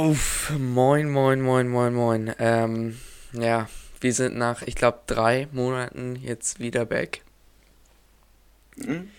Oh, 0.00 0.14
moin, 0.56 1.10
moin, 1.10 1.40
moin, 1.40 1.66
moin, 1.66 1.92
moin. 1.92 2.32
Ähm, 2.38 3.00
ja, 3.32 3.68
wir 4.00 4.14
sind 4.14 4.36
nach, 4.36 4.62
ich 4.62 4.76
glaube, 4.76 5.00
drei 5.08 5.48
Monaten 5.50 6.14
jetzt 6.14 6.60
wieder 6.60 6.86
back. 6.86 7.22
Mhm. 8.76 9.10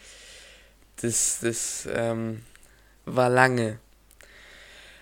Das, 1.01 1.39
das, 1.41 1.85
ähm, 1.91 2.43
war 3.03 3.29
lange. 3.29 3.79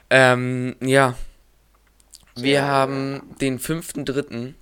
Ähm, 0.10 0.76
ja. 0.82 1.16
Wir 2.36 2.64
haben 2.64 3.36
den 3.40 3.60
5.3. 3.60 4.56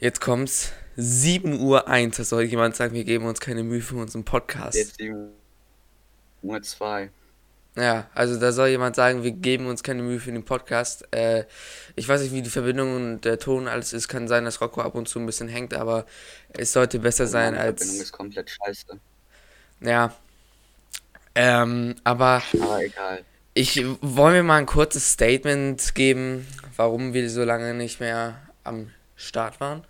Jetzt 0.00 0.22
kommt's. 0.22 0.72
7 0.96 1.60
Uhr 1.60 1.88
1. 1.88 2.16
Da 2.16 2.24
soll 2.24 2.44
jemand 2.44 2.74
sagen, 2.74 2.94
wir 2.94 3.04
geben 3.04 3.26
uns 3.26 3.38
keine 3.38 3.62
Mühe 3.62 3.82
für 3.82 3.96
unseren 3.96 4.24
Podcast. 4.24 4.78
Jetzt 4.78 4.98
die 4.98 5.12
Nummer 6.40 6.62
2. 6.62 7.10
Ja, 7.76 8.08
also 8.14 8.38
da 8.38 8.52
soll 8.52 8.68
jemand 8.68 8.94
sagen, 8.94 9.24
wir 9.24 9.32
geben 9.32 9.66
uns 9.66 9.82
keine 9.82 10.02
Mühe 10.02 10.20
für 10.20 10.30
den 10.30 10.44
Podcast. 10.44 11.08
Äh, 11.12 11.44
ich 11.96 12.08
weiß 12.08 12.22
nicht, 12.22 12.32
wie 12.32 12.42
die 12.42 12.50
Verbindung 12.50 12.94
und 12.94 13.22
der 13.22 13.38
Ton 13.40 13.66
alles 13.66 13.92
ist. 13.92 14.06
Kann 14.08 14.28
sein, 14.28 14.44
dass 14.44 14.60
Rocco 14.60 14.80
ab 14.80 14.94
und 14.94 15.08
zu 15.08 15.18
ein 15.18 15.26
bisschen 15.26 15.48
hängt, 15.48 15.74
aber 15.74 16.06
es 16.50 16.72
sollte 16.72 17.00
besser 17.00 17.26
sein 17.26 17.54
Die 17.54 17.60
Verbindung 17.60 17.98
als. 17.98 18.00
ist 18.00 18.12
komplett 18.12 18.50
scheiße. 18.50 19.00
Ja. 19.80 20.14
Ähm, 21.34 21.96
aber 22.04 22.42
Aber 22.58 22.82
egal. 22.82 23.24
ich 23.54 23.84
wollen 24.00 24.34
wir 24.34 24.42
mal 24.42 24.58
ein 24.58 24.66
kurzes 24.66 25.12
Statement 25.12 25.94
geben, 25.94 26.46
warum 26.76 27.14
wir 27.14 27.28
so 27.30 27.44
lange 27.44 27.74
nicht 27.74 28.00
mehr 28.00 28.40
am 28.64 28.90
Start 29.16 29.60
waren. 29.60 29.84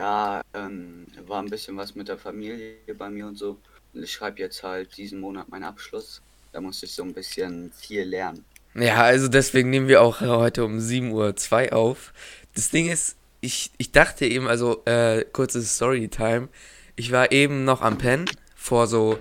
Ja, 0.00 0.42
ähm, 0.54 1.06
war 1.26 1.42
ein 1.42 1.48
bisschen 1.50 1.76
was 1.76 1.94
mit 1.94 2.08
der 2.08 2.18
Familie 2.18 2.82
bei 2.94 3.08
mir 3.10 3.26
und 3.26 3.36
so. 3.36 3.62
Ich 4.02 4.12
schreibe 4.12 4.38
jetzt 4.40 4.62
halt 4.62 4.96
diesen 4.96 5.20
Monat 5.20 5.48
meinen 5.48 5.64
Abschluss. 5.64 6.20
Da 6.52 6.60
musste 6.60 6.86
ich 6.86 6.92
so 6.92 7.02
ein 7.02 7.12
bisschen 7.12 7.72
viel 7.72 8.02
lernen. 8.02 8.44
Ja, 8.74 9.02
also 9.02 9.28
deswegen 9.28 9.70
nehmen 9.70 9.88
wir 9.88 10.02
auch 10.02 10.20
heute 10.20 10.64
um 10.64 10.78
7.02 10.78 11.70
Uhr 11.72 11.76
auf. 11.76 12.12
Das 12.54 12.70
Ding 12.70 12.88
ist, 12.90 13.16
ich, 13.40 13.70
ich 13.78 13.92
dachte 13.92 14.26
eben, 14.26 14.48
also 14.48 14.82
äh, 14.84 15.24
kurzes 15.32 15.76
Storytime, 15.76 16.48
ich 16.94 17.12
war 17.12 17.32
eben 17.32 17.64
noch 17.64 17.82
am 17.82 17.98
Pen 17.98 18.24
vor 18.54 18.86
so 18.86 19.18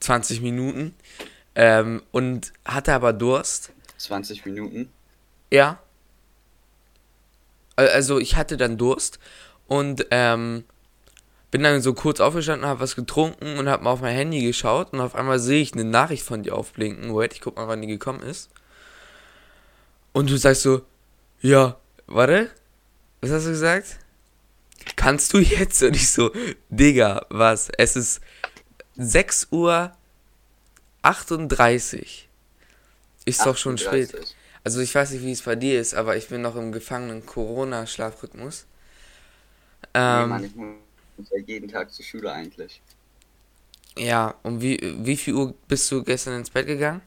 20 0.00 0.40
Minuten 0.42 0.94
ähm, 1.54 2.02
und 2.12 2.52
hatte 2.64 2.92
aber 2.92 3.12
Durst. 3.12 3.72
20 3.98 4.44
Minuten. 4.44 4.90
Ja. 5.50 5.78
Al- 7.76 7.88
Also 7.88 8.18
ich 8.18 8.36
hatte 8.36 8.56
dann 8.56 8.76
Durst 8.78 9.18
und 9.66 10.06
ähm, 10.10 10.64
bin 11.54 11.62
dann 11.62 11.80
so 11.80 11.94
kurz 11.94 12.18
aufgestanden, 12.18 12.68
habe 12.68 12.80
was 12.80 12.96
getrunken 12.96 13.58
und 13.58 13.68
habe 13.68 13.84
mal 13.84 13.92
auf 13.92 14.00
mein 14.00 14.12
Handy 14.12 14.42
geschaut 14.42 14.92
und 14.92 15.00
auf 15.00 15.14
einmal 15.14 15.38
sehe 15.38 15.62
ich 15.62 15.72
eine 15.72 15.84
Nachricht 15.84 16.24
von 16.24 16.42
dir 16.42 16.56
aufblinken. 16.56 17.14
Wait, 17.14 17.32
ich 17.32 17.40
guck 17.40 17.54
mal, 17.54 17.68
wann 17.68 17.80
die 17.80 17.86
gekommen 17.86 18.24
ist. 18.24 18.50
Und 20.12 20.30
du 20.30 20.36
sagst 20.36 20.62
so, 20.62 20.82
ja, 21.42 21.76
warte, 22.08 22.50
was 23.20 23.30
hast 23.30 23.46
du 23.46 23.50
gesagt? 23.50 24.00
Kannst 24.96 25.32
du 25.32 25.38
jetzt? 25.38 25.80
Und 25.84 25.94
ich 25.94 26.10
so, 26.10 26.32
Digga, 26.70 27.24
was? 27.28 27.68
Es 27.78 27.94
ist 27.94 28.20
6 28.96 29.46
Uhr 29.52 29.92
38. 31.02 32.28
Ist 33.26 33.46
doch 33.46 33.56
schon 33.56 33.78
spät. 33.78 34.08
38. 34.08 34.36
Also 34.64 34.80
ich 34.80 34.92
weiß 34.92 35.12
nicht, 35.12 35.22
wie 35.22 35.30
es 35.30 35.42
bei 35.42 35.54
dir 35.54 35.80
ist, 35.80 35.94
aber 35.94 36.16
ich 36.16 36.26
bin 36.26 36.42
noch 36.42 36.56
im 36.56 36.72
gefangenen 36.72 37.24
Corona-Schlafrhythmus. 37.24 38.66
Nee, 39.82 40.00
Ähm, 40.00 40.28
Mann, 40.30 40.52
muss 40.56 40.83
ja 41.18 41.38
jeden 41.38 41.68
Tag 41.68 41.92
zur 41.92 42.04
Schule 42.04 42.32
eigentlich. 42.32 42.82
ja, 43.96 44.34
um 44.42 44.60
wie, 44.60 44.78
wie 45.04 45.16
viel 45.16 45.34
Uhr 45.34 45.54
bist 45.68 45.90
du 45.90 46.02
gestern 46.02 46.34
ins 46.38 46.50
Bett 46.50 46.66
gegangen? 46.66 47.02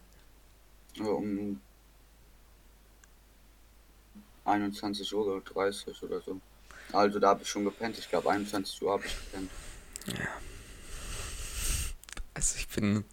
Um 1.00 1.60
21 4.46 5.14
Uhr 5.14 5.26
oder 5.26 5.42
30 5.42 6.02
oder 6.04 6.22
so. 6.22 6.40
Also 6.94 7.20
da 7.20 7.30
habe 7.30 7.44
ich 7.44 7.50
schon 7.50 7.66
gepennt. 7.66 7.98
Ich 8.00 8.10
glaube 8.10 8.30
21 8.32 8.82
Uhr 8.82 8.94
habe 8.94 9.06
ich 9.06 9.14
gepennt. 9.14 9.52
Also 12.34 12.56
ich 12.58 12.68
bin... 12.70 13.04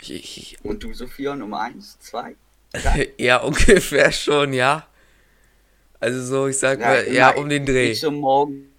Ich, 0.00 0.10
ich, 0.12 0.64
Und 0.64 0.82
du, 0.82 0.92
Sophia, 0.92 1.32
um 1.32 1.54
1, 1.54 1.98
2? 2.00 2.36
ja, 3.18 3.38
ungefähr 3.38 4.12
schon, 4.12 4.52
ja. 4.52 4.86
Also 5.98 6.22
so, 6.22 6.48
ich 6.48 6.58
sag 6.58 6.80
mal, 6.80 7.10
ja, 7.10 7.30
um 7.30 7.48
den 7.48 7.64
Dreh. 7.64 7.92
Ich 7.92 8.00
so 8.00 8.10
morgen 8.10 8.73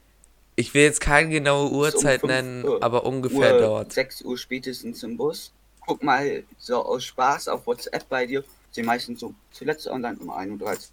Ich 0.55 0.73
will 0.73 0.83
jetzt 0.83 1.01
keine 1.01 1.29
genaue 1.29 1.69
Uhrzeit 1.71 2.21
fünf 2.21 2.31
nennen, 2.31 2.63
Uhr- 2.65 2.81
aber 2.81 3.05
ungefähr 3.05 3.55
Uhr, 3.55 3.61
dort. 3.61 3.93
6 3.93 4.21
Uhr 4.21 4.37
spätestens 4.37 5.03
im 5.03 5.17
Bus. 5.17 5.51
Guck 5.85 6.01
mal 6.01 6.43
so 6.57 6.83
aus 6.83 7.03
Spaß 7.03 7.47
auf 7.49 7.67
WhatsApp 7.67 8.07
bei 8.09 8.25
dir. 8.25 8.43
Die 8.75 8.83
meisten 8.83 9.15
so 9.17 9.33
zuletzt 9.51 9.87
online 9.87 10.17
um 10.17 10.29
31. 10.29 10.89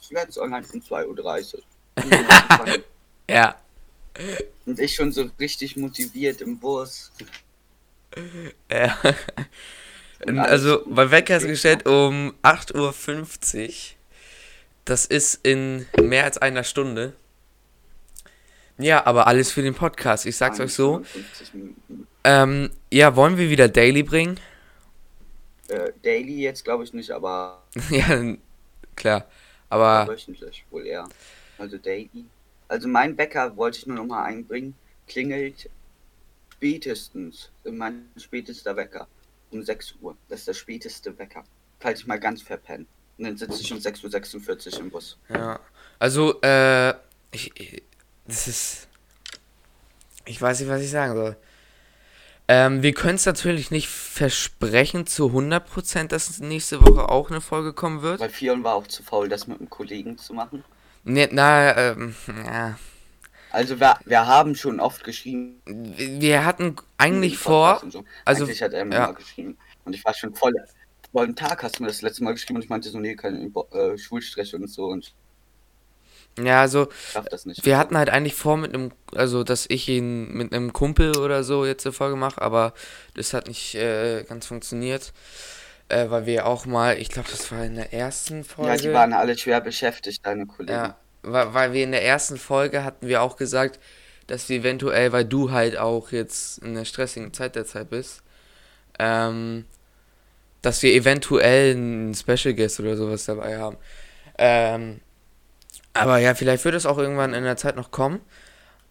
Zuletzt 0.00 0.38
online 0.38 0.66
um 0.72 0.80
2.30 0.80 1.54
Uhr. 1.56 1.62
Ja, 3.30 3.56
Und 4.66 4.78
ich 4.78 4.94
schon 4.94 5.10
so 5.12 5.30
richtig 5.40 5.76
motiviert 5.76 6.42
im 6.42 6.58
Bus. 6.58 7.10
ja. 8.70 8.96
Also, 10.26 10.82
mein 10.86 11.10
Wecker 11.10 11.36
ist 11.38 11.46
gestellt 11.46 11.86
um 11.86 12.34
8.50 12.42 13.66
Uhr. 13.66 13.74
Das 14.84 15.06
ist 15.06 15.40
in 15.42 15.86
mehr 16.00 16.24
als 16.24 16.38
einer 16.38 16.64
Stunde. 16.64 17.14
Ja, 18.78 19.06
aber 19.06 19.26
alles 19.26 19.52
für 19.52 19.62
den 19.62 19.74
Podcast. 19.74 20.26
Ich 20.26 20.36
sag's 20.36 20.58
euch 20.60 20.74
so. 20.74 20.98
55 21.04 21.54
Minuten. 21.54 22.06
Ähm, 22.24 22.70
ja, 22.90 23.14
wollen 23.16 23.36
wir 23.36 23.48
wieder 23.50 23.68
Daily 23.68 24.02
bringen? 24.02 24.40
Äh, 25.68 25.92
Daily 26.02 26.40
jetzt 26.42 26.64
glaube 26.64 26.84
ich 26.84 26.92
nicht, 26.92 27.10
aber 27.10 27.62
ja, 27.90 28.34
klar. 28.96 29.26
Aber 29.68 30.08
wöchentlich 30.08 30.64
wohl 30.70 30.86
eher. 30.86 31.08
Also 31.58 31.78
Daily. 31.78 32.24
Also 32.68 32.88
mein 32.88 33.14
Bäcker 33.14 33.56
wollte 33.56 33.78
ich 33.78 33.86
nur 33.86 33.96
noch 33.96 34.06
mal 34.06 34.24
einbringen. 34.24 34.74
Klingelt 35.06 35.68
spätestens, 36.54 37.50
mein 37.64 38.06
spätester 38.16 38.74
Wecker 38.76 39.06
um 39.50 39.62
6 39.62 39.94
Uhr. 40.00 40.16
Das 40.28 40.40
ist 40.40 40.48
der 40.48 40.54
späteste 40.54 41.16
Wecker. 41.18 41.44
Falls 41.78 42.00
ich 42.00 42.06
mal 42.06 42.18
ganz 42.18 42.42
verpenne. 42.42 42.86
Und 43.18 43.24
dann 43.24 43.36
sitze 43.36 43.60
ich 43.60 43.72
um 43.72 43.78
6.46 43.78 44.74
Uhr 44.74 44.80
im 44.80 44.90
Bus. 44.90 45.16
Ja, 45.28 45.60
also, 45.98 46.40
äh, 46.40 46.94
ich- 47.30 47.82
das 48.26 48.48
ist, 48.48 48.88
ich 50.24 50.40
weiß 50.40 50.60
nicht, 50.60 50.68
was 50.68 50.82
ich 50.82 50.90
sagen 50.90 51.14
soll. 51.14 51.36
Ähm, 52.46 52.82
wir 52.82 52.92
können 52.92 53.14
es 53.14 53.24
natürlich 53.24 53.70
nicht 53.70 53.88
versprechen 53.88 55.06
zu 55.06 55.28
100%, 55.28 56.08
dass 56.08 56.38
nächste 56.40 56.82
Woche 56.82 57.08
auch 57.08 57.30
eine 57.30 57.40
Folge 57.40 57.72
kommen 57.72 58.02
wird. 58.02 58.20
Weil 58.20 58.28
Fion 58.28 58.64
war 58.64 58.74
auch 58.74 58.86
zu 58.86 59.02
faul, 59.02 59.28
das 59.28 59.46
mit 59.46 59.58
einem 59.58 59.70
Kollegen 59.70 60.18
zu 60.18 60.34
machen. 60.34 60.62
Ne, 61.04 61.28
na, 61.32 61.76
ähm, 61.76 62.14
ja. 62.46 62.78
Also 63.50 63.78
wir, 63.80 63.98
wir 64.04 64.26
haben 64.26 64.56
schon 64.56 64.80
oft 64.80 65.04
geschrieben. 65.04 65.62
Wir 65.64 66.44
hatten 66.44 66.76
eigentlich 66.98 67.38
vor, 67.38 67.80
So. 67.88 68.04
also, 68.24 68.44
Eigentlich 68.44 68.62
hat 68.62 68.72
er 68.72 68.84
mir 68.84 68.94
ja. 68.94 69.12
geschrieben. 69.12 69.56
Und 69.84 69.94
ich 69.94 70.04
war 70.04 70.12
schon 70.12 70.34
voll. 70.34 70.52
Vor 71.12 71.22
einem 71.22 71.36
Tag 71.36 71.62
hast 71.62 71.78
du 71.78 71.84
mir 71.84 71.88
das 71.88 72.02
letzte 72.02 72.24
Mal 72.24 72.32
geschrieben 72.32 72.56
und 72.56 72.64
ich 72.64 72.68
meinte 72.68 72.90
so, 72.90 72.98
nee, 72.98 73.14
kein 73.14 73.54
äh, 73.72 73.96
Schulstress 73.96 74.52
und 74.54 74.68
so 74.68 74.86
und 74.86 75.04
ich 75.04 75.14
ja, 76.38 76.60
also, 76.60 76.88
wir 77.62 77.78
hatten 77.78 77.96
halt 77.96 78.10
eigentlich 78.10 78.34
vor 78.34 78.56
mit 78.56 78.74
einem, 78.74 78.92
also, 79.14 79.44
dass 79.44 79.66
ich 79.68 79.88
ihn 79.88 80.32
mit 80.32 80.52
einem 80.52 80.72
Kumpel 80.72 81.16
oder 81.18 81.44
so 81.44 81.64
jetzt 81.64 81.86
eine 81.86 81.92
Folge 81.92 82.16
mache, 82.16 82.42
aber 82.42 82.74
das 83.14 83.32
hat 83.32 83.46
nicht 83.48 83.74
äh, 83.76 84.24
ganz 84.24 84.46
funktioniert. 84.46 85.12
Äh, 85.88 86.08
weil 86.08 86.24
wir 86.24 86.46
auch 86.46 86.64
mal, 86.64 86.98
ich 86.98 87.10
glaube, 87.10 87.28
das 87.30 87.52
war 87.52 87.62
in 87.62 87.74
der 87.76 87.92
ersten 87.92 88.42
Folge. 88.42 88.70
Ja, 88.70 88.76
die 88.78 88.92
waren 88.92 89.12
alle 89.12 89.36
schwer 89.36 89.60
beschäftigt, 89.60 90.24
deine 90.24 90.46
Kollegen. 90.46 90.72
Ja, 90.72 90.96
weil, 91.22 91.52
weil 91.52 91.72
wir 91.74 91.84
in 91.84 91.92
der 91.92 92.04
ersten 92.04 92.38
Folge 92.38 92.84
hatten 92.84 93.06
wir 93.06 93.20
auch 93.22 93.36
gesagt, 93.36 93.78
dass 94.26 94.48
wir 94.48 94.58
eventuell, 94.58 95.12
weil 95.12 95.26
du 95.26 95.50
halt 95.50 95.76
auch 95.76 96.10
jetzt 96.10 96.58
in 96.58 96.74
der 96.74 96.86
stressigen 96.86 97.34
Zeit 97.34 97.54
der 97.54 97.66
Zeit 97.66 97.90
bist, 97.90 98.22
ähm, 98.98 99.66
dass 100.62 100.82
wir 100.82 100.94
eventuell 100.94 101.72
einen 101.72 102.14
Special 102.14 102.54
Guest 102.54 102.80
oder 102.80 102.96
sowas 102.96 103.26
dabei 103.26 103.58
haben. 103.58 103.76
Ähm, 104.38 105.00
aber 105.94 106.18
ja, 106.18 106.34
vielleicht 106.34 106.64
wird 106.64 106.74
es 106.74 106.86
auch 106.86 106.98
irgendwann 106.98 107.34
in 107.34 107.44
der 107.44 107.56
Zeit 107.56 107.76
noch 107.76 107.90
kommen. 107.90 108.20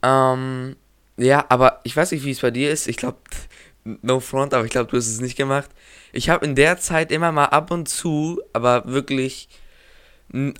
Ähm, 0.03 0.77
ja, 1.17 1.45
aber 1.49 1.81
ich 1.83 1.95
weiß 1.97 2.11
nicht, 2.11 2.25
wie 2.25 2.31
es 2.31 2.41
bei 2.41 2.51
dir 2.51 2.71
ist. 2.71 2.87
Ich 2.87 2.97
glaube, 2.97 3.19
no 3.85 4.19
front, 4.21 4.53
aber 4.53 4.65
ich 4.65 4.71
glaube, 4.71 4.91
du 4.91 4.97
hast 4.97 5.07
es 5.07 5.21
nicht 5.21 5.37
gemacht. 5.37 5.71
Ich 6.13 6.29
habe 6.29 6.45
in 6.45 6.55
der 6.55 6.77
Zeit 6.79 7.11
immer 7.11 7.31
mal 7.33 7.47
ab 7.47 7.71
und 7.71 7.89
zu, 7.89 8.41
aber 8.53 8.85
wirklich 8.87 9.49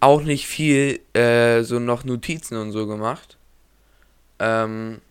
auch 0.02 0.22
nicht 0.22 0.48
viel, 0.48 1.02
äh, 1.14 1.64
so 1.64 1.80
noch 1.80 2.04
Notizen 2.04 2.58
und 2.58 2.72
so 2.72 2.88
gemacht. 2.88 3.38
Ähm, 4.40 5.02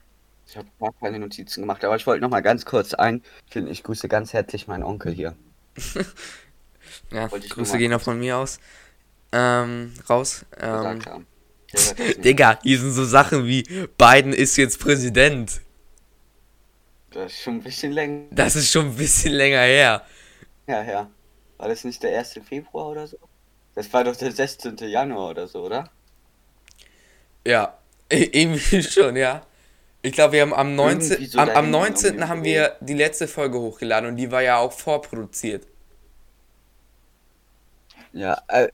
Ich 0.46 0.56
habe 0.56 0.68
gar 0.80 0.92
keine 1.00 1.18
Notizen 1.18 1.62
gemacht, 1.62 1.84
aber 1.84 1.96
ich 1.96 2.06
wollte 2.06 2.22
noch 2.22 2.30
mal 2.30 2.42
ganz 2.42 2.64
kurz 2.64 2.94
einfügen. 2.94 3.66
Ich 3.68 3.82
grüße 3.82 4.08
ganz 4.08 4.32
herzlich 4.32 4.68
meinen 4.68 4.84
Onkel 4.84 5.12
hier. 5.12 5.36
ja, 7.10 7.30
Grüße 7.48 7.78
gehen 7.78 7.92
auch 7.94 8.00
von 8.00 8.18
mir 8.18 8.36
aus. 8.38 8.58
Ähm, 9.32 9.94
raus. 10.08 10.44
Ähm. 10.60 11.00
Digga, 12.22 12.58
hier 12.62 12.78
sind 12.78 12.92
so 12.92 13.04
Sachen 13.04 13.46
wie 13.46 13.62
Biden 13.96 14.32
ist 14.32 14.56
jetzt 14.56 14.78
Präsident. 14.78 15.62
Das 17.10 17.32
ist 17.32 17.42
schon 17.42 17.54
ein 17.56 17.62
bisschen 17.62 17.92
länger 17.92 18.26
Das 18.30 18.56
ist 18.56 18.70
schon 18.70 18.86
ein 18.86 18.96
bisschen 18.96 19.32
länger 19.32 19.60
her. 19.60 20.02
her. 20.66 21.10
War 21.58 21.68
das 21.68 21.84
nicht 21.84 22.02
der 22.02 22.18
1. 22.18 22.40
Februar 22.46 22.88
oder 22.88 23.06
so? 23.06 23.18
Das 23.74 23.90
war 23.92 24.04
doch 24.04 24.16
der 24.16 24.32
16. 24.32 24.76
Januar 24.78 25.30
oder 25.30 25.46
so, 25.46 25.64
oder? 25.64 25.90
Ja, 27.46 27.78
irgendwie 28.10 28.82
schon, 28.82 29.16
ja. 29.16 29.46
Ich 30.02 30.12
glaube, 30.12 30.32
wir 30.34 30.42
haben 30.42 30.54
am 30.54 30.74
19. 30.74 31.12
Irgendwie 31.12 31.26
so 31.26 31.38
am, 31.38 31.48
am 31.48 31.54
dahin 31.54 31.70
19. 31.70 32.04
irgendwie 32.04 32.28
haben 32.28 32.44
wir 32.44 32.76
die 32.80 32.94
letzte 32.94 33.28
Folge 33.28 33.58
hochgeladen 33.58 34.10
und 34.10 34.16
die 34.16 34.30
war 34.30 34.42
ja 34.42 34.58
auch 34.58 34.72
vorproduziert. 34.72 35.66
Ja, 38.12 38.42
äh. 38.48 38.68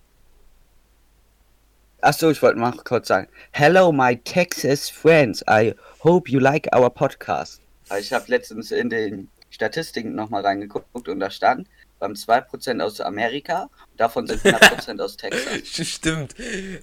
Achso, 2.01 2.31
ich 2.31 2.41
wollte 2.43 2.59
mal 2.59 2.73
kurz 2.85 3.09
sagen. 3.09 3.29
Hello, 3.53 3.91
my 3.91 4.17
Texas 4.17 4.89
friends. 4.89 5.43
I 5.51 5.75
hope 6.05 6.31
you 6.31 6.39
like 6.39 6.69
our 6.75 6.91
podcast. 6.91 7.61
Ich 7.99 8.13
habe 8.13 8.25
letztens 8.29 8.71
in 8.71 8.89
den 8.91 9.29
Statistiken 9.51 10.15
nochmal 10.15 10.43
reingeguckt 10.45 11.09
und 11.09 11.19
da 11.21 11.31
stand, 11.31 11.67
wir 11.99 12.05
haben 12.05 12.15
2% 12.15 12.81
aus 12.81 13.01
Amerika, 13.01 13.69
davon 13.97 14.27
sind 14.29 14.43
100% 14.43 15.01
aus 15.03 15.17
Texas. 15.17 15.63
Stimmt, 15.89 16.35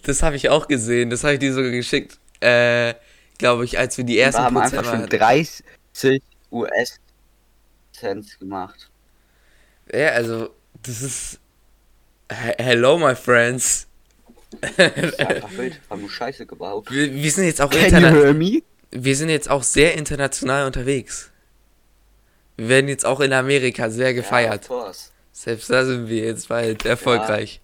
das 0.03 0.21
habe 0.23 0.35
ich 0.35 0.49
auch 0.49 0.67
gesehen. 0.67 1.09
Das 1.09 1.23
habe 1.23 1.33
ich 1.35 1.39
dir 1.39 1.53
sogar 1.53 1.71
geschickt. 1.71 2.19
Äh, 2.41 2.95
glaube 3.37 3.63
ich, 3.65 3.77
als 3.79 3.97
wir 3.97 4.03
die 4.03 4.19
ersten 4.19 4.41
Wir 4.41 4.45
haben 4.45 4.55
Prozent 4.55 4.73
einfach 4.79 4.91
schon 4.91 5.03
hatten. 5.03 5.17
30 5.17 6.21
US-Cents 6.51 8.39
gemacht. 8.39 8.89
Ja, 9.93 10.09
also, 10.09 10.49
das 10.83 11.01
ist. 11.01 11.39
He- 12.31 12.55
Hello, 12.57 12.97
my 12.97 13.15
friends. 13.15 13.87
Wild. 15.57 15.79
Haben 15.89 16.01
nur 16.01 16.09
Scheiße 16.09 16.45
gebaut. 16.45 16.87
Wir, 16.91 17.13
wir 17.13 17.31
sind 17.31 17.45
jetzt 17.45 17.61
auch 17.61 17.69
Can 17.69 17.79
you 17.81 17.85
interna 17.87 18.11
hear 18.11 18.33
me? 18.33 18.61
wir 18.91 19.15
sind 19.15 19.29
jetzt 19.29 19.49
auch 19.49 19.63
sehr 19.63 19.95
international 19.95 20.65
unterwegs. 20.65 21.31
Wir 22.57 22.69
werden 22.69 22.87
jetzt 22.87 23.05
auch 23.05 23.19
in 23.19 23.33
Amerika 23.33 23.89
sehr 23.89 24.13
gefeiert. 24.13 24.69
Ja. 24.69 24.91
Selbst 25.33 25.69
da 25.69 25.83
sind 25.85 26.07
wir 26.07 26.23
jetzt 26.25 26.47
bald 26.47 26.85
erfolgreich. 26.85 27.59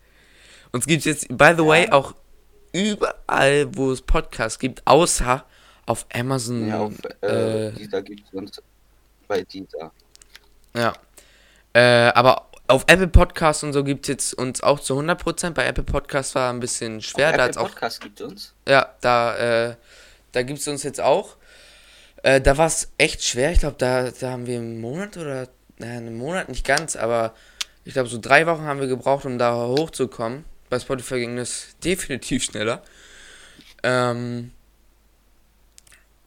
Uns 0.74 0.86
gibt 0.86 1.00
es 1.00 1.06
jetzt, 1.06 1.28
by 1.38 1.54
the 1.58 1.66
way, 1.66 1.86
Ja. 1.86 1.94
auch 1.94 2.14
überall, 2.74 3.68
wo 3.76 3.92
es 3.92 4.02
Podcasts 4.02 4.60
gibt, 4.60 4.86
außer 4.86 5.46
auf 5.86 6.06
Amazon. 6.14 6.68
Ja, 6.68 6.80
auf 6.80 6.94
äh, 7.22 7.68
äh, 7.68 7.72
dieser 7.74 8.02
gibt 8.02 8.22
es 8.28 8.34
uns 8.34 8.62
bei 9.28 9.44
dieser. 9.44 9.92
ja. 10.76 10.94
Äh, 11.74 12.12
aber 12.14 12.50
auf 12.72 12.86
Apple 12.88 13.08
Podcasts 13.08 13.64
und 13.64 13.74
so 13.74 13.84
gibt 13.84 14.06
es 14.06 14.08
jetzt 14.08 14.34
uns 14.34 14.62
auch 14.62 14.80
zu 14.80 14.98
100%. 14.98 15.52
Bei 15.52 15.66
Apple 15.66 15.84
Podcasts 15.84 16.34
war 16.36 16.52
ein 16.52 16.60
bisschen 16.60 17.02
schwer. 17.02 17.30
Auf 17.30 17.36
da 17.36 17.44
Apple 17.44 17.44
hat's 17.44 17.58
auch, 17.58 17.70
Podcast 17.70 18.02
gibt 18.02 18.20
es 18.20 18.28
uns. 18.28 18.54
ja, 18.68 18.90
da, 19.02 19.38
äh, 19.70 19.76
da 20.32 20.44
gibt 20.44 20.60
es 20.60 20.68
uns 20.68 20.84
jetzt 20.84 21.02
auch. 21.02 21.36
Äh, 22.24 22.40
da 22.40 22.58
war 22.58 22.68
es 22.68 22.90
echt 22.98 23.24
schwer. 23.24 23.52
Ich 23.52 23.60
glaube, 23.60 23.76
da, 23.78 24.10
da 24.12 24.32
haben 24.32 24.48
wir 24.48 24.58
einen 24.58 24.80
Monat 24.80 25.18
oder, 25.18 25.48
naja, 25.78 25.98
einen 25.98 26.18
Monat 26.18 26.50
nicht 26.50 26.66
ganz, 26.66 26.96
aber 26.96 27.34
ich 27.84 27.94
glaube, 27.94 28.10
so 28.10 28.20
drei 28.20 28.46
Wochen 28.48 28.64
haben 28.64 28.80
wir 28.80 28.88
gebraucht, 28.88 29.26
um 29.26 29.38
da 29.38 29.54
hochzukommen. 29.54 30.46
Bei 30.70 30.80
Spotify 30.80 31.20
ging 31.20 31.36
das 31.36 31.76
definitiv 31.84 32.44
schneller. 32.44 32.82
Ähm, 33.84 34.52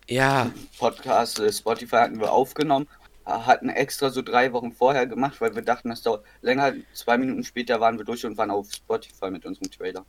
ja, 0.08 0.50
Podcast, 0.78 1.38
äh, 1.38 1.50
Spotify 1.50 1.96
hatten 1.96 2.20
wir 2.20 2.32
aufgenommen, 2.32 2.86
äh, 2.86 3.03
hatten 3.24 3.68
extra 3.68 4.10
so 4.10 4.22
drei 4.22 4.52
Wochen 4.52 4.72
vorher 4.72 5.06
gemacht, 5.06 5.40
weil 5.40 5.54
wir 5.54 5.62
dachten, 5.62 5.88
das 5.88 6.02
dauert 6.02 6.24
länger. 6.42 6.74
Zwei 6.92 7.18
Minuten 7.18 7.44
später 7.44 7.80
waren 7.80 7.98
wir 7.98 8.04
durch 8.04 8.24
und 8.26 8.36
waren 8.36 8.50
auf 8.50 8.72
Spotify 8.72 9.30
mit 9.30 9.46
unserem 9.46 9.70
Trailer. 9.70 10.04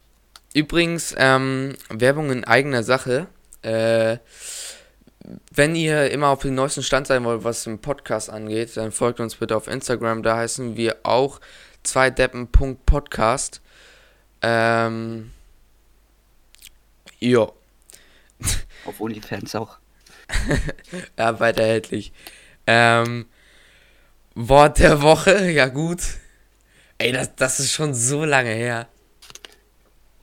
Übrigens, 0.53 1.15
ähm, 1.17 1.75
Werbung 1.89 2.31
in 2.31 2.43
eigener 2.43 2.83
Sache. 2.83 3.27
Äh, 3.61 4.17
wenn 5.51 5.75
ihr 5.75 6.11
immer 6.11 6.29
auf 6.29 6.41
dem 6.41 6.55
neuesten 6.55 6.83
Stand 6.83 7.07
sein 7.07 7.23
wollt, 7.23 7.43
was 7.43 7.63
den 7.63 7.79
Podcast 7.79 8.29
angeht, 8.29 8.77
dann 8.77 8.91
folgt 8.91 9.19
uns 9.19 9.35
bitte 9.35 9.55
auf 9.55 9.67
Instagram. 9.67 10.23
Da 10.23 10.37
heißen 10.37 10.77
wir 10.77 10.97
auch 11.03 11.41
zweideppen.podcast. 11.83 13.61
Ähm, 14.41 15.31
jo, 17.19 17.53
Auf 18.85 19.01
OnlyFans 19.01 19.55
auch. 19.55 19.77
ja, 21.17 21.39
weiter 21.39 21.63
erhältlich. 21.63 22.11
Ähm, 22.67 23.25
Wort 24.35 24.79
der 24.79 25.01
Woche, 25.01 25.51
ja 25.51 25.67
gut. 25.67 26.01
Ey, 26.97 27.11
das, 27.11 27.35
das 27.35 27.59
ist 27.59 27.71
schon 27.71 27.93
so 27.93 28.25
lange 28.25 28.49
her. 28.51 28.87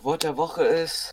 Wort 0.01 0.23
der 0.23 0.37
Woche 0.37 0.65
ist. 0.65 1.13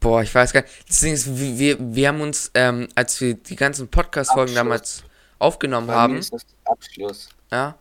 Boah, 0.00 0.22
ich 0.22 0.34
weiß 0.34 0.52
gar 0.52 0.62
nicht. 0.62 0.72
Deswegen 0.88 1.14
ist, 1.14 1.38
wir, 1.38 1.76
wir, 1.80 2.08
haben 2.08 2.20
uns, 2.20 2.50
ähm, 2.54 2.88
als 2.94 3.20
wir 3.20 3.34
die 3.34 3.56
ganzen 3.56 3.88
Podcast-Folgen 3.88 4.54
damals 4.54 5.02
aufgenommen 5.38 5.86
Bei 5.86 5.94
haben, 5.94 6.20
Abschluss. 6.64 7.28
ja, 7.50 7.76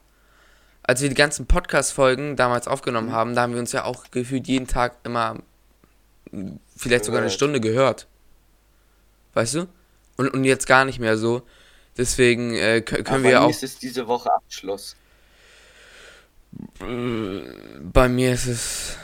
als 0.84 1.02
wir 1.02 1.10
die 1.10 1.16
ganzen 1.16 1.46
Podcast-Folgen 1.46 2.36
damals 2.36 2.68
aufgenommen 2.68 3.10
Mhm. 3.10 3.14
haben, 3.14 3.36
da 3.36 3.42
haben 3.42 3.54
wir 3.54 3.60
uns 3.60 3.72
ja 3.74 3.84
auch 3.84 4.06
gefühlt 4.12 4.48
jeden 4.48 4.68
Tag 4.68 4.96
immer 5.04 5.38
m, 6.32 6.60
vielleicht 6.76 7.06
sogar 7.06 7.22
eine. 7.22 7.30
Stunde 7.30 7.60
gehört. 7.60 8.08
Weißt 9.34 9.56
du? 9.56 9.68
Und, 10.18 10.30
und 10.30 10.44
jetzt 10.46 10.68
gar 10.68 10.86
nicht 10.86 11.00
mehr 11.00 11.18
so. 11.18 11.42
Deswegen 11.98 12.54
äh, 12.56 12.84
kö- 12.86 12.98
Aber 12.98 13.04
können 13.04 13.24
bei 13.24 13.30
wir 13.30 13.40
mir 13.40 13.46
auch. 13.46 13.50
ist 13.50 13.64
es 13.64 13.78
diese 13.80 14.08
Woche 14.08 14.32
Abschluss. 14.34 14.96
Äh, 16.80 17.42
Bei 17.94 18.08
mir 18.10 18.34
ist 18.34 18.48
es 18.48 18.98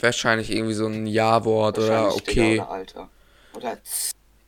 wahrscheinlich 0.00 0.50
irgendwie 0.50 0.74
so 0.74 0.86
ein 0.86 1.06
Ja-Wort 1.06 1.78
oder 1.78 2.14
okay. 2.14 2.56
Oder 2.56 2.70
Alter. 2.70 3.10
Oder 3.56 3.78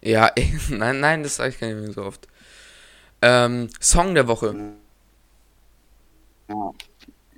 Ja, 0.03 0.31
nein, 0.71 1.01
nein, 1.01 1.23
das 1.23 1.37
sage 1.37 1.51
ich 1.51 1.61
gar 1.61 1.69
nicht 1.69 1.81
mehr 1.81 1.93
so 1.93 2.05
oft. 2.05 2.29
Ähm, 3.23 3.69
Song 3.81 4.15
der 4.15 4.29
Woche. 4.29 4.55
ja. 6.49 6.73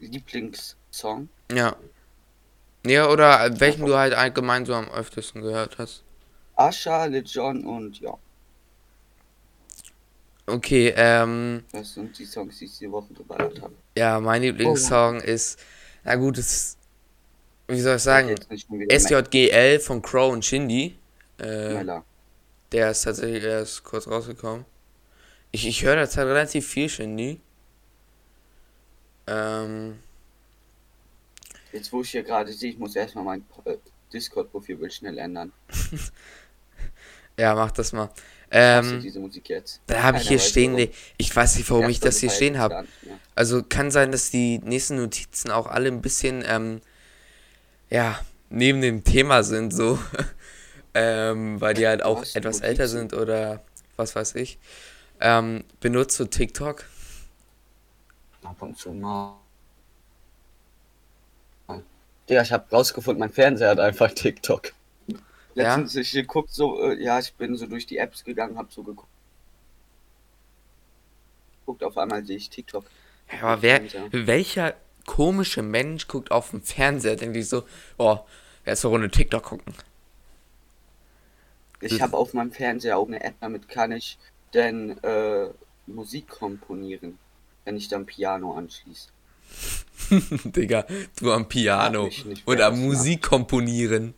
Lieblingssong. 0.00 1.28
Ja. 1.52 1.76
Ja, 2.84 3.08
oder 3.08 3.60
welchen 3.60 3.86
du 3.86 3.96
halt 3.96 4.14
allgemein 4.14 4.66
so 4.66 4.74
am 4.74 4.88
öftesten 4.90 5.42
gehört 5.42 5.78
hast. 5.78 6.02
Asha, 6.56 7.06
Lil 7.06 7.24
Jon 7.26 7.64
und 7.64 8.00
ja. 8.00 8.18
Okay, 10.48 10.94
ähm, 10.96 11.64
Das 11.72 11.92
sind 11.94 12.18
die 12.18 12.24
Songs, 12.24 12.58
die 12.58 12.64
ich 12.64 12.78
diese 12.78 12.90
Woche 12.90 13.12
geballert 13.12 13.60
habe. 13.60 13.74
ja, 13.96 14.18
mein 14.18 14.40
Lieblingssong 14.42 15.20
ist, 15.20 15.58
na 16.04 16.14
gut, 16.16 16.38
es, 16.38 16.78
wie 17.66 17.80
soll 17.80 17.96
ich 17.96 18.02
sagen, 18.02 18.34
SJGL 18.90 19.78
von 19.80 20.00
Crow 20.00 20.32
und 20.32 20.44
Shindy. 20.44 20.96
Äh, 21.36 21.84
der 22.72 22.90
ist 22.90 23.02
tatsächlich 23.02 23.44
erst 23.44 23.84
kurz 23.84 24.08
rausgekommen. 24.08 24.64
Ich, 25.50 25.66
ich 25.66 25.82
höre 25.84 25.96
derzeit 25.96 26.26
relativ 26.26 26.66
viel 26.66 26.88
Shindy. 26.88 27.40
Ähm, 29.26 29.98
Jetzt 31.72 31.92
wo 31.92 32.00
ich 32.00 32.10
hier 32.10 32.22
gerade 32.22 32.52
sehe, 32.52 32.70
ich 32.70 32.78
muss 32.78 32.96
erstmal 32.96 33.24
mein 33.24 33.44
äh, 33.66 33.76
Discord-Profilbild 34.12 34.92
schnell 34.92 35.18
ändern. 35.18 35.52
ja, 37.38 37.54
mach 37.54 37.70
das 37.70 37.92
mal. 37.92 38.10
Ähm, 38.50 39.02
diese 39.02 39.20
Musik 39.20 39.48
jetzt? 39.48 39.80
da 39.86 40.02
habe 40.02 40.18
ich 40.18 40.28
hier 40.28 40.38
stehen, 40.38 40.72
warum. 40.72 40.88
ich 41.18 41.36
weiß 41.36 41.56
nicht, 41.56 41.70
warum 41.70 41.88
ich 41.88 42.00
das 42.00 42.18
hier 42.18 42.30
stehen 42.30 42.58
habe. 42.58 42.86
mehr. 43.02 43.18
Also 43.34 43.62
kann 43.62 43.90
sein, 43.90 44.10
dass 44.10 44.30
die 44.30 44.58
nächsten 44.60 44.96
Notizen 44.96 45.50
auch 45.50 45.66
alle 45.66 45.88
ein 45.88 46.00
bisschen, 46.00 46.42
ähm, 46.46 46.80
ja, 47.90 48.18
neben 48.48 48.80
dem 48.80 49.04
Thema 49.04 49.42
sind, 49.42 49.72
so. 49.72 49.98
ähm, 50.94 51.60
weil 51.60 51.74
die 51.74 51.86
halt 51.86 52.02
auch 52.02 52.22
Was? 52.22 52.34
etwas 52.34 52.56
Notizen? 52.56 52.70
älter 52.70 52.88
sind 52.88 53.14
oder 53.14 53.62
was 53.96 54.16
weiß 54.16 54.34
ich. 54.36 54.58
Ähm, 55.20 55.64
benutzt 55.80 56.18
du 56.18 56.24
TikTok? 56.24 56.84
Ab 58.42 58.62
und 58.62 58.78
zu 58.78 58.92
mal. 58.92 59.36
Ja, 62.28 62.42
ich 62.42 62.52
habe 62.52 62.64
rausgefunden, 62.70 63.20
mein 63.20 63.32
Fernseher 63.32 63.70
hat 63.70 63.80
einfach 63.80 64.12
TikTok. 64.12 64.72
Ja? 65.58 65.76
Letztens 65.76 65.96
ich 65.96 66.12
geguckt 66.12 66.50
so, 66.50 66.80
äh, 66.82 67.02
ja, 67.02 67.18
ich 67.18 67.34
bin 67.34 67.56
so 67.56 67.66
durch 67.66 67.86
die 67.86 67.98
Apps 67.98 68.24
gegangen, 68.24 68.56
hab 68.56 68.72
so 68.72 68.82
geguckt. 68.82 69.10
Guckt 71.66 71.84
auf 71.84 71.98
einmal 71.98 72.24
sehe 72.24 72.36
ich 72.36 72.48
TikTok. 72.48 72.84
Ja, 73.32 73.42
aber 73.42 73.62
wer, 73.62 73.82
welcher 74.12 74.74
komische 75.06 75.62
Mensch 75.62 76.06
guckt 76.06 76.30
auf 76.30 76.50
den 76.50 76.62
Fernseher, 76.62 77.16
denkt 77.16 77.34
sich 77.34 77.48
so, 77.48 77.64
oh, 77.98 78.18
jetzt 78.64 78.84
eine 78.84 78.92
Runde 78.92 79.10
TikTok 79.10 79.42
gucken. 79.42 79.74
Ich 81.80 82.00
habe 82.00 82.16
auf 82.16 82.34
meinem 82.34 82.52
Fernseher 82.52 82.98
auch 82.98 83.06
eine 83.06 83.22
App, 83.22 83.34
damit 83.40 83.68
kann 83.68 83.92
ich 83.92 84.18
denn 84.54 85.02
äh, 85.02 85.48
Musik 85.86 86.28
komponieren, 86.28 87.18
wenn 87.64 87.76
ich 87.76 87.88
dann 87.88 88.06
Piano 88.06 88.54
anschließe. 88.54 89.08
Digga, 90.44 90.86
du 91.20 91.32
am 91.32 91.48
Piano 91.48 92.10
und 92.44 92.60
am 92.60 92.74
das 92.74 92.80
Musik 92.80 93.22
komponieren. 93.22 94.14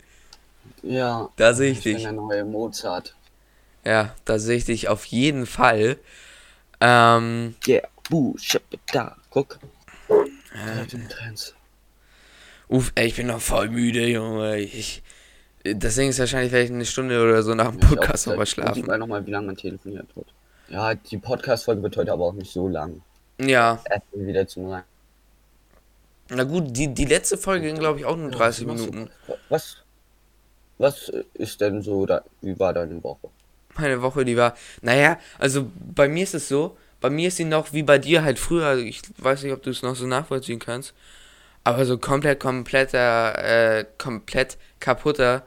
Ja, 0.82 1.28
Da 1.36 1.52
sehe 1.54 1.72
ich 1.72 1.78
ich 1.78 1.84
bin 1.84 1.94
dich. 1.94 2.02
der 2.04 2.12
neue 2.12 2.44
Mozart. 2.44 3.14
Ja, 3.84 4.14
da 4.24 4.38
sehe 4.38 4.56
ich 4.56 4.64
dich 4.64 4.88
auf 4.88 5.04
jeden 5.06 5.46
Fall. 5.46 5.98
Ähm, 6.80 7.54
Yeah, 7.66 7.86
buh, 8.08 8.34
da, 8.92 9.16
guck. 9.30 9.58
äh, 10.08 10.86
Trends. 11.08 11.54
Uff, 12.68 12.92
ey, 12.94 13.06
ich 13.08 13.16
bin 13.16 13.26
noch 13.26 13.40
voll 13.40 13.68
müde, 13.68 14.06
Junge. 14.06 14.58
Ich, 14.58 15.02
deswegen 15.64 16.10
ist 16.10 16.18
wahrscheinlich 16.18 16.50
vielleicht 16.50 16.72
eine 16.72 16.84
Stunde 16.86 17.22
oder 17.22 17.42
so 17.42 17.54
nach 17.54 17.70
dem 17.70 17.80
ich 17.80 17.88
Podcast 17.88 18.26
nochmal 18.26 18.46
schlafen. 18.46 18.86
man 18.86 19.00
nochmal, 19.00 19.26
wie 19.26 19.30
lange 19.32 19.46
man 19.46 19.56
telefoniert 19.56 20.06
hat. 20.16 20.26
Ja, 20.68 20.94
die 20.94 21.18
Podcast-Folge 21.18 21.82
wird 21.82 21.96
heute 21.96 22.12
aber 22.12 22.26
auch 22.26 22.32
nicht 22.32 22.52
so 22.52 22.68
lang. 22.68 23.02
Ja. 23.40 23.82
Erst 23.90 24.06
wieder 24.12 24.46
zum 24.46 24.66
Rein. 24.70 24.84
Na 26.28 26.44
gut, 26.44 26.64
die, 26.76 26.94
die 26.94 27.06
letzte 27.06 27.36
Folge 27.36 27.66
ging, 27.66 27.78
glaube 27.78 27.98
ich, 27.98 28.04
auch 28.04 28.16
nur 28.16 28.30
30 28.30 28.68
was, 28.68 28.80
Minuten. 28.80 29.10
Was, 29.48 29.78
was 30.80 31.12
ist 31.34 31.60
denn 31.60 31.82
so, 31.82 32.06
da, 32.06 32.22
wie 32.40 32.58
war 32.58 32.72
deine 32.72 33.02
Woche? 33.04 33.28
Meine 33.76 34.00
Woche, 34.02 34.24
die 34.24 34.36
war. 34.36 34.54
Naja, 34.80 35.18
also 35.38 35.70
bei 35.94 36.08
mir 36.08 36.24
ist 36.24 36.34
es 36.34 36.48
so, 36.48 36.76
bei 37.00 37.10
mir 37.10 37.28
ist 37.28 37.36
sie 37.36 37.44
noch 37.44 37.72
wie 37.72 37.82
bei 37.82 37.98
dir 37.98 38.24
halt 38.24 38.38
früher. 38.38 38.76
Ich 38.78 39.02
weiß 39.18 39.42
nicht, 39.42 39.52
ob 39.52 39.62
du 39.62 39.70
es 39.70 39.82
noch 39.82 39.94
so 39.94 40.06
nachvollziehen 40.06 40.58
kannst. 40.58 40.94
Aber 41.64 41.84
so 41.84 41.98
komplett, 41.98 42.40
kompletter, 42.40 43.78
äh, 43.78 43.84
komplett 43.98 44.56
kaputter 44.80 45.44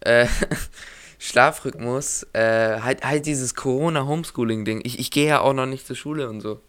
äh, 0.00 0.26
Schlafrhythmus. 1.18 2.26
Äh, 2.32 2.80
halt, 2.80 3.04
halt 3.04 3.26
dieses 3.26 3.54
Corona-Homeschooling-Ding. 3.54 4.80
Ich, 4.84 4.98
ich 4.98 5.10
gehe 5.10 5.28
ja 5.28 5.40
auch 5.40 5.52
noch 5.52 5.66
nicht 5.66 5.86
zur 5.86 5.96
Schule 5.96 6.28
und 6.28 6.40
so. 6.40 6.60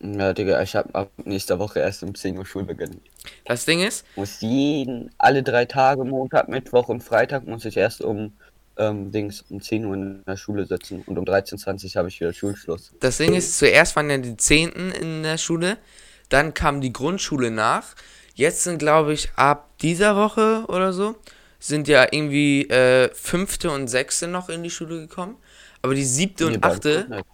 Ja, 0.00 0.32
Digga, 0.32 0.60
ich 0.62 0.76
hab 0.76 0.94
ab 0.94 1.10
nächster 1.24 1.58
Woche 1.58 1.80
erst 1.80 2.02
um 2.02 2.14
10 2.14 2.36
Uhr 2.36 2.44
Schulbeginn. 2.44 3.00
Das 3.44 3.64
Ding 3.64 3.80
ist, 3.80 4.04
Muss 4.16 4.40
jeden, 4.40 5.10
alle 5.18 5.42
drei 5.42 5.64
Tage, 5.64 6.04
Montag, 6.04 6.48
Mittwoch 6.48 6.88
und 6.88 7.02
Freitag, 7.02 7.46
muss 7.46 7.64
ich 7.64 7.76
erst 7.76 8.02
um, 8.02 8.32
ähm, 8.76 9.10
Dings, 9.10 9.44
um 9.48 9.60
10 9.60 9.86
Uhr 9.86 9.94
in 9.94 10.22
der 10.26 10.36
Schule 10.36 10.66
sitzen. 10.66 11.02
Und 11.06 11.18
um 11.18 11.24
13.20 11.24 11.84
Uhr 11.86 11.98
habe 11.98 12.08
ich 12.08 12.20
wieder 12.20 12.32
Schulschluss. 12.32 12.92
das 13.00 13.16
Ding 13.16 13.34
ist, 13.34 13.58
zuerst 13.58 13.96
waren 13.96 14.10
ja 14.10 14.18
die 14.18 14.36
Zehnten 14.36 14.90
in 14.92 15.22
der 15.22 15.38
Schule, 15.38 15.78
dann 16.28 16.52
kam 16.52 16.80
die 16.80 16.92
Grundschule 16.92 17.50
nach. 17.50 17.94
Jetzt 18.34 18.64
sind, 18.64 18.78
glaube 18.78 19.14
ich, 19.14 19.30
ab 19.36 19.70
dieser 19.80 20.14
Woche 20.14 20.64
oder 20.68 20.92
so, 20.92 21.16
sind 21.58 21.88
ja 21.88 22.06
irgendwie 22.10 22.68
äh, 22.68 23.08
fünfte 23.14 23.70
und 23.70 23.88
sechste 23.88 24.28
noch 24.28 24.50
in 24.50 24.62
die 24.62 24.70
Schule 24.70 25.00
gekommen. 25.00 25.36
Aber 25.80 25.94
die 25.94 26.04
siebte 26.04 26.46
und 26.46 26.62
achte. 26.62 27.24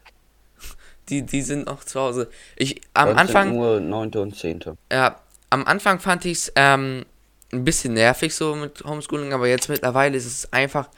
Die, 1.12 1.22
die 1.22 1.42
sind 1.42 1.66
noch 1.66 1.84
zu 1.84 2.00
Hause. 2.00 2.30
Ich, 2.56 2.80
am 2.94 3.16
Anfang, 3.16 3.54
Nur 3.54 3.80
9. 3.80 4.10
und 4.14 4.36
10. 4.36 4.60
ja, 4.90 5.20
am 5.50 5.66
Anfang 5.66 6.00
fand 6.00 6.24
ich 6.24 6.38
es 6.38 6.52
ähm, 6.56 7.04
ein 7.52 7.64
bisschen 7.64 7.92
nervig 7.92 8.34
so 8.34 8.54
mit 8.54 8.82
Homeschooling, 8.84 9.34
aber 9.34 9.46
jetzt 9.46 9.68
mittlerweile 9.68 10.16
ist 10.16 10.26
es 10.26 10.52
einfach 10.52 10.88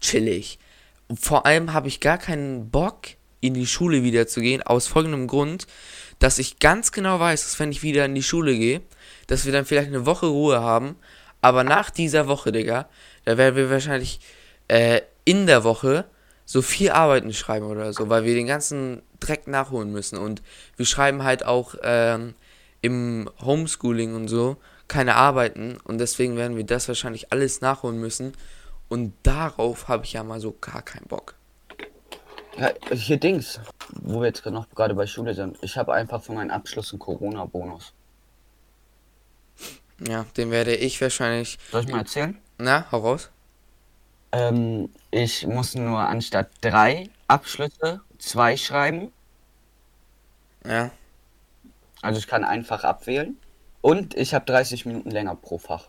chillig. 0.00 0.58
Vor 1.20 1.46
allem 1.46 1.72
habe 1.72 1.86
ich 1.86 2.00
gar 2.00 2.18
keinen 2.18 2.70
Bock, 2.70 3.08
in 3.40 3.54
die 3.54 3.66
Schule 3.66 4.02
wieder 4.02 4.26
zu 4.26 4.40
gehen, 4.40 4.62
aus 4.62 4.86
folgendem 4.86 5.26
Grund, 5.26 5.66
dass 6.18 6.38
ich 6.38 6.58
ganz 6.58 6.92
genau 6.92 7.20
weiß, 7.20 7.44
dass 7.44 7.58
wenn 7.58 7.72
ich 7.72 7.82
wieder 7.82 8.04
in 8.04 8.14
die 8.14 8.22
Schule 8.22 8.54
gehe, 8.54 8.82
dass 9.28 9.46
wir 9.46 9.52
dann 9.52 9.64
vielleicht 9.64 9.88
eine 9.88 10.04
Woche 10.04 10.26
Ruhe 10.26 10.60
haben, 10.60 10.96
aber 11.40 11.64
nach 11.64 11.88
dieser 11.88 12.26
Woche, 12.26 12.52
Digga, 12.52 12.88
da 13.24 13.38
werden 13.38 13.56
wir 13.56 13.70
wahrscheinlich 13.70 14.20
äh, 14.68 15.00
in 15.24 15.46
der 15.46 15.64
Woche 15.64 16.04
so 16.50 16.62
vier 16.62 16.96
Arbeiten 16.96 17.32
schreiben 17.32 17.66
oder 17.66 17.92
so, 17.92 18.08
weil 18.08 18.24
wir 18.24 18.34
den 18.34 18.48
ganzen 18.48 19.02
Dreck 19.20 19.46
nachholen 19.46 19.92
müssen. 19.92 20.18
Und 20.18 20.42
wir 20.76 20.84
schreiben 20.84 21.22
halt 21.22 21.46
auch 21.46 21.76
ähm, 21.84 22.34
im 22.80 23.30
Homeschooling 23.40 24.16
und 24.16 24.26
so 24.26 24.56
keine 24.88 25.14
Arbeiten 25.14 25.78
und 25.84 25.98
deswegen 25.98 26.36
werden 26.36 26.56
wir 26.56 26.64
das 26.64 26.88
wahrscheinlich 26.88 27.30
alles 27.30 27.60
nachholen 27.60 28.00
müssen. 28.00 28.32
Und 28.88 29.14
darauf 29.22 29.86
habe 29.86 30.04
ich 30.04 30.14
ja 30.14 30.24
mal 30.24 30.40
so 30.40 30.52
gar 30.60 30.82
keinen 30.82 31.06
Bock. 31.06 31.36
Ja, 32.58 32.72
hier 32.90 33.18
Dings, 33.18 33.60
wo 34.02 34.18
wir 34.18 34.26
jetzt 34.26 34.44
noch 34.44 34.68
gerade 34.70 34.94
bei 34.94 35.06
Schule 35.06 35.34
sind. 35.34 35.56
Ich 35.62 35.76
habe 35.76 35.94
einfach 35.94 36.20
für 36.20 36.32
meinen 36.32 36.50
Abschluss 36.50 36.92
einen 36.92 36.98
Corona-Bonus. 36.98 37.92
Ja, 40.00 40.26
den 40.36 40.50
werde 40.50 40.74
ich 40.74 41.00
wahrscheinlich. 41.00 41.58
Soll 41.70 41.82
ich 41.82 41.88
mal 41.88 41.98
erzählen? 41.98 42.36
Na, 42.58 42.90
hau 42.90 42.98
raus. 42.98 43.30
Ähm, 44.32 44.90
ich 45.10 45.46
muss 45.46 45.74
nur 45.74 45.98
anstatt 45.98 46.50
drei 46.60 47.08
Abschlüsse 47.26 48.00
zwei 48.18 48.56
schreiben. 48.56 49.12
Ja. 50.64 50.90
Also 52.02 52.18
ich 52.18 52.26
kann 52.26 52.44
einfach 52.44 52.84
abwählen. 52.84 53.36
Und 53.80 54.14
ich 54.14 54.34
habe 54.34 54.44
30 54.44 54.86
Minuten 54.86 55.10
länger 55.10 55.34
pro 55.34 55.58
Fach. 55.58 55.88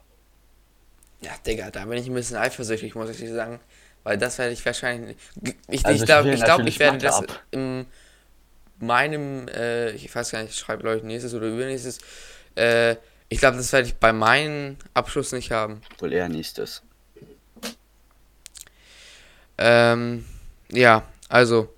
Ja, 1.21 1.31
Digga, 1.45 1.69
da 1.71 1.85
bin 1.85 1.97
ich 1.97 2.07
ein 2.07 2.13
bisschen 2.13 2.37
eifersüchtig, 2.37 2.95
muss 2.95 3.09
ich 3.09 3.17
dir 3.17 3.33
sagen. 3.33 3.59
Weil 4.03 4.17
das 4.17 4.37
werde 4.39 4.53
ich 4.53 4.65
wahrscheinlich. 4.65 5.17
Ich, 5.43 5.55
ich, 5.67 5.85
Also 5.85 6.01
ich 6.01 6.05
glaube, 6.05 6.31
ich, 6.31 6.43
glaub, 6.43 6.61
ich 6.61 6.79
werde 6.79 6.97
das 6.97 7.19
ab. 7.19 7.43
in 7.51 7.85
meinem, 8.79 9.47
äh, 9.49 9.91
ich 9.91 10.13
weiß 10.13 10.31
gar 10.31 10.41
nicht, 10.41 10.53
ich 10.53 10.59
schreibe 10.59 10.81
glaube 10.81 10.97
ich 10.97 11.03
nächstes 11.03 11.33
oder 11.35 11.47
übernächstes. 11.47 11.99
Äh, 12.55 12.95
ich 13.29 13.39
glaube, 13.39 13.57
das 13.57 13.71
werde 13.71 13.87
ich 13.87 13.95
bei 13.95 14.11
meinem 14.11 14.77
Abschluss 14.93 15.31
nicht 15.31 15.51
haben. 15.51 15.81
Wohl 15.99 16.11
eher 16.13 16.29
nächstes. 16.29 16.81
Ähm, 19.57 20.25
ja, 20.71 21.03
also, 21.29 21.73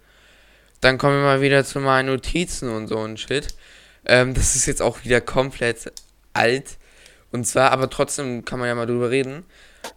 dann 0.81 0.97
kommen 0.97 1.17
wir 1.17 1.23
mal 1.23 1.41
wieder 1.41 1.63
zu 1.65 1.79
meinen 1.79 2.07
Notizen 2.07 2.69
und 2.69 2.87
so 2.87 2.97
und 2.97 3.19
Shit. 3.19 3.55
Ähm, 4.05 4.33
das 4.33 4.55
ist 4.55 4.65
jetzt 4.65 4.81
auch 4.81 5.03
wieder 5.03 5.21
komplett 5.21 5.91
alt. 6.33 6.77
Und 7.31 7.45
zwar, 7.45 7.71
aber 7.71 7.89
trotzdem 7.89 8.45
kann 8.45 8.59
man 8.59 8.67
ja 8.67 8.75
mal 8.75 8.85
drüber 8.85 9.09
reden. 9.09 9.45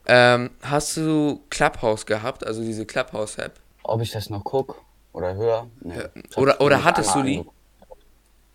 Ähm, 0.07 0.51
hast 0.63 0.97
du 0.97 1.43
Clubhouse 1.51 2.07
gehabt, 2.07 2.47
also 2.47 2.63
diese 2.63 2.87
Clubhouse-App? 2.87 3.53
Ob 3.83 4.01
ich 4.01 4.11
das 4.11 4.31
noch 4.31 4.43
guck 4.43 4.83
oder 5.13 5.35
höre? 5.35 5.69
Nee. 5.81 5.95
Oder- 6.37 6.61
oder 6.61 6.83
hattest 6.85 7.15
du 7.15 7.23
die? 7.23 7.45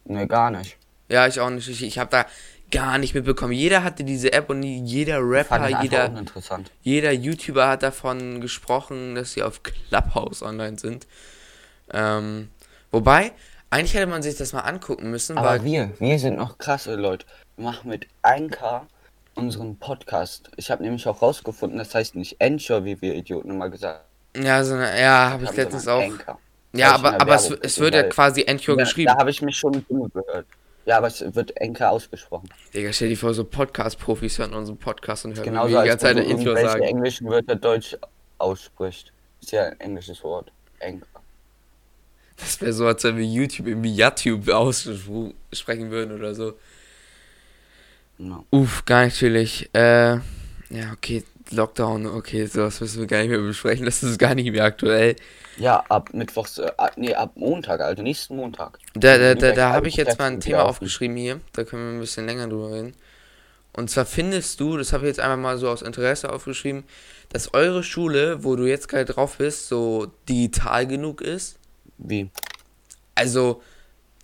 Nee, 0.06 0.26
gar 0.26 0.52
nicht. 0.52 0.78
Ja, 1.10 1.28
ich 1.28 1.40
auch 1.40 1.50
nicht. 1.50 1.68
Ich, 1.68 1.84
ich 1.84 2.00
habe 2.00 2.10
da 2.10 2.26
gar 2.72 2.98
nicht 2.98 3.14
mitbekommen. 3.14 3.54
Jeder 3.54 3.84
hatte 3.84 4.04
diese 4.04 4.34
App 4.34 4.50
und 4.50 4.64
jeder 4.64 5.20
Rapper, 5.20 5.82
jeder, 5.84 6.12
jeder 6.82 7.12
YouTuber 7.12 7.68
hat 7.68 7.84
davon 7.84 8.42
gesprochen, 8.42 9.16
dass 9.16 9.34
sie 9.34 9.44
auf 9.44 9.62
Clubhouse 9.64 10.42
online 10.42 10.80
sind. 10.80 11.08
Ähm, 11.94 12.50
wobei, 12.92 13.34
eigentlich 13.70 13.94
hätte 13.94 14.08
man 14.08 14.24
sich 14.24 14.38
das 14.38 14.54
mal 14.54 14.62
angucken 14.62 15.12
müssen, 15.12 15.38
Aber 15.38 15.50
weil 15.50 15.64
wir, 15.64 15.92
wir 16.00 16.20
sind 16.20 16.38
noch 16.38 16.58
krasse 16.58 16.96
Leute. 16.96 17.26
Wir 17.58 17.66
machen 17.66 17.90
mit 17.90 18.08
1K 18.24 18.82
unseren 19.36 19.78
Podcast. 19.78 20.50
Ich 20.58 20.72
habe 20.72 20.84
nämlich 20.84 21.08
auch 21.08 21.22
rausgefunden, 21.22 21.78
das 21.78 21.94
heißt 21.94 22.16
nicht 22.16 22.42
Anchor, 22.42 22.86
wie 22.86 23.02
wir 23.02 23.16
Idioten 23.16 23.50
immer 23.50 23.70
gesagt 23.70 24.06
ja, 24.36 24.64
so 24.64 24.76
eine, 24.76 25.00
ja, 25.00 25.32
habe 25.32 25.44
ich 25.44 25.50
haben, 25.50 25.58
letztens 25.58 25.88
auch. 25.88 26.02
Anchor. 26.02 26.40
Ja, 26.74 26.94
aber, 26.94 27.20
aber 27.20 27.36
es, 27.36 27.50
es 27.50 27.80
wird 27.80 27.96
ja 27.96 28.04
quasi 28.04 28.46
Anchor 28.48 28.78
geschrieben. 28.78 29.12
da 29.14 29.20
habe 29.20 29.30
ich 29.30 29.42
mich 29.42 29.58
schon 29.58 29.86
gehört. 29.88 30.46
Ja, 30.86 30.98
aber 30.98 31.08
es 31.08 31.24
wird 31.36 31.60
Anchor 31.62 31.90
ausgesprochen. 31.90 32.50
Digga, 32.74 32.92
stell 32.92 33.10
dir 33.10 33.18
vor, 33.18 33.34
so 33.34 33.44
Podcast-Profis 33.44 34.40
hören 34.40 34.54
unseren 34.54 34.78
Podcast 34.78 35.26
und 35.26 35.36
hören 35.36 35.46
Genauso 35.46 35.82
die 35.82 35.88
ganze 35.88 36.06
Zeit 36.06 36.18
ein 36.18 36.24
Intro 36.24 36.56
sagen. 36.56 36.82
englischen 36.82 37.28
Wörter 37.28 37.56
Deutsch 37.56 37.96
ausspricht. 38.40 39.14
Ist 39.42 39.52
ja 39.52 39.66
ein 39.66 39.80
englisches 39.80 40.24
Wort. 40.24 40.52
Anchor. 40.82 41.08
Das 42.38 42.60
wäre 42.60 42.74
so, 42.74 42.88
als 42.88 43.04
wenn 43.04 43.18
wir 43.18 43.26
YouTube 43.26 43.68
irgendwie 43.68 43.94
YouTube 43.94 44.50
aussprechen 44.50 45.92
würden 45.92 46.18
oder 46.18 46.34
so. 46.34 46.54
Genau. 48.18 48.46
Uff, 48.50 48.84
gar 48.86 49.06
nicht 49.06 49.18
chillig. 49.18 49.70
Äh, 49.74 50.14
ja, 50.70 50.92
okay, 50.94 51.24
Lockdown, 51.52 52.06
okay, 52.08 52.46
sowas 52.46 52.80
müssen 52.82 53.00
wir 53.02 53.08
gar 53.08 53.20
nicht 53.20 53.30
mehr 53.30 53.40
besprechen. 53.40 53.86
Das 53.86 54.04
ist 54.04 54.18
gar 54.20 54.36
nicht 54.36 54.52
mehr 54.52 54.64
aktuell. 54.64 55.16
Ja, 55.56 55.84
ab 55.90 56.14
Mittwochs, 56.14 56.58
äh, 56.58 56.72
ab- 56.78 56.94
nee, 56.98 57.14
ab 57.14 57.34
Montag, 57.36 57.82
also 57.82 58.02
nächsten 58.02 58.36
Montag. 58.36 58.80
Da, 58.94 59.18
da, 59.18 59.36
da, 59.36 59.52
da 59.52 59.74
habe 59.74 59.88
ich 59.88 59.96
jetzt 59.96 60.18
mal 60.18 60.28
ein 60.28 60.40
Thema 60.40 60.64
aufgeschrieben 60.64 61.16
hier. 61.18 61.42
Da 61.54 61.64
können 61.64 61.84
wir 61.84 61.98
ein 61.98 62.00
bisschen 62.00 62.26
länger 62.26 62.48
drüber 62.48 62.72
reden. 62.72 62.96
Und 63.74 63.90
zwar 63.90 64.06
findest 64.06 64.60
du, 64.60 64.78
das 64.78 64.94
habe 64.94 65.06
ich 65.06 65.10
jetzt 65.10 65.20
einfach 65.20 65.38
mal 65.38 65.58
so 65.58 65.70
aus 65.70 65.82
Interesse 65.82 66.32
aufgeschrieben, 66.32 66.84
dass 67.30 67.54
eure 67.54 67.84
Schule, 67.84 68.44
wo 68.44 68.56
du 68.56 68.66
jetzt 68.66 68.90
gerade 68.90 69.06
drauf 69.06 69.38
bist, 69.38 69.68
so 69.70 70.08
digital 70.28 70.88
genug 70.88 71.22
ist? 71.22 71.58
Wie? 71.98 72.30
Also, 73.16 73.62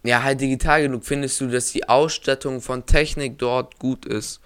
ja, 0.03 0.24
halt 0.24 0.41
digital 0.41 0.84
genug. 0.84 1.05
Findest 1.05 1.41
du, 1.41 1.48
dass 1.48 1.72
die 1.72 1.89
Ausstattung 1.89 2.62
von 2.62 2.86
Technik 2.86 3.38
dort 3.39 3.79
gut 3.79 4.05
ist? 4.05 4.41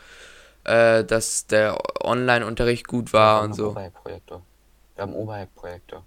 Äh, 0.64 1.04
dass 1.04 1.48
der 1.48 1.78
Online-Unterricht 2.04 2.88
gut 2.88 3.14
war 3.14 3.40
wir 3.40 3.44
und 3.46 3.50
haben 3.50 3.54
so. 3.58 3.70
Overhead-Projektor. 3.72 4.42
Wir 4.96 5.02
haben 5.02 5.14
Overhead-Projektor. 5.16 6.06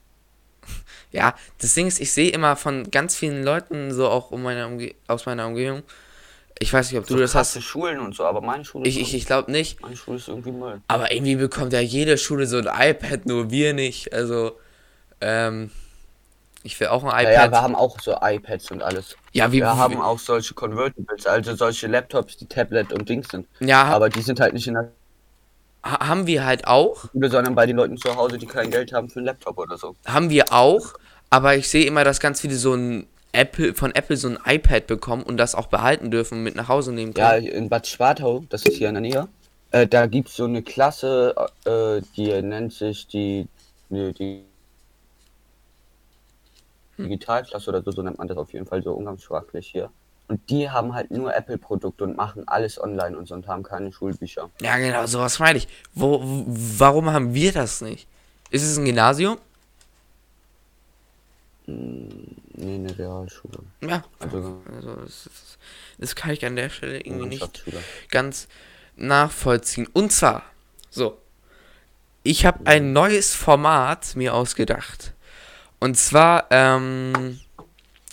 Ja, 1.10 1.34
das 1.60 1.74
Ding 1.74 1.86
ist, 1.86 2.00
ich 2.00 2.12
sehe 2.12 2.30
immer 2.30 2.56
von 2.56 2.90
ganz 2.90 3.16
vielen 3.16 3.44
Leuten, 3.44 3.92
so 3.92 4.08
auch 4.08 4.30
um 4.30 4.42
meine 4.42 4.66
Umge 4.66 4.94
aus 5.08 5.26
meiner 5.26 5.46
Umgebung. 5.46 5.82
Ich 6.58 6.72
weiß 6.72 6.90
nicht, 6.90 7.00
ob 7.00 7.06
du 7.06 7.14
So 7.14 7.20
das 7.20 7.32
krasse 7.32 7.58
hast. 7.58 7.64
Schulen 7.64 7.98
und 7.98 8.14
so, 8.14 8.24
aber 8.24 8.40
meine 8.40 8.64
Schule 8.64 8.88
Ich, 8.88 8.96
ist, 8.96 9.08
ich, 9.08 9.14
ich 9.14 9.26
glaube 9.26 9.50
nicht. 9.50 9.80
meine 9.82 9.96
Schule 9.96 10.18
ist 10.18 10.28
irgendwie 10.28 10.52
Müll. 10.52 10.80
Aber 10.88 11.12
irgendwie 11.12 11.36
bekommt 11.36 11.72
ja 11.72 11.80
jede 11.80 12.16
Schule 12.16 12.46
so 12.46 12.58
ein 12.58 12.68
iPad, 12.90 13.26
nur 13.26 13.50
wir 13.50 13.74
nicht. 13.74 14.12
Also, 14.12 14.58
ähm, 15.20 15.70
ich 16.64 16.78
will 16.80 16.88
auch 16.88 17.04
ein 17.04 17.24
Ja, 17.24 17.30
ja, 17.30 17.40
wir 17.42 17.46
iPad. 17.48 17.62
haben 17.62 17.74
auch 17.76 18.00
so 18.00 18.16
iPads 18.20 18.70
und 18.72 18.82
alles. 18.82 19.16
Ja, 19.32 19.52
wie, 19.52 19.58
Wir 19.60 19.76
haben 19.76 20.00
auch 20.00 20.18
solche 20.18 20.54
Convertibles, 20.54 21.26
also 21.26 21.54
solche 21.54 21.86
Laptops, 21.86 22.36
die 22.38 22.46
Tablet 22.46 22.92
und 22.92 23.08
Dings 23.08 23.28
sind. 23.28 23.46
ja, 23.60 23.84
Aber 23.84 24.08
die 24.08 24.22
sind 24.22 24.40
halt 24.40 24.54
nicht 24.54 24.66
in 24.66 24.74
der 24.74 24.90
ha- 25.84 26.06
haben 26.08 26.26
wir 26.26 26.44
halt 26.44 26.66
auch. 26.66 27.04
Sondern 27.12 27.54
bei 27.54 27.66
den 27.66 27.76
Leuten 27.76 27.96
zu 27.96 28.14
Hause, 28.16 28.38
die 28.38 28.46
kein 28.46 28.70
Geld 28.70 28.92
haben 28.92 29.08
für 29.08 29.18
einen 29.20 29.26
Laptop 29.26 29.58
oder 29.58 29.76
so. 29.78 29.94
Haben 30.06 30.30
wir 30.30 30.52
auch. 30.52 30.94
Aber 31.30 31.56
ich 31.56 31.68
sehe 31.68 31.84
immer, 31.86 32.04
dass 32.04 32.20
ganz 32.20 32.40
viele 32.40 32.54
so 32.56 32.74
ein 32.74 33.06
Apple, 33.32 33.74
von 33.74 33.92
Apple 33.94 34.16
so 34.16 34.28
ein 34.28 34.38
iPad 34.46 34.86
bekommen 34.86 35.24
und 35.24 35.36
das 35.36 35.54
auch 35.56 35.66
behalten 35.66 36.10
dürfen 36.10 36.38
und 36.38 36.44
mit 36.44 36.54
nach 36.54 36.68
Hause 36.68 36.92
nehmen 36.92 37.12
Ja, 37.16 37.32
können. 37.32 37.46
in 37.46 37.68
Bad 37.68 37.86
Schwartau, 37.86 38.44
das 38.48 38.64
ist 38.64 38.76
hier 38.76 38.88
in 38.88 38.94
der 38.94 39.00
Nähe, 39.00 39.28
äh, 39.72 39.86
da 39.88 40.06
gibt 40.06 40.28
es 40.28 40.36
so 40.36 40.44
eine 40.44 40.62
Klasse, 40.62 41.34
äh, 41.64 42.00
die 42.16 42.40
nennt 42.42 42.72
sich 42.72 43.08
die, 43.08 43.48
die, 43.90 44.12
die 44.12 44.44
Digitalklasse 46.98 47.70
oder 47.70 47.82
so, 47.82 47.90
so 47.90 48.02
nennt 48.02 48.18
man 48.18 48.28
das 48.28 48.36
auf 48.36 48.52
jeden 48.52 48.66
Fall 48.66 48.82
so 48.82 48.92
umgangssprachlich 48.92 49.66
hier. 49.66 49.90
Und 50.26 50.48
die 50.48 50.70
haben 50.70 50.94
halt 50.94 51.10
nur 51.10 51.34
Apple-Produkte 51.34 52.04
und 52.04 52.16
machen 52.16 52.48
alles 52.48 52.80
online 52.80 53.16
und 53.16 53.28
so 53.28 53.34
und 53.34 53.46
haben 53.46 53.62
keine 53.62 53.92
Schulbücher. 53.92 54.50
Ja, 54.60 54.78
genau, 54.78 55.06
sowas 55.06 55.38
meine 55.38 55.58
ich. 55.58 55.68
Wo, 55.94 56.20
warum 56.46 57.10
haben 57.10 57.34
wir 57.34 57.52
das 57.52 57.82
nicht? 57.82 58.08
Ist 58.50 58.62
es 58.62 58.78
ein 58.78 58.84
Gymnasium? 58.84 59.38
Nee, 61.66 62.74
eine 62.74 62.98
Realschule. 62.98 63.58
Ja. 63.80 64.04
Also 64.18 64.60
Also 64.74 64.94
das, 64.96 65.26
ist, 65.26 65.58
das 65.98 66.14
kann 66.14 66.30
ich 66.30 66.44
an 66.44 66.56
der 66.56 66.68
Stelle 66.68 67.00
irgendwie 67.00 67.26
nicht 67.26 67.64
ganz 68.10 68.48
nachvollziehen. 68.96 69.88
Und 69.92 70.12
zwar, 70.12 70.42
so, 70.90 71.18
ich 72.22 72.46
habe 72.46 72.66
ein 72.66 72.92
neues 72.92 73.34
Format 73.34 74.14
mir 74.14 74.34
ausgedacht. 74.34 75.13
Und 75.84 75.98
zwar, 75.98 76.46
ähm, 76.48 77.40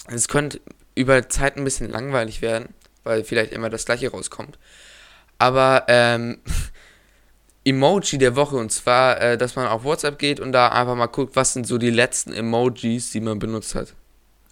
es 0.07 0.27
könnte 0.27 0.59
über 0.93 1.29
Zeit 1.29 1.55
ein 1.55 1.63
bisschen 1.63 1.89
langweilig 1.89 2.41
werden, 2.41 2.73
weil 3.05 3.23
vielleicht 3.23 3.53
immer 3.53 3.69
das 3.69 3.85
gleiche 3.85 4.11
rauskommt. 4.11 4.59
Aber, 5.37 5.85
ähm, 5.87 6.39
Emoji 7.63 8.17
der 8.17 8.35
Woche 8.35 8.57
und 8.57 8.73
zwar, 8.73 9.21
äh, 9.21 9.37
dass 9.37 9.55
man 9.55 9.67
auf 9.67 9.85
WhatsApp 9.85 10.19
geht 10.19 10.41
und 10.41 10.51
da 10.51 10.67
einfach 10.67 10.97
mal 10.97 11.05
guckt, 11.05 11.37
was 11.37 11.53
sind 11.53 11.65
so 11.65 11.77
die 11.77 11.91
letzten 11.91 12.33
Emojis, 12.33 13.11
die 13.11 13.21
man 13.21 13.39
benutzt 13.39 13.73
hat. 13.73 13.93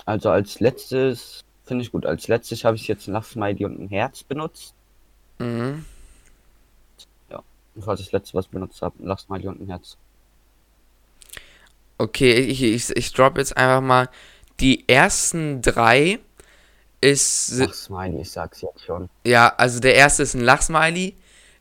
Also 0.05 0.29
als 0.29 0.61
letztes, 0.61 1.43
finde 1.65 1.83
ich 1.83 1.91
gut, 1.91 2.05
als 2.05 2.29
letztes 2.29 2.63
habe 2.63 2.77
ich 2.77 2.87
jetzt 2.87 3.09
ein 3.09 3.11
Lachsmiley 3.11 3.65
und 3.65 3.81
ein 3.81 3.89
Herz 3.89 4.23
benutzt. 4.23 4.73
Mhm. 5.39 5.83
Das 7.27 7.85
war 7.85 7.97
das 7.97 8.13
letzte, 8.13 8.35
was 8.35 8.45
ich 8.45 8.51
benutzt 8.51 8.81
habe, 8.81 8.95
ein 9.03 9.07
Lachsmiley 9.07 9.49
und 9.49 9.59
ein 9.59 9.67
Herz. 9.67 9.97
Okay, 11.99 12.33
ich, 12.39 12.63
ich, 12.63 12.95
ich 12.95 13.13
drop 13.13 13.37
jetzt 13.37 13.55
einfach 13.57 13.81
mal. 13.81 14.09
Die 14.61 14.87
ersten 14.87 15.61
drei 15.61 16.19
ist. 17.01 17.51
Lachsmiley, 17.51 18.21
ich 18.21 18.31
sag's 18.31 18.61
jetzt 18.61 18.85
schon. 18.85 19.09
Ja, 19.25 19.53
also 19.57 19.79
der 19.81 19.95
erste 19.95 20.23
ist 20.23 20.33
ein 20.33 20.41
Lachsmiley. 20.41 21.15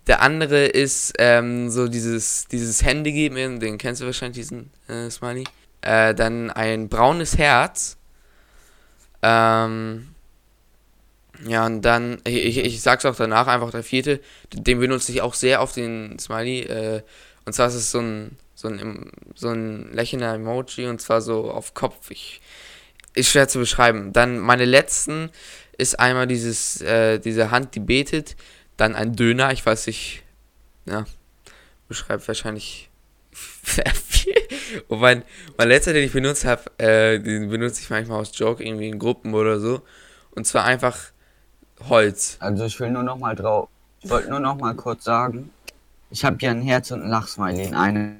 Der 0.06 0.22
andere 0.22 0.64
ist 0.64 1.12
ähm, 1.18 1.70
so 1.70 1.88
dieses, 1.88 2.46
dieses 2.46 2.82
Handy 2.82 3.12
geben, 3.12 3.60
den 3.60 3.78
kennst 3.78 4.00
du 4.00 4.06
wahrscheinlich, 4.06 4.38
diesen 4.38 4.70
äh, 4.88 5.10
Smiley. 5.10 5.44
Äh, 5.82 6.14
dann 6.14 6.50
ein 6.50 6.88
braunes 6.88 7.36
Herz. 7.36 7.96
Ähm, 9.22 10.14
ja, 11.46 11.66
und 11.66 11.82
dann, 11.82 12.22
ich, 12.24 12.46
ich, 12.46 12.58
ich 12.58 12.80
sag's 12.80 13.04
auch 13.04 13.16
danach, 13.16 13.48
einfach 13.48 13.70
der 13.70 13.82
vierte, 13.82 14.20
den 14.52 14.78
benutze 14.78 15.12
ich 15.12 15.20
auch 15.20 15.34
sehr 15.34 15.60
auf 15.60 15.72
den 15.72 16.18
Smiley. 16.18 16.60
Äh, 16.60 17.02
und 17.44 17.52
zwar 17.52 17.68
ist 17.68 17.74
es 17.74 17.90
so 17.90 18.00
ein, 18.00 18.38
so 18.58 18.66
ein, 18.66 19.12
so 19.36 19.50
ein 19.50 19.92
lächelnder 19.92 20.34
Emoji 20.34 20.88
und 20.88 21.00
zwar 21.00 21.20
so 21.20 21.48
auf 21.48 21.74
Kopf. 21.74 22.10
Ich, 22.10 22.40
ist 23.14 23.28
schwer 23.28 23.46
zu 23.46 23.60
beschreiben. 23.60 24.12
Dann 24.12 24.40
meine 24.40 24.64
letzten 24.64 25.30
ist 25.76 26.00
einmal 26.00 26.26
dieses, 26.26 26.80
äh, 26.80 27.20
diese 27.20 27.52
Hand, 27.52 27.76
die 27.76 27.80
betet, 27.80 28.34
dann 28.76 28.96
ein 28.96 29.14
Döner, 29.14 29.52
ich 29.52 29.64
weiß 29.64 29.86
nicht, 29.86 30.24
ja, 30.86 31.04
beschreibt 31.86 32.26
wahrscheinlich 32.26 32.90
sehr 33.62 33.94
viel. 33.94 34.34
Und 34.88 35.02
mein, 35.02 35.22
mein 35.56 35.68
letzter, 35.68 35.92
den 35.92 36.02
ich 36.02 36.12
benutzt 36.12 36.44
habe, 36.44 36.62
äh, 36.78 37.20
den 37.20 37.50
benutze 37.50 37.80
ich 37.80 37.90
manchmal 37.90 38.18
aus 38.18 38.36
Joke 38.36 38.64
irgendwie 38.64 38.88
in 38.88 38.98
Gruppen 38.98 39.34
oder 39.34 39.60
so. 39.60 39.82
Und 40.32 40.48
zwar 40.48 40.64
einfach 40.64 40.98
Holz. 41.88 42.38
Also 42.40 42.64
ich 42.64 42.80
will 42.80 42.90
nur 42.90 43.04
noch 43.04 43.18
mal 43.18 43.36
drauf, 43.36 43.68
ich 44.02 44.10
wollte 44.10 44.30
nur 44.30 44.40
noch 44.40 44.56
mal 44.56 44.74
kurz 44.74 45.04
sagen, 45.04 45.50
ich 46.10 46.24
habe 46.24 46.38
hier 46.40 46.50
ein 46.50 46.62
Herz 46.62 46.90
und 46.90 47.02
ein 47.02 47.08
Lachsmiley 47.08 47.62
in 47.62 47.74
eine, 47.76 48.16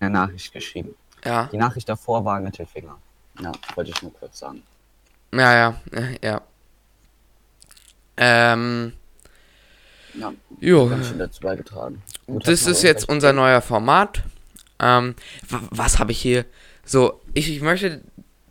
eine 0.00 0.10
Nachricht 0.10 0.52
geschrieben. 0.52 0.94
Ja, 1.24 1.48
Die 1.52 1.56
Nachricht 1.58 1.88
davor 1.88 2.24
war 2.24 2.40
Mittelfinger. 2.40 2.96
Ja, 3.40 3.52
wollte 3.74 3.90
ich 3.90 4.02
nur 4.02 4.12
kurz 4.14 4.38
sagen. 4.38 4.62
ja, 5.32 5.54
ja, 5.54 5.80
ja. 6.22 6.40
Ähm, 8.16 8.92
Ja, 10.14 10.32
jo. 10.60 10.88
ganz 10.88 11.08
schön 11.08 11.18
dazu 11.18 11.40
beigetragen. 11.40 12.02
Gut, 12.26 12.46
Das 12.46 12.66
ist 12.66 12.82
jetzt 12.82 13.08
unser 13.08 13.32
neuer 13.32 13.60
Format. 13.60 14.22
Ähm, 14.78 15.14
wa- 15.48 15.60
was 15.70 15.98
habe 15.98 16.12
ich 16.12 16.20
hier? 16.20 16.44
So, 16.84 17.20
ich, 17.34 17.50
ich 17.50 17.60
möchte, 17.60 18.02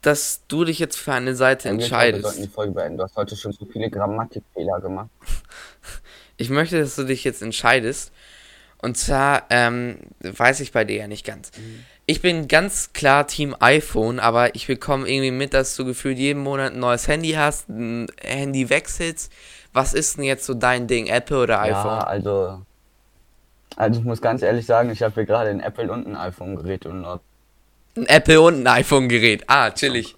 dass 0.01 0.41
du 0.47 0.63
dich 0.63 0.79
jetzt 0.79 0.95
für 0.97 1.13
eine 1.13 1.35
Seite 1.35 1.69
Eigentlich, 1.69 1.89
Wir 1.91 1.97
sollten 1.97 2.11
die 2.13 2.17
entscheidest. 2.21 2.53
Folge 2.55 2.71
beenden. 2.73 2.97
Du 2.97 3.03
hast 3.03 3.15
heute 3.17 3.35
schon 3.35 3.51
so 3.51 3.65
viele 3.65 3.89
Grammatikfehler 3.89 4.79
gemacht. 4.81 5.09
Ich 6.41 6.49
möchte, 6.49 6.79
dass 6.79 6.95
du 6.95 7.03
dich 7.03 7.25
jetzt 7.25 7.41
entscheidest. 7.41 8.13
Und 8.81 8.97
zwar, 8.97 9.43
ähm, 9.49 9.99
weiß 10.21 10.61
ich 10.61 10.71
bei 10.71 10.85
dir 10.85 10.97
ja 10.97 11.07
nicht 11.07 11.25
ganz. 11.25 11.51
Ich 12.05 12.21
bin 12.21 12.47
ganz 12.47 12.93
klar 12.93 13.27
Team 13.27 13.55
iPhone, 13.59 14.19
aber 14.19 14.55
ich 14.55 14.67
bekomme 14.67 15.07
irgendwie 15.07 15.31
mit, 15.31 15.53
dass 15.53 15.75
du 15.75 15.85
gefühlt 15.85 16.17
jeden 16.17 16.41
Monat 16.41 16.73
ein 16.73 16.79
neues 16.79 17.07
Handy 17.07 17.31
hast, 17.31 17.69
ein 17.69 18.07
Handy 18.21 18.69
wechselst. 18.69 19.31
Was 19.73 19.93
ist 19.93 20.17
denn 20.17 20.23
jetzt 20.23 20.45
so 20.45 20.53
dein 20.53 20.87
Ding, 20.87 21.07
Apple 21.07 21.43
oder 21.43 21.65
Ja, 21.67 21.79
iPhone? 21.81 22.07
also. 22.07 22.61
Also 23.75 23.99
ich 23.99 24.05
muss 24.05 24.21
ganz 24.21 24.41
ehrlich 24.41 24.65
sagen, 24.65 24.89
ich 24.89 25.03
habe 25.03 25.13
hier 25.13 25.25
gerade 25.25 25.49
ein 25.51 25.59
Apple 25.59 25.91
und 25.91 26.07
ein 26.07 26.15
iPhone-Gerät 26.15 26.85
und. 26.85 27.05
Ein 27.05 28.05
Apple 28.07 28.41
und 28.41 28.61
ein 28.63 28.67
iPhone-Gerät. 28.67 29.43
Ah, 29.47 29.71
chillig. 29.71 30.15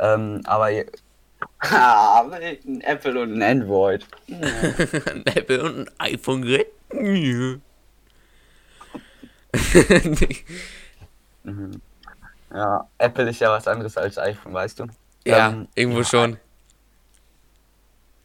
Ähm, 0.00 0.42
aber 0.44 0.70
Ah, 1.60 2.22
ein 2.66 2.80
Apple 2.80 3.20
und 3.22 3.34
ein 3.34 3.42
Android. 3.42 4.04
ein 4.28 5.24
Apple 5.26 5.62
und 5.62 5.80
ein 5.80 5.90
iPhone-Gerät. 5.98 6.66
Ja, 12.52 12.88
Apple 12.98 13.28
ist 13.30 13.40
ja 13.40 13.50
was 13.50 13.66
anderes 13.66 13.96
als 13.96 14.18
iPhone, 14.18 14.54
weißt 14.54 14.80
du? 14.80 14.86
ja, 15.24 15.48
Ähm, 15.50 15.68
irgendwo 15.74 16.02
schon. 16.04 16.38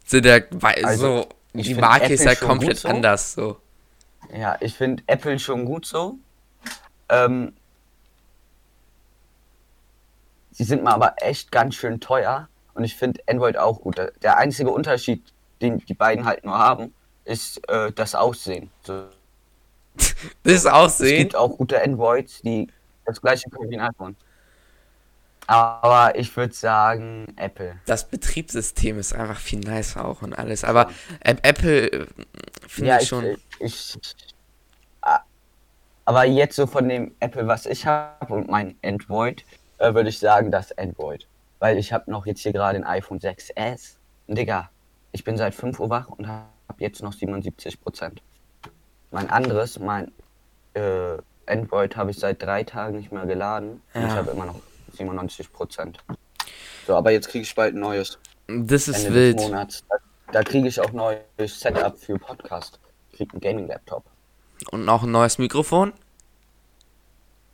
So 0.06 0.20
der, 0.20 0.46
weil, 0.50 0.84
Also, 0.84 1.22
so, 1.22 1.28
die 1.54 1.74
Marke 1.74 2.12
ist 2.14 2.20
Apple 2.20 2.32
ja 2.32 2.36
schon 2.36 2.48
komplett 2.48 2.78
so. 2.78 2.88
anders, 2.88 3.32
so. 3.34 3.60
Ja, 4.32 4.56
ich 4.60 4.74
finde 4.74 5.02
Apple 5.06 5.38
schon 5.38 5.64
gut 5.64 5.84
so. 5.86 6.18
Ähm, 7.08 7.52
sie 10.52 10.64
sind 10.64 10.82
mal 10.82 10.92
aber 10.92 11.14
echt 11.18 11.50
ganz 11.50 11.74
schön 11.74 12.00
teuer. 12.00 12.48
Und 12.74 12.84
ich 12.84 12.96
finde 12.96 13.20
Android 13.26 13.58
auch 13.58 13.80
gut. 13.80 13.98
Der- 13.98 14.12
Der 14.22 14.38
einzige 14.38 14.70
Unterschied, 14.70 15.22
den 15.60 15.78
die 15.78 15.94
beiden 15.94 16.24
halt 16.24 16.44
nur 16.44 16.58
haben, 16.58 16.94
ist 17.24 17.68
äh, 17.68 17.92
das 17.92 18.14
Aussehen. 18.14 18.70
So, 18.82 19.08
Das 20.44 20.54
es 20.54 20.66
Aussehen. 20.66 21.18
gibt 21.18 21.36
auch 21.36 21.56
gute 21.56 21.82
Androids, 21.82 22.40
die 22.42 22.68
das 23.04 23.20
gleiche 23.20 23.48
können 23.50 23.70
wie 23.70 23.78
ein 23.78 23.88
iPhone. 23.90 24.16
Aber 25.46 26.16
ich 26.16 26.34
würde 26.36 26.54
sagen, 26.54 27.26
Apple. 27.36 27.76
Das 27.86 28.08
Betriebssystem 28.08 28.98
ist 28.98 29.12
einfach 29.12 29.38
viel 29.38 29.58
nicer 29.58 30.04
auch 30.04 30.22
und 30.22 30.34
alles. 30.38 30.64
Aber 30.64 30.88
Ä- 31.24 31.38
Apple 31.42 31.92
äh, 31.92 32.06
finde 32.68 32.90
Ja, 32.90 33.00
ich 33.00 33.08
schon. 33.08 33.24
ich, 33.24 33.38
ich, 33.58 33.96
ah, 35.02 35.20
aber 36.04 36.24
jetzt 36.26 36.56
so 36.56 36.66
von 36.66 36.88
dem 36.88 37.14
Apple, 37.20 37.46
was 37.48 37.66
ich 37.66 37.86
habe 37.86 38.34
und 38.34 38.48
mein 38.48 38.76
Android, 38.84 39.44
äh, 39.78 39.92
würde 39.94 40.08
ich 40.10 40.18
sagen, 40.20 40.50
das 40.50 40.76
Android. 40.78 41.26
Weil 41.58 41.76
ich 41.78 41.92
habe 41.92 42.10
noch 42.10 42.24
jetzt 42.26 42.40
hier 42.42 42.52
gerade 42.52 42.78
ein 42.78 42.84
iPhone 42.84 43.18
6S. 43.18 43.96
Und 44.28 44.38
Digga, 44.38 44.70
ich 45.10 45.24
bin 45.24 45.36
seit 45.36 45.54
5 45.54 45.78
Uhr 45.80 45.90
wach 45.90 46.08
und 46.08 46.28
habe 46.28 46.46
jetzt 46.78 47.02
noch 47.02 47.12
77 47.12 47.80
Prozent. 47.80 48.22
Mein 49.12 49.28
anderes, 49.28 49.78
mein 49.78 50.10
äh, 50.72 51.18
Android 51.46 51.96
habe 51.96 52.10
ich 52.10 52.18
seit 52.18 52.42
drei 52.42 52.64
Tagen 52.64 52.96
nicht 52.96 53.12
mehr 53.12 53.26
geladen. 53.26 53.82
Ja. 53.94 54.06
ich 54.06 54.12
habe 54.12 54.30
immer 54.30 54.46
noch 54.46 54.60
97 54.94 55.52
Prozent. 55.52 55.98
So, 56.86 56.96
aber 56.96 57.12
jetzt 57.12 57.28
kriege 57.28 57.42
ich 57.42 57.54
bald 57.54 57.74
ein 57.74 57.80
neues. 57.80 58.18
Das 58.48 58.88
ist 58.88 59.04
Ende 59.04 59.14
wild. 59.14 59.36
Monats. 59.36 59.84
Da, 59.88 59.96
da 60.32 60.42
kriege 60.42 60.66
ich 60.66 60.80
auch 60.80 60.92
neues 60.92 61.20
Setup 61.46 61.96
für 61.98 62.18
Podcast. 62.18 62.80
Ich 63.10 63.18
krieg 63.18 63.32
einen 63.32 63.40
Gaming-Laptop. 63.40 64.04
Und 64.70 64.86
noch 64.86 65.02
ein 65.02 65.10
neues 65.10 65.38
Mikrofon. 65.38 65.92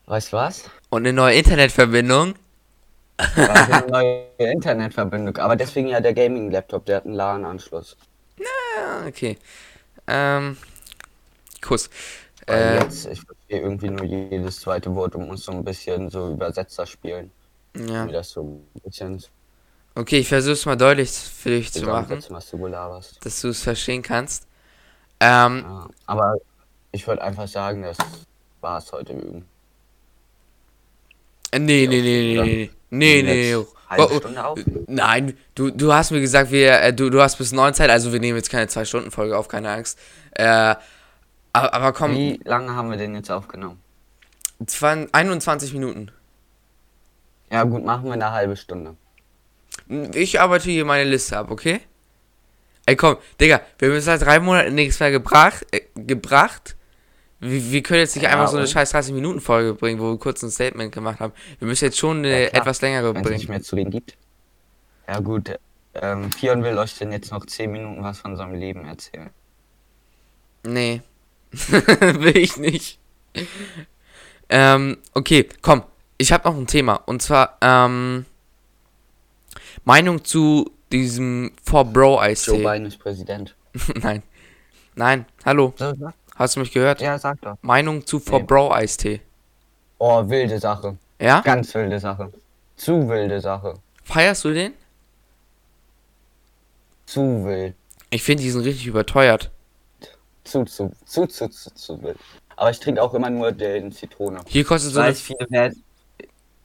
Weißt 0.07 0.33
du 0.33 0.37
was? 0.37 0.71
Und 0.90 1.03
eine 1.03 1.12
neue 1.12 1.35
Internetverbindung. 1.37 2.35
Eine 3.35 3.87
neue 3.90 4.27
Internetverbindung. 4.38 5.37
Aber 5.38 5.57
deswegen 5.57 5.88
ja 5.88 6.01
der 6.01 6.14
Gaming-Laptop, 6.14 6.87
der 6.87 6.99
hat 6.99 7.05
einen 7.05 7.14
LAN-Anschluss. 7.14 7.97
Ah, 8.38 9.09
okay. 9.09 9.37
Ähm. 10.07 10.57
Kuss. 11.61 11.90
Äh, 12.47 12.77
jetzt, 12.81 13.07
ich 13.07 13.21
verstehe 13.21 13.61
irgendwie 13.61 13.90
nur 13.90 14.05
jedes 14.05 14.61
zweite 14.61 14.94
Wort 14.94 15.14
und 15.14 15.27
muss 15.29 15.44
so 15.44 15.53
ein 15.53 15.64
bisschen 15.64 16.09
so 16.09 16.33
Übersetzer 16.33 16.87
spielen. 16.87 17.31
ja. 17.75 18.07
Wie 18.07 18.12
das 18.12 18.31
so 18.31 18.42
ein 18.42 18.81
bisschen 18.83 19.23
Okay, 19.94 20.18
ich 20.18 20.29
versuche 20.29 20.53
es 20.53 20.64
mal 20.64 20.77
deutlich 20.77 21.11
für 21.11 21.51
dich 21.51 21.73
zu 21.73 21.85
machen, 21.85 22.21
du 22.21 22.35
dass 23.21 23.40
du 23.40 23.49
es 23.49 23.62
verstehen 23.62 24.03
kannst. 24.03 24.47
Ähm, 25.18 25.64
Ja. 25.66 25.88
Aber 26.07 26.37
ich 26.92 27.07
würde 27.07 27.21
einfach 27.23 27.49
sagen, 27.49 27.83
das 27.83 27.97
war's 28.61 28.92
heute 28.92 29.14
üben. 29.14 29.44
äh, 31.51 31.59
nee, 31.59 31.87
nee, 31.88 32.01
nee, 32.01 32.35
nee, 32.35 32.71
nee, 32.90 33.23
nee, 33.23 33.23
nee, 33.23 33.57
Oh, 33.97 34.09
oh, 34.11 34.18
Stunde 34.18 34.44
auf? 34.44 34.59
Nein, 34.87 35.37
du, 35.55 35.71
du 35.71 35.92
hast 35.92 36.11
mir 36.11 36.21
gesagt, 36.21 36.51
wir, 36.51 36.81
äh, 36.81 36.92
du, 36.92 37.09
du 37.11 37.23
hast 37.23 37.37
bis 37.37 37.53
neun 37.53 37.73
Zeit, 37.73 37.88
also 37.90 38.12
wir 38.12 38.21
nehmen 38.21 38.37
jetzt 38.37 38.51
keine 38.51 38.68
zwei 38.68 38.85
Stunden 38.85 39.11
Folge 39.11 39.37
auf, 39.37 39.49
keine 39.49 39.71
Angst. 39.71 39.99
Äh, 40.33 40.75
aber, 41.59 41.75
aber 41.75 41.92
komm, 41.92 42.12
Wie 42.14 42.40
lange 42.44 42.75
haben 42.75 42.90
wir 42.90 42.97
den 42.97 43.14
jetzt 43.14 43.31
aufgenommen? 43.31 43.81
zwan- 44.66 45.09
21 45.12 45.73
Minuten. 45.73 46.11
Ja, 47.51 47.64
gut, 47.64 47.85
machen 47.85 48.05
wir 48.05 48.12
eine 48.14 48.31
halbe 48.33 48.57
Stunde. 48.57 48.97
Ich 50.14 50.40
arbeite 50.40 50.64
hier 50.71 50.85
meine 50.85 51.09
Liste 51.09 51.37
ab, 51.38 51.51
okay? 51.51 51.81
Ey, 52.87 52.97
komm, 52.97 53.16
Digga, 53.40 53.61
wir 53.79 53.88
haben 53.88 53.94
jetzt 53.94 54.05
seit 54.07 54.23
drei 54.23 54.40
Monaten 54.40 54.75
nichts 54.75 54.99
mehr 55.01 55.11
gebracht. 55.11 55.66
Äh, 55.73 55.83
gebracht. 55.94 56.77
Wir, 57.40 57.71
wir 57.71 57.83
können 57.83 58.01
jetzt 58.01 58.16
nicht 58.16 58.25
Ja, 58.25 58.31
einfach 58.31 58.49
so 58.49 58.57
eine 58.57 58.66
scheiß 58.66 58.94
30-Minuten-Folge 58.94 59.75
bringen, 59.75 60.01
wo 60.01 60.11
wir 60.11 60.18
kurz 60.18 60.42
ein 60.42 60.51
Statement 60.51 60.92
gemacht 60.92 61.21
haben. 61.21 61.33
Wir 61.59 61.68
müssen 61.68 61.85
jetzt 61.85 61.99
schon 61.99 62.18
eine 62.18 62.44
Ja, 62.44 62.49
etwas 62.49 62.81
längere 62.81 63.14
Wenn 63.14 63.23
es 63.25 63.31
nicht 63.31 63.38
bringen. 63.47 63.51
mehr 63.51 63.62
zu 63.62 63.77
reden 63.77 63.90
gibt. 63.90 64.16
Ja, 65.07 65.21
gut. 65.21 65.59
Ähm, 65.94 66.31
will 66.42 66.79
euch 66.79 66.97
denn 66.99 67.12
jetzt 67.12 67.31
noch 67.33 67.47
10 67.47 67.71
Minuten 67.71 68.03
was 68.03 68.18
von 68.18 68.37
seinem 68.37 68.55
Leben 68.55 68.85
erzählen. 68.87 69.31
Nee. 70.64 71.03
Will 71.71 72.37
ich 72.37 72.57
nicht. 72.57 72.99
Ähm, 74.49 74.99
okay, 75.15 75.49
komm. 75.63 75.83
Ich 76.19 76.33
habe 76.33 76.49
noch 76.49 76.57
ein 76.57 76.67
Thema. 76.67 76.95
Und 76.95 77.23
zwar, 77.23 77.57
ähm, 77.61 78.27
Meinung 79.85 80.25
zu 80.25 80.71
diesem 80.93 81.53
For 81.63 81.85
Bro 81.85 82.15
Joe 82.17 82.21
Eistee. 82.21 82.63
Biden 82.63 82.87
ist 82.87 82.99
Präsident. 82.99 83.55
Nein. 83.95 84.23
Nein, 84.95 85.27
hallo. 85.45 85.75
Hast 86.35 86.57
du 86.57 86.61
mich 86.61 86.73
gehört? 86.73 87.01
Ja, 87.01 87.19
sag 87.19 87.41
doch. 87.41 87.57
Meinung 87.63 88.05
zu 88.05 88.19
For 88.19 88.41
Nee. 88.41 88.47
Bro 88.47 88.73
Eistee. 88.73 89.21
Oh, 89.99 90.29
wilde 90.29 90.59
Sache. 90.59 90.97
Ja? 91.21 91.41
Ganz 91.41 91.75
wilde 91.75 91.99
Sache. 92.01 92.33
Zu 92.77 93.09
wilde 93.09 93.41
Sache. 93.41 93.75
Feierst 94.05 94.45
du 94.45 94.53
den? 94.53 94.73
Zu 97.07 97.45
wild. 97.45 97.75
Ich 98.11 98.23
finde, 98.23 98.43
die 98.43 98.51
sind 98.51 98.65
richtig 98.65 98.87
überteuert. 98.87 99.51
Zu, 100.49 100.65
zu, 100.65 100.93
zu, 101.05 101.27
zu, 101.27 101.49
zu, 101.49 101.75
zu 101.75 102.03
wild. 102.03 102.17
Aber 102.57 102.71
ich 102.71 102.81
trinke 102.81 103.03
auch 103.03 103.15
immer 103.15 103.31
nur 103.31 103.53
den 103.53 103.93
Zitrone. 103.93 104.41
Hier 104.47 104.65
kostet 104.65 104.89
Ich 104.91 104.95
so 104.95 105.01
eine. 105.01 105.11
weiß, 105.11 105.21
viele 105.21 105.47
werden 105.51 105.83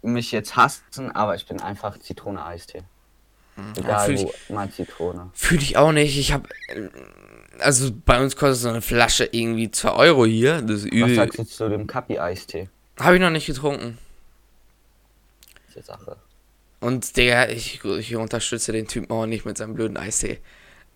mich 0.01 0.31
jetzt 0.31 0.55
hassen, 0.55 1.11
aber 1.11 1.35
ich 1.35 1.45
bin 1.45 1.61
einfach 1.61 1.97
Zitrone-Eistee. 1.99 2.83
Egal 3.77 4.05
fühl 4.05 4.15
ich- 4.15 4.23
wo, 4.49 4.53
mal 4.53 4.69
Zitrone. 4.71 5.29
Fühle 5.33 5.61
ich 5.61 5.77
auch 5.77 5.91
nicht. 5.91 6.17
Ich 6.17 6.31
habe. 6.33 6.49
Also 7.59 7.91
bei 8.05 8.19
uns 8.19 8.35
kostet 8.35 8.57
so 8.63 8.69
eine 8.69 8.81
Flasche 8.81 9.29
irgendwie 9.31 9.69
2 9.69 9.91
Euro 9.91 10.25
hier. 10.25 10.61
Das 10.61 10.77
ist 10.79 10.85
Was 10.85 10.91
übel. 10.91 11.15
sagst 11.15 11.37
du 11.39 11.43
zu 11.43 11.69
dem 11.69 11.85
Kapi-Eistee? 11.85 12.69
Habe 12.99 13.15
ich 13.15 13.21
noch 13.21 13.29
nicht 13.29 13.45
getrunken. 13.45 13.97
Sache. 15.81 16.17
Und 16.79 17.17
Digga, 17.17 17.49
ich, 17.49 17.83
ich 17.83 18.15
unterstütze 18.15 18.71
den 18.71 18.87
Typen 18.87 19.09
auch 19.11 19.25
nicht 19.25 19.45
mit 19.45 19.57
seinem 19.57 19.73
blöden 19.73 19.97
Eistee. 19.97 20.39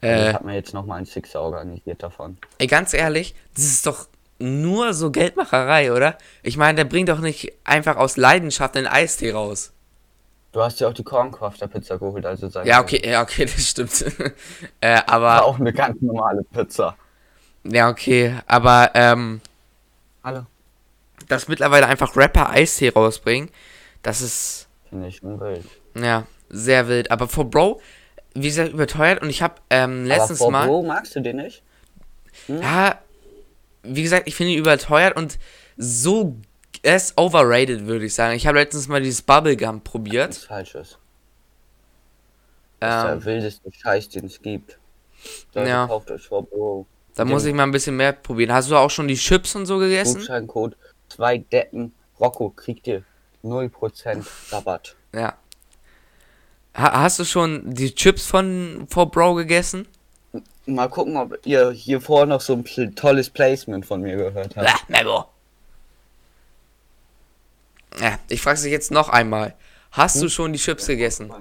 Ich 0.05 0.31
Äh, 0.31 0.33
habe 0.33 0.45
mir 0.45 0.55
jetzt 0.55 0.73
nochmal 0.73 0.97
einen 0.97 1.05
Sixer 1.05 1.41
organisiert 1.41 2.03
davon. 2.03 2.39
ey, 2.59 2.67
ganz 2.67 2.93
ehrlich, 2.93 3.35
das 3.55 3.65
ist 3.65 3.85
doch 3.85 4.07
nur 4.39 4.93
so 4.93 5.11
Geldmacherei, 5.11 5.91
oder? 5.91 6.17
Ich 6.43 6.57
meine, 6.57 6.75
der 6.75 6.85
bringt 6.85 7.09
doch 7.09 7.19
nicht 7.19 7.51
einfach 7.63 7.95
aus 7.97 8.17
Leidenschaft 8.17 8.77
einen 8.77 8.87
Eistee 8.87 9.31
raus. 9.31 9.73
Du 10.51 10.61
hast 10.61 10.81
ja 10.81 10.89
auch 10.89 10.93
die 10.93 11.05
Corncrafter 11.05 11.69
Pizza 11.69 11.97
geholt, 11.97 12.25
also 12.25 12.49
sag 12.49 12.67
Ja, 12.67 12.81
okay, 12.81 13.01
ja, 13.09 13.21
okay, 13.21 13.45
das 13.45 13.67
stimmt. 13.69 14.05
äh, 14.81 15.01
War 15.25 15.41
aber, 15.41 15.45
auch 15.45 15.59
eine 15.59 15.73
ganz 15.73 16.01
normale 16.01 16.43
Pizza. 16.43 16.97
ja, 17.63 17.89
okay, 17.89 18.35
aber, 18.47 18.91
ähm, 18.95 19.41
Hallo. 20.23 20.47
dass 21.27 21.47
mittlerweile 21.47 21.87
einfach 21.87 22.15
Rapper 22.15 22.49
Eistee 22.49 22.89
rausbringen, 22.89 23.49
das 24.01 24.21
ist, 24.21 24.67
Finde 24.89 25.07
ich 25.07 25.17
schon 25.17 25.39
wild. 25.39 25.69
ja, 25.95 26.25
sehr 26.49 26.87
wild. 26.87 27.11
Aber 27.11 27.27
for 27.27 27.49
Bro, 27.49 27.81
wie 28.41 28.47
gesagt, 28.47 28.73
überteuert 28.73 29.21
und 29.21 29.29
ich 29.29 29.41
habe 29.41 29.55
ähm, 29.69 30.05
letztens 30.05 30.41
Aber 30.41 30.51
mal. 30.51 30.67
Bro 30.67 30.83
magst 30.83 31.15
du 31.15 31.21
den 31.21 31.37
nicht? 31.37 31.63
Ja, 32.47 32.99
wie 33.83 34.03
gesagt, 34.03 34.27
ich 34.27 34.35
finde 34.35 34.53
ihn 34.53 34.59
überteuert 34.59 35.15
und 35.17 35.39
so 35.77 36.35
er 36.83 36.95
ist 36.95 37.17
overrated, 37.17 37.87
würde 37.87 38.05
ich 38.05 38.13
sagen. 38.13 38.35
Ich 38.35 38.45
habe 38.47 38.59
letztens 38.59 38.87
mal 38.87 39.01
dieses 39.01 39.21
Bubblegum 39.21 39.81
probiert. 39.81 40.29
Nichts 40.29 40.45
Falsches. 40.45 40.97
Das 42.79 43.03
ist 43.03 43.09
Ähm, 43.11 43.19
der 43.19 43.25
wildeste 43.25 43.71
Scheiß, 43.71 44.09
den 44.09 44.25
es 44.25 44.41
gibt. 44.41 44.77
Leute, 45.53 45.69
Ja. 45.69 45.87
kauft 45.87 46.11
euch 46.11 46.27
vor 46.27 46.43
Bro. 46.45 46.85
da 47.15 47.25
muss 47.25 47.45
ich 47.45 47.53
mal 47.53 47.63
ein 47.63 47.71
bisschen 47.71 47.97
mehr 47.97 48.13
probieren. 48.13 48.53
Hast 48.53 48.69
du 48.69 48.75
auch 48.75 48.91
schon 48.91 49.07
die 49.07 49.15
Chips 49.15 49.55
und 49.55 49.65
so 49.65 49.79
gegessen? 49.79 50.19
Gutscheincode 50.19 50.77
zwei 51.09 51.39
Decken 51.39 51.93
Rocco 52.19 52.51
kriegt 52.51 52.85
ihr 52.87 53.03
0% 53.43 54.25
Rabatt. 54.51 54.95
Ja. 55.13 55.33
Ha 56.77 57.01
hast 57.01 57.17
du 57.17 57.25
schon 57.25 57.73
die 57.73 57.93
Chips 57.93 58.27
von 58.27 58.87
For 58.89 59.09
Bro 59.09 59.33
gegessen? 59.33 59.87
Mal 60.67 60.87
gucken, 60.89 61.17
ob 61.17 61.39
ihr 61.45 61.71
hier 61.71 61.99
vorher 61.99 62.27
noch 62.27 62.41
so 62.41 62.53
ein 62.53 62.95
tolles 62.95 63.29
Placement 63.31 63.85
von 63.85 64.01
mir 64.01 64.15
gehört 64.15 64.55
habt. 64.55 64.67
Ja, 64.67 64.75
Memo. 64.87 65.25
Ja, 67.99 68.19
ich 68.29 68.41
frage 68.41 68.61
dich 68.61 68.71
jetzt 68.71 68.91
noch 68.91 69.09
einmal. 69.09 69.55
Hast 69.91 70.21
du 70.21 70.29
schon 70.29 70.53
die 70.53 70.59
Chips 70.59 70.85
gegessen? 70.85 71.31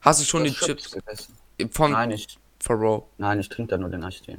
Hast 0.00 0.20
du 0.20 0.24
schon 0.24 0.42
die 0.42 0.52
Chips 0.52 0.90
gegessen? 0.90 1.36
von 1.70 1.92
Nein, 1.92 2.10
ich, 2.10 2.38
For 2.58 2.76
Bro? 2.76 3.08
nein, 3.18 3.38
ich 3.38 3.48
trinke 3.48 3.70
da 3.70 3.78
nur 3.78 3.90
den 3.90 4.02
Eistee. 4.02 4.38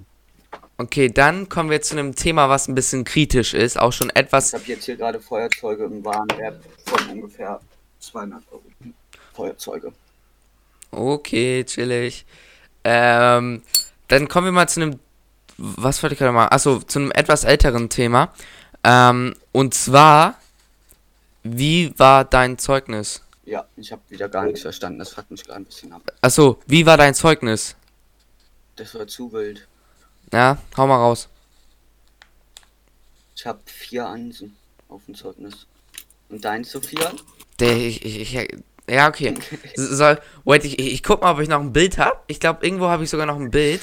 Okay, 0.78 1.08
dann 1.08 1.48
kommen 1.48 1.70
wir 1.70 1.82
zu 1.82 1.96
einem 1.96 2.16
Thema, 2.16 2.50
was 2.50 2.68
ein 2.68 2.76
bisschen 2.76 3.06
kritisch 3.06 3.54
ist. 3.54 3.80
Auch 3.80 3.94
schon 3.94 4.10
etwas 4.10 4.48
Ich 4.48 4.60
habe 4.60 4.66
jetzt 4.66 4.86
hier 4.86 4.98
gerade 4.98 5.22
Feuerzeuge 5.22 5.86
im 5.86 6.04
Warenwert 6.04 6.62
von 6.86 7.10
ungefähr 7.12 7.62
200 8.04 8.44
Euro. 8.52 8.64
Feuerzeuge. 9.34 9.94
Okay, 10.92 11.64
chillig. 11.64 12.26
Ähm, 12.84 13.64
dann 14.08 14.28
kommen 14.28 14.46
wir 14.46 14.52
mal 14.52 14.70
zu 14.70 14.82
einem. 14.82 15.00
Was 15.58 16.02
wollte 16.02 16.14
ich 16.14 16.20
gerade 16.20 16.34
mal? 16.34 16.48
Achso, 16.48 16.80
zu 16.80 17.00
einem 17.00 17.12
etwas 17.12 17.44
älteren 17.44 17.90
Thema. 17.90 18.34
Ähm, 18.84 19.36
und 19.52 19.74
zwar, 19.74 20.36
wie 21.44 21.98
war 21.98 22.26
dein 22.26 22.58
Zeugnis? 22.58 23.22
Ja, 23.46 23.66
ich 23.76 23.92
habe 23.92 24.02
wieder 24.10 24.30
gar 24.30 24.46
nichts 24.46 24.62
verstanden. 24.62 25.00
Das 25.00 25.10
fuckt 25.14 25.32
mich 25.32 25.44
gerade 25.44 25.62
ein 25.62 25.66
bisschen 25.66 25.94
ab. 25.94 26.02
Achso, 26.22 26.60
wie 26.66 26.86
war 26.86 26.98
dein 26.98 27.14
Zeugnis? 27.14 27.76
Das 28.76 28.96
war 28.96 29.08
zu 29.08 29.32
wild. 29.32 29.68
Ja, 30.32 30.58
hau 30.76 30.88
mal 30.88 30.98
raus. 30.98 31.30
Ich 33.36 33.46
habe 33.46 33.60
vier 33.66 34.08
Einsen 34.08 34.56
auf 34.90 35.06
dem 35.06 35.16
Zeugnis. 35.16 35.68
Und 36.30 36.44
dein 36.44 36.64
Sophia? 36.64 37.12
Der, 37.64 37.78
ich, 37.78 38.04
ich, 38.04 38.36
ich, 38.36 38.48
ja, 38.90 39.08
okay. 39.08 39.34
Soll, 39.76 40.20
wait, 40.44 40.66
ich, 40.66 40.78
ich, 40.78 41.02
guck 41.02 41.22
mal, 41.22 41.32
ob 41.32 41.40
ich 41.40 41.48
noch 41.48 41.62
ein 41.62 41.72
Bild 41.72 41.98
habe. 41.98 42.18
Ich 42.28 42.40
glaube, 42.40 42.66
irgendwo 42.66 42.88
habe 42.88 43.04
ich 43.06 43.10
sogar 43.10 43.26
noch 43.26 43.40
ein 43.40 43.52
Bild 43.52 43.82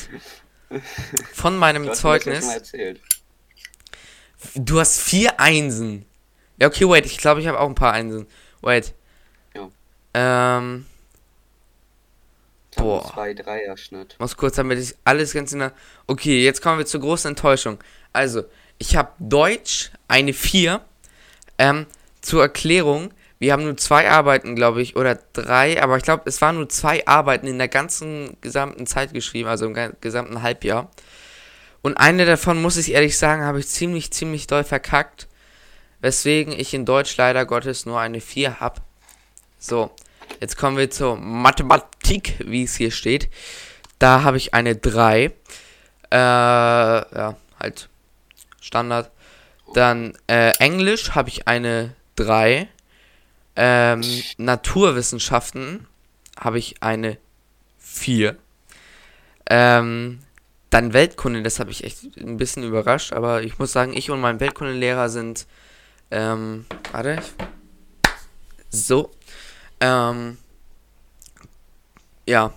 von 1.32 1.56
meinem 1.56 1.84
Du 1.84 1.88
schon 1.88 1.96
Zeugnis. 1.96 2.46
erzählt. 2.46 3.00
Du 4.54 4.78
hast 4.78 5.00
vier 5.00 5.40
Einsen. 5.40 6.04
Ja, 6.58 6.68
okay, 6.68 6.86
wait, 6.88 7.06
ich 7.06 7.16
glaube, 7.16 7.40
ich 7.40 7.46
habe 7.46 7.58
auch 7.58 7.68
ein 7.68 7.74
paar 7.74 7.92
Einsen. 7.94 8.26
Wait. 8.60 8.92
Ja. 9.54 9.70
Ähm, 10.12 10.84
Boah. 12.76 13.10
Zwei 13.12 13.34
Dreier-Schnitt. 13.34 14.16
muss 14.18 14.36
kurz, 14.36 14.56
damit 14.56 14.78
ich 14.78 14.94
alles 15.04 15.32
ganz 15.32 15.52
in 15.52 15.60
der. 15.60 15.72
Okay, 16.06 16.44
jetzt 16.44 16.60
kommen 16.62 16.78
wir 16.78 16.86
zur 16.86 17.00
großen 17.00 17.30
Enttäuschung. 17.30 17.78
Also, 18.12 18.44
ich 18.78 18.96
habe 18.96 19.12
Deutsch 19.18 19.90
eine 20.06 20.34
4. 20.34 20.84
Ähm, 21.58 21.86
zur 22.20 22.42
Erklärung, 22.42 23.12
wir 23.40 23.54
haben 23.54 23.64
nur 23.64 23.78
zwei 23.78 24.10
Arbeiten, 24.10 24.54
glaube 24.54 24.82
ich, 24.82 24.96
oder 24.96 25.18
drei, 25.32 25.82
aber 25.82 25.96
ich 25.96 26.02
glaube, 26.02 26.24
es 26.26 26.42
waren 26.42 26.56
nur 26.56 26.68
zwei 26.68 27.06
Arbeiten 27.06 27.46
in 27.46 27.56
der 27.56 27.68
ganzen 27.68 28.36
gesamten 28.42 28.86
Zeit 28.86 29.14
geschrieben, 29.14 29.48
also 29.48 29.64
im 29.64 29.74
gesamten 30.02 30.42
Halbjahr. 30.42 30.90
Und 31.80 31.96
eine 31.96 32.26
davon, 32.26 32.60
muss 32.60 32.76
ich 32.76 32.92
ehrlich 32.92 33.16
sagen, 33.16 33.42
habe 33.42 33.58
ich 33.58 33.66
ziemlich, 33.66 34.12
ziemlich 34.12 34.46
doll 34.46 34.62
verkackt. 34.62 35.26
Weswegen 36.02 36.52
ich 36.52 36.74
in 36.74 36.84
Deutsch 36.84 37.16
leider 37.16 37.46
Gottes 37.46 37.86
nur 37.86 37.98
eine 37.98 38.20
4 38.20 38.60
habe. 38.60 38.82
So, 39.58 39.90
jetzt 40.38 40.58
kommen 40.58 40.76
wir 40.76 40.90
zur 40.90 41.16
Mathematik, 41.16 42.34
wie 42.44 42.64
es 42.64 42.76
hier 42.76 42.90
steht. 42.90 43.30
Da 43.98 44.22
habe 44.22 44.36
ich 44.36 44.52
eine 44.52 44.76
3. 44.76 45.24
Äh, 45.24 45.32
ja, 46.12 47.36
halt 47.58 47.88
Standard. 48.60 49.10
Dann 49.72 50.12
äh, 50.26 50.50
Englisch 50.58 51.12
habe 51.12 51.30
ich 51.30 51.48
eine 51.48 51.94
3. 52.16 52.68
Ähm, 53.62 54.00
Naturwissenschaften 54.38 55.86
habe 56.38 56.58
ich 56.58 56.82
eine 56.82 57.18
4. 57.78 58.38
Ähm, 59.50 60.20
dann 60.70 60.94
Weltkunde, 60.94 61.42
das 61.42 61.60
habe 61.60 61.70
ich 61.70 61.84
echt 61.84 62.16
ein 62.16 62.38
bisschen 62.38 62.62
überrascht, 62.62 63.12
aber 63.12 63.42
ich 63.42 63.58
muss 63.58 63.72
sagen, 63.72 63.92
ich 63.92 64.10
und 64.10 64.22
mein 64.22 64.40
Weltkundelehrer 64.40 65.10
sind, 65.10 65.46
ähm, 66.10 66.64
warte, 66.90 67.22
so, 68.70 69.10
ähm, 69.80 70.38
ja, 72.26 72.54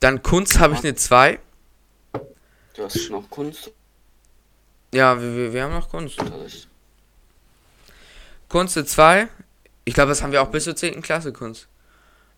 dann 0.00 0.22
Kunst 0.22 0.58
habe 0.58 0.72
ich 0.72 0.80
eine 0.80 0.94
2, 0.94 1.38
Du 2.74 2.84
hast 2.84 2.98
schon 2.98 3.20
noch 3.20 3.28
Kunstunterricht. 3.28 3.76
ja, 4.94 5.20
wir, 5.20 5.36
wir, 5.36 5.52
wir 5.52 5.64
haben 5.64 5.74
noch 5.74 5.90
Kunst. 5.90 6.16
Kunst 8.48 8.78
eine 8.78 8.86
2, 8.86 9.28
ich 9.88 9.94
glaube, 9.94 10.10
das 10.10 10.22
haben 10.22 10.32
wir 10.32 10.42
auch 10.42 10.50
bis 10.50 10.64
zur 10.64 10.76
10. 10.76 11.00
Klasse 11.00 11.32
Kunst. 11.32 11.66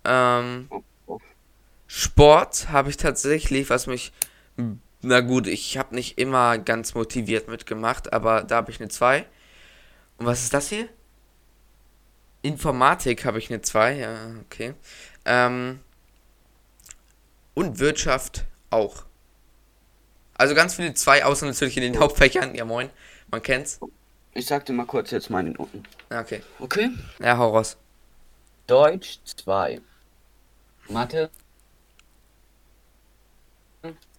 Ähm. 0.05 0.71
Sport 1.89 2.69
habe 2.69 2.91
ich 2.91 2.97
tatsächlich, 2.97 3.69
was 3.71 3.89
mich. 3.89 4.13
Na 5.03 5.21
gut, 5.21 5.49
ich 5.49 5.77
habe 5.77 5.97
nicht 5.97 6.17
immer 6.19 6.59
ganz 6.59 6.95
motiviert 6.95 7.49
mitgemacht, 7.49 8.13
aber 8.13 8.45
da 8.45 8.57
habe 8.57 8.71
ich 8.71 8.79
eine 8.79 8.89
2. 8.89 9.27
Und 10.19 10.27
was 10.27 10.45
ist 10.45 10.55
das 10.55 10.69
hier? 10.69 10.89
Informatik 12.43 13.25
habe 13.25 13.39
ich 13.39 13.51
eine 13.51 13.63
2, 13.63 13.97
ja, 13.97 14.17
okay. 14.45 14.75
Ähm, 15.25 15.81
und 17.55 17.81
Wirtschaft 17.81 18.45
auch. 18.71 19.05
Also 20.35 20.55
ganz 20.55 20.77
viele 20.77 20.95
2, 20.95 21.25
außer 21.25 21.47
natürlich 21.47 21.77
in 21.77 21.83
den 21.83 21.99
Hauptfächern. 21.99 22.55
Ja, 22.55 22.65
moin, 22.65 22.91
man 23.29 23.43
kennt's. 23.43 23.81
Ich 24.33 24.47
sag 24.47 24.65
dir 24.65 24.73
mal 24.73 24.87
kurz 24.87 25.11
jetzt 25.11 25.29
meine 25.31 25.51
Noten. 25.51 25.83
Okay. 26.09 26.43
Okay. 26.59 26.91
Ja, 27.19 27.37
hau 27.37 27.51
raus. 27.51 27.77
Deutsch 28.67 29.19
2. 29.25 29.81
Mathe 30.89 31.31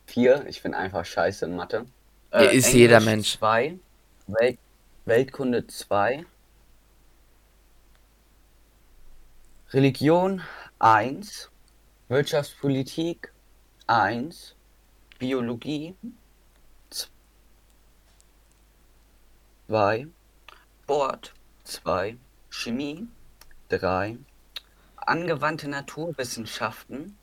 4. 0.07 0.45
Ich 0.47 0.61
bin 0.61 0.73
einfach 0.73 1.05
scheiße 1.05 1.45
in 1.45 1.55
Mathe. 1.55 1.85
Hier 2.33 2.51
ist 2.51 2.73
jeder 2.73 2.99
Mensch. 2.99 3.37
2. 3.37 3.79
Welt 4.27 4.59
Weltkunde 5.05 5.65
2. 5.65 6.25
Religion 9.71 10.41
1. 10.79 11.49
Wirtschaftspolitik 12.09 13.31
1. 13.87 14.55
Biologie 15.17 15.95
2. 19.71 20.05
Sport 20.83 21.33
2. 21.63 22.17
Chemie 22.49 23.07
3. 23.69 24.17
Angewandte 24.97 25.69
Naturwissenschaften 25.69 27.17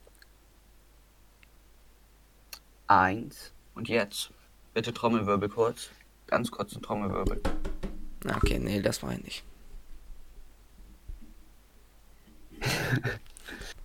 1. 2.86 3.52
Und 3.74 3.90
jetzt 3.90 4.30
bitte 4.72 4.94
Trommelwirbel 4.94 5.50
kurz. 5.50 5.90
Ganz 6.26 6.50
kurz 6.50 6.74
ein 6.74 6.80
Trommelwirbel. 6.80 7.42
Okay, 8.36 8.58
nee, 8.58 8.80
das 8.80 9.02
war 9.02 9.12
ich 9.18 9.22
nicht. 9.22 9.44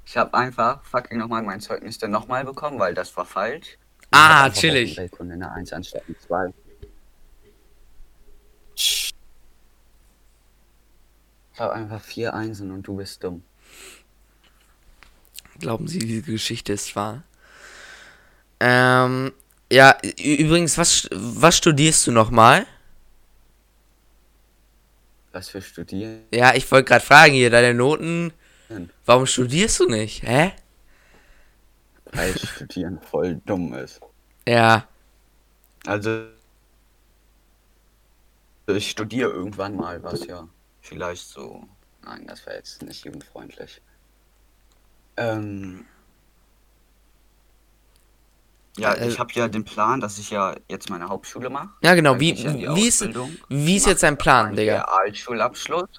Ich 0.06 0.16
habe 0.16 0.34
einfach 0.36 0.86
fucking 0.86 1.18
nochmal 1.18 1.44
mein 1.44 1.60
Zeugnis 1.60 1.98
dann 1.98 2.12
nochmal 2.12 2.46
bekommen, 2.46 2.80
weil 2.80 2.94
das 2.94 3.18
war 3.18 3.26
falsch. 3.26 3.78
Ich 4.04 4.08
Ah, 4.12 4.50
chillig. 4.50 4.92
auf 4.92 4.98
Weltkunde 5.00 5.34
eine 5.34 5.52
1 5.52 5.74
anstatt 5.74 6.04
eine 6.08 6.18
2. 6.18 6.54
Ich 11.54 11.60
habe 11.60 11.74
einfach 11.74 12.02
vier 12.02 12.34
Einsen 12.34 12.72
und 12.72 12.84
du 12.84 12.96
bist 12.98 13.24
dumm. 13.24 13.44
Glauben 15.60 15.88
Sie, 15.88 16.00
diese 16.00 16.24
Geschichte 16.24 16.74
ist 16.74 16.96
wahr? 16.96 17.24
Ähm, 18.60 19.32
ja, 19.72 19.98
übrigens, 20.20 20.78
was, 20.78 21.08
was 21.12 21.58
studierst 21.58 22.08
du 22.08 22.12
nochmal? 22.12 22.66
Was 25.32 25.50
für 25.50 25.62
Studieren? 25.62 26.24
Ja, 26.34 26.54
ich 26.56 26.70
wollte 26.72 26.90
gerade 26.90 27.06
fragen 27.06 27.34
hier, 27.34 27.50
deine 27.50 27.74
Noten. 27.74 28.34
Warum 29.06 29.26
studierst 29.26 29.80
du 29.80 29.88
nicht? 29.88 30.24
Hä? 30.24 30.54
Weil 32.12 32.38
Studieren 32.38 33.00
voll 33.02 33.42
dumm 33.46 33.74
ist. 33.74 34.00
Ja, 34.48 34.88
Also, 35.86 36.28
ich 38.68 38.90
studiere 38.90 39.32
irgendwann 39.32 39.76
mal 39.76 40.02
was, 40.04 40.26
ja. 40.26 40.48
Vielleicht 40.84 41.28
so. 41.30 41.64
Nein, 42.04 42.28
das 42.28 42.46
wäre 42.46 42.58
jetzt 42.58 42.84
nicht 42.84 43.06
jugendfreundlich. 43.06 43.82
Ähm. 45.18 45.86
Ja, 48.78 48.94
Äh, 48.94 49.08
ich 49.08 49.18
habe 49.20 49.32
ja 49.34 49.48
den 49.48 49.64
Plan, 49.64 50.02
dass 50.02 50.18
ich 50.20 50.32
ja 50.32 50.56
jetzt 50.68 50.90
meine 50.90 51.08
Hauptschule 51.08 51.50
mache. 51.50 51.70
ja 51.82 51.96
genau. 51.96 52.20
Wie, 52.20 52.34
ja 52.34 52.76
wie, 52.76 52.88
ist, 52.88 53.08
wie 53.48 53.76
ist 53.78 53.86
jetzt 53.86 54.04
dein 54.04 54.18
Plan, 54.18 54.56
Digga? 54.56 54.82
Realschulabschluss. 54.82 55.90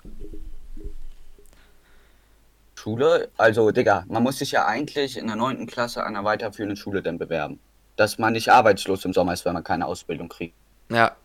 Schule, 2.75 3.31
also 3.39 3.71
Digga, 3.71 4.05
man 4.09 4.23
muss 4.23 4.39
sich 4.39 4.51
ja 4.51 4.67
eigentlich 4.67 5.17
in 5.17 5.27
der 5.29 5.37
9. 5.37 5.67
Klasse 5.67 6.03
an 6.03 6.17
einer 6.17 6.25
weiterführenden 6.25 6.77
Schule 6.77 7.01
dann 7.03 7.17
bewerben. 7.17 7.59
Dass 7.97 8.19
man 8.19 8.35
nicht 8.35 8.51
arbeitslos 8.51 9.05
im 9.07 9.15
Sommer 9.15 9.33
ist, 9.33 9.45
wenn 9.47 9.55
man 9.55 9.65
keine 9.65 9.87
Ausbildung 9.87 10.29
kriegt. 10.29 10.55
Ja, 10.91 11.17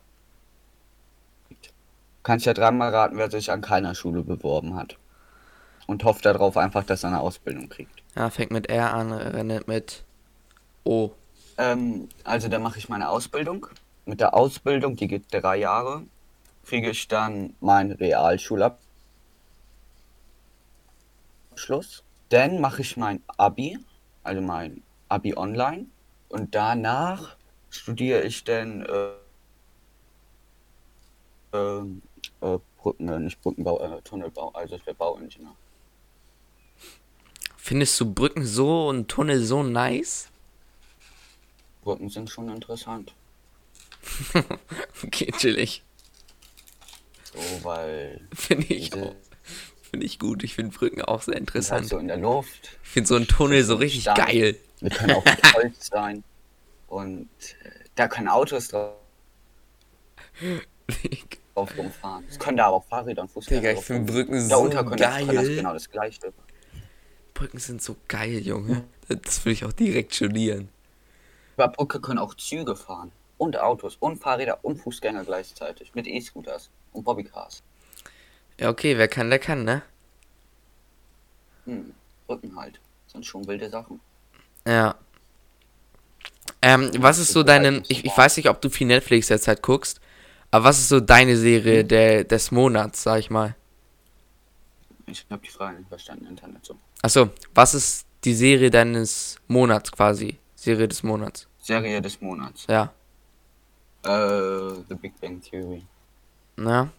Kannst 2.29 2.45
ja 2.45 2.53
dreimal 2.53 2.93
raten, 2.93 3.17
wer 3.17 3.31
sich 3.31 3.51
an 3.51 3.61
keiner 3.61 3.95
Schule 3.95 4.21
beworben 4.21 4.75
hat. 4.75 4.97
Und 5.87 6.03
hofft 6.03 6.27
darauf 6.27 6.57
einfach, 6.57 6.83
dass 6.83 7.01
er 7.01 7.07
eine 7.07 7.21
Ausbildung 7.21 7.69
kriegt. 7.69 8.03
ja, 8.15 8.29
fängt 8.29 8.51
mit 8.51 8.69
R 8.69 8.93
an, 8.93 9.11
rennt 9.11 9.67
mit 9.67 10.03
O. 10.83 11.09
Ähm, 11.57 12.07
also 12.23 12.47
da 12.47 12.59
mache 12.59 12.77
ich 12.77 12.87
meine 12.87 13.09
Ausbildung. 13.09 13.65
Mit 14.05 14.19
der 14.19 14.35
Ausbildung, 14.35 14.95
die 14.95 15.07
geht 15.07 15.23
drei 15.31 15.57
Jahre, 15.57 16.03
kriege 16.67 16.91
ich 16.91 17.07
dann 17.07 17.55
meinen 17.61 17.93
Realschulabschluss. 17.93 18.77
Dann 22.29 22.61
mache 22.61 22.83
ich 22.83 22.95
mein 22.95 23.23
Abi, 23.37 23.79
also 24.21 24.39
mein 24.39 24.83
Abi 25.07 25.35
online. 25.35 25.87
Und 26.27 26.53
danach 26.53 27.37
studiere 27.71 28.21
ich 28.21 28.43
dann 28.43 28.85
äh, 28.85 29.13
ähm, 31.53 32.03
äh, 32.41 32.57
Brücken, 32.77 33.09
äh, 33.09 33.19
nicht 33.19 33.41
Brückenbau, 33.41 33.79
äh, 33.79 34.01
Tunnelbau, 34.01 34.49
also 34.51 34.75
ich 34.75 34.85
wäre 34.85 34.95
Bauingenieur. 34.95 35.55
Findest 37.57 37.99
du 37.99 38.13
Brücken 38.13 38.45
so 38.45 38.87
und 38.87 39.09
Tunnel 39.09 39.43
so 39.43 39.63
nice? 39.63 40.29
Brücken 41.83 42.09
sind 42.09 42.29
schon 42.29 42.49
interessant. 42.49 43.13
Okay, 45.03 45.31
chillig. 45.37 45.83
So, 47.23 47.63
weil 47.63 48.21
Finde 48.33 48.65
ich 48.73 48.93
auch. 48.93 49.15
Finde 49.89 50.05
ich 50.05 50.19
gut. 50.19 50.43
Ich 50.43 50.55
finde 50.55 50.77
Brücken 50.77 51.01
auch 51.01 51.21
sehr 51.21 51.33
halt 51.33 51.41
interessant. 51.41 51.87
so 51.87 51.97
in 51.97 52.07
der 52.07 52.17
Luft. 52.17 52.77
Ich 52.83 52.89
finde 52.89 53.07
so 53.07 53.15
ein 53.15 53.27
Tunnel 53.27 53.63
so 53.63 53.75
richtig 53.75 54.01
Stark. 54.03 54.27
geil. 54.27 54.55
Wir 54.81 54.89
können 54.89 55.13
auch 55.13 55.25
mit 55.25 55.41
Holz 55.53 55.87
sein. 55.87 56.23
Und 56.87 57.29
äh, 57.63 57.69
da 57.95 58.07
können 58.07 58.27
Autos 58.27 58.69
drauf 58.69 58.95
rumfahren. 61.55 62.25
Es 62.29 62.39
können 62.39 62.57
da 62.57 62.67
aber 62.67 62.77
auch 62.77 62.85
Fahrräder 62.85 63.21
und 63.23 63.31
Fußgänger 63.31 63.61
Digga, 63.61 63.71
ich 63.71 63.77
drauf 63.77 63.85
finde. 63.85 64.11
Brücken 64.11 64.41
so 64.41 64.69
können 64.69 64.97
das, 64.97 64.99
geil. 64.99 65.55
genau 65.55 65.73
das 65.73 65.89
gleiche. 65.89 66.33
Brücken 67.33 67.59
sind 67.59 67.81
so 67.81 67.95
geil, 68.07 68.39
Junge. 68.39 68.83
Das 69.07 69.43
will 69.45 69.53
ich 69.53 69.65
auch 69.65 69.73
direkt 69.73 70.13
studieren. 70.15 70.69
Über 71.55 71.67
Brücke 71.69 71.99
können 71.99 72.19
auch 72.19 72.35
Züge 72.35 72.75
fahren. 72.75 73.11
Und 73.37 73.57
Autos 73.57 73.95
und 73.99 74.17
Fahrräder 74.17 74.59
und 74.63 74.77
Fußgänger 74.77 75.23
gleichzeitig. 75.23 75.95
Mit 75.95 76.07
E-Scooters 76.07 76.69
und 76.91 77.05
Bobbycars. 77.05 77.63
Ja, 78.59 78.69
okay, 78.69 78.97
wer 78.97 79.07
kann, 79.07 79.29
der 79.29 79.39
kann, 79.39 79.63
ne? 79.63 79.81
Hm, 81.65 81.93
Brücken 82.27 82.55
halt. 82.55 82.79
Sind 83.07 83.25
schon 83.25 83.47
wilde 83.47 83.69
Sachen. 83.69 84.01
Ja. 84.67 84.95
Ähm, 86.61 86.91
was 86.97 87.19
ist 87.19 87.31
so 87.31 87.43
deine. 87.43 87.81
Ich, 87.87 88.03
ich 88.03 88.17
weiß 88.17 88.37
nicht, 88.37 88.49
ob 88.49 88.61
du 88.61 88.69
viel 88.69 88.87
Netflix 88.87 89.27
derzeit 89.27 89.61
guckst, 89.61 90.01
aber 90.51 90.65
was 90.65 90.79
ist 90.79 90.89
so 90.89 90.99
deine 90.99 91.37
Serie 91.37 91.83
der, 91.85 92.23
des 92.23 92.51
Monats, 92.51 93.03
sag 93.03 93.19
ich 93.19 93.29
mal? 93.29 93.55
Ich 95.07 95.25
habe 95.29 95.41
die 95.43 95.49
Frage 95.49 95.77
nicht 95.79 95.89
verstanden, 95.89 96.27
Internet 96.27 96.65
so. 96.65 96.75
Achso, 97.01 97.29
was 97.55 97.73
ist 97.73 98.05
die 98.23 98.33
Serie 98.35 98.69
deines 98.69 99.37
Monats 99.47 99.91
quasi? 99.91 100.37
Serie 100.55 100.87
des 100.87 101.03
Monats. 101.03 101.47
Serie 101.61 102.01
des 102.01 102.19
Monats. 102.21 102.65
Ja. 102.69 102.91
Äh, 104.03 104.75
The 104.87 104.95
Big 104.95 105.19
Bang 105.19 105.41
Theory. 105.41 105.83
Ja. 106.57 106.89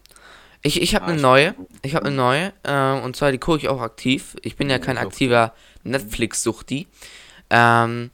Ich, 0.63 0.81
ich 0.81 0.93
habe 0.95 1.05
Ah, 1.05 1.09
eine 1.09 1.21
neue. 1.21 1.55
Ich 1.81 1.95
habe 1.95 2.07
eine 2.07 2.15
neue. 2.15 2.53
Äh, 2.63 3.01
und 3.03 3.15
zwar, 3.15 3.31
die 3.31 3.37
gucke 3.37 3.57
ich 3.59 3.67
auch 3.69 3.81
aktiv. 3.81 4.35
Ich 4.41 4.55
bin 4.55 4.69
ja 4.69 4.77
kein 4.79 4.95
Suchti. 4.95 5.07
aktiver 5.07 5.53
Netflix-Suchti. 5.83 6.87
Ähm, 7.49 8.11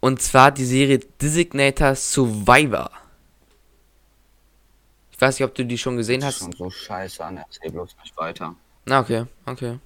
und 0.00 0.20
zwar 0.22 0.50
die 0.52 0.64
Serie 0.64 0.98
Designator 1.20 1.94
Survivor. 1.94 2.90
Ich 5.16 5.20
weiß 5.22 5.38
nicht, 5.38 5.48
ob 5.48 5.54
du 5.54 5.64
die 5.64 5.78
schon 5.78 5.96
gesehen 5.96 6.20
Das 6.20 6.36
ist 6.36 6.42
hast. 6.42 6.42
schon 6.42 6.52
so 6.52 6.70
scheiße 6.70 7.24
an. 7.24 7.38
Erzähl 7.38 7.70
bloß 7.70 7.96
nicht 8.02 8.16
weiter. 8.16 8.54
Na, 8.84 9.00
okay, 9.00 9.24
okay. 9.46 9.78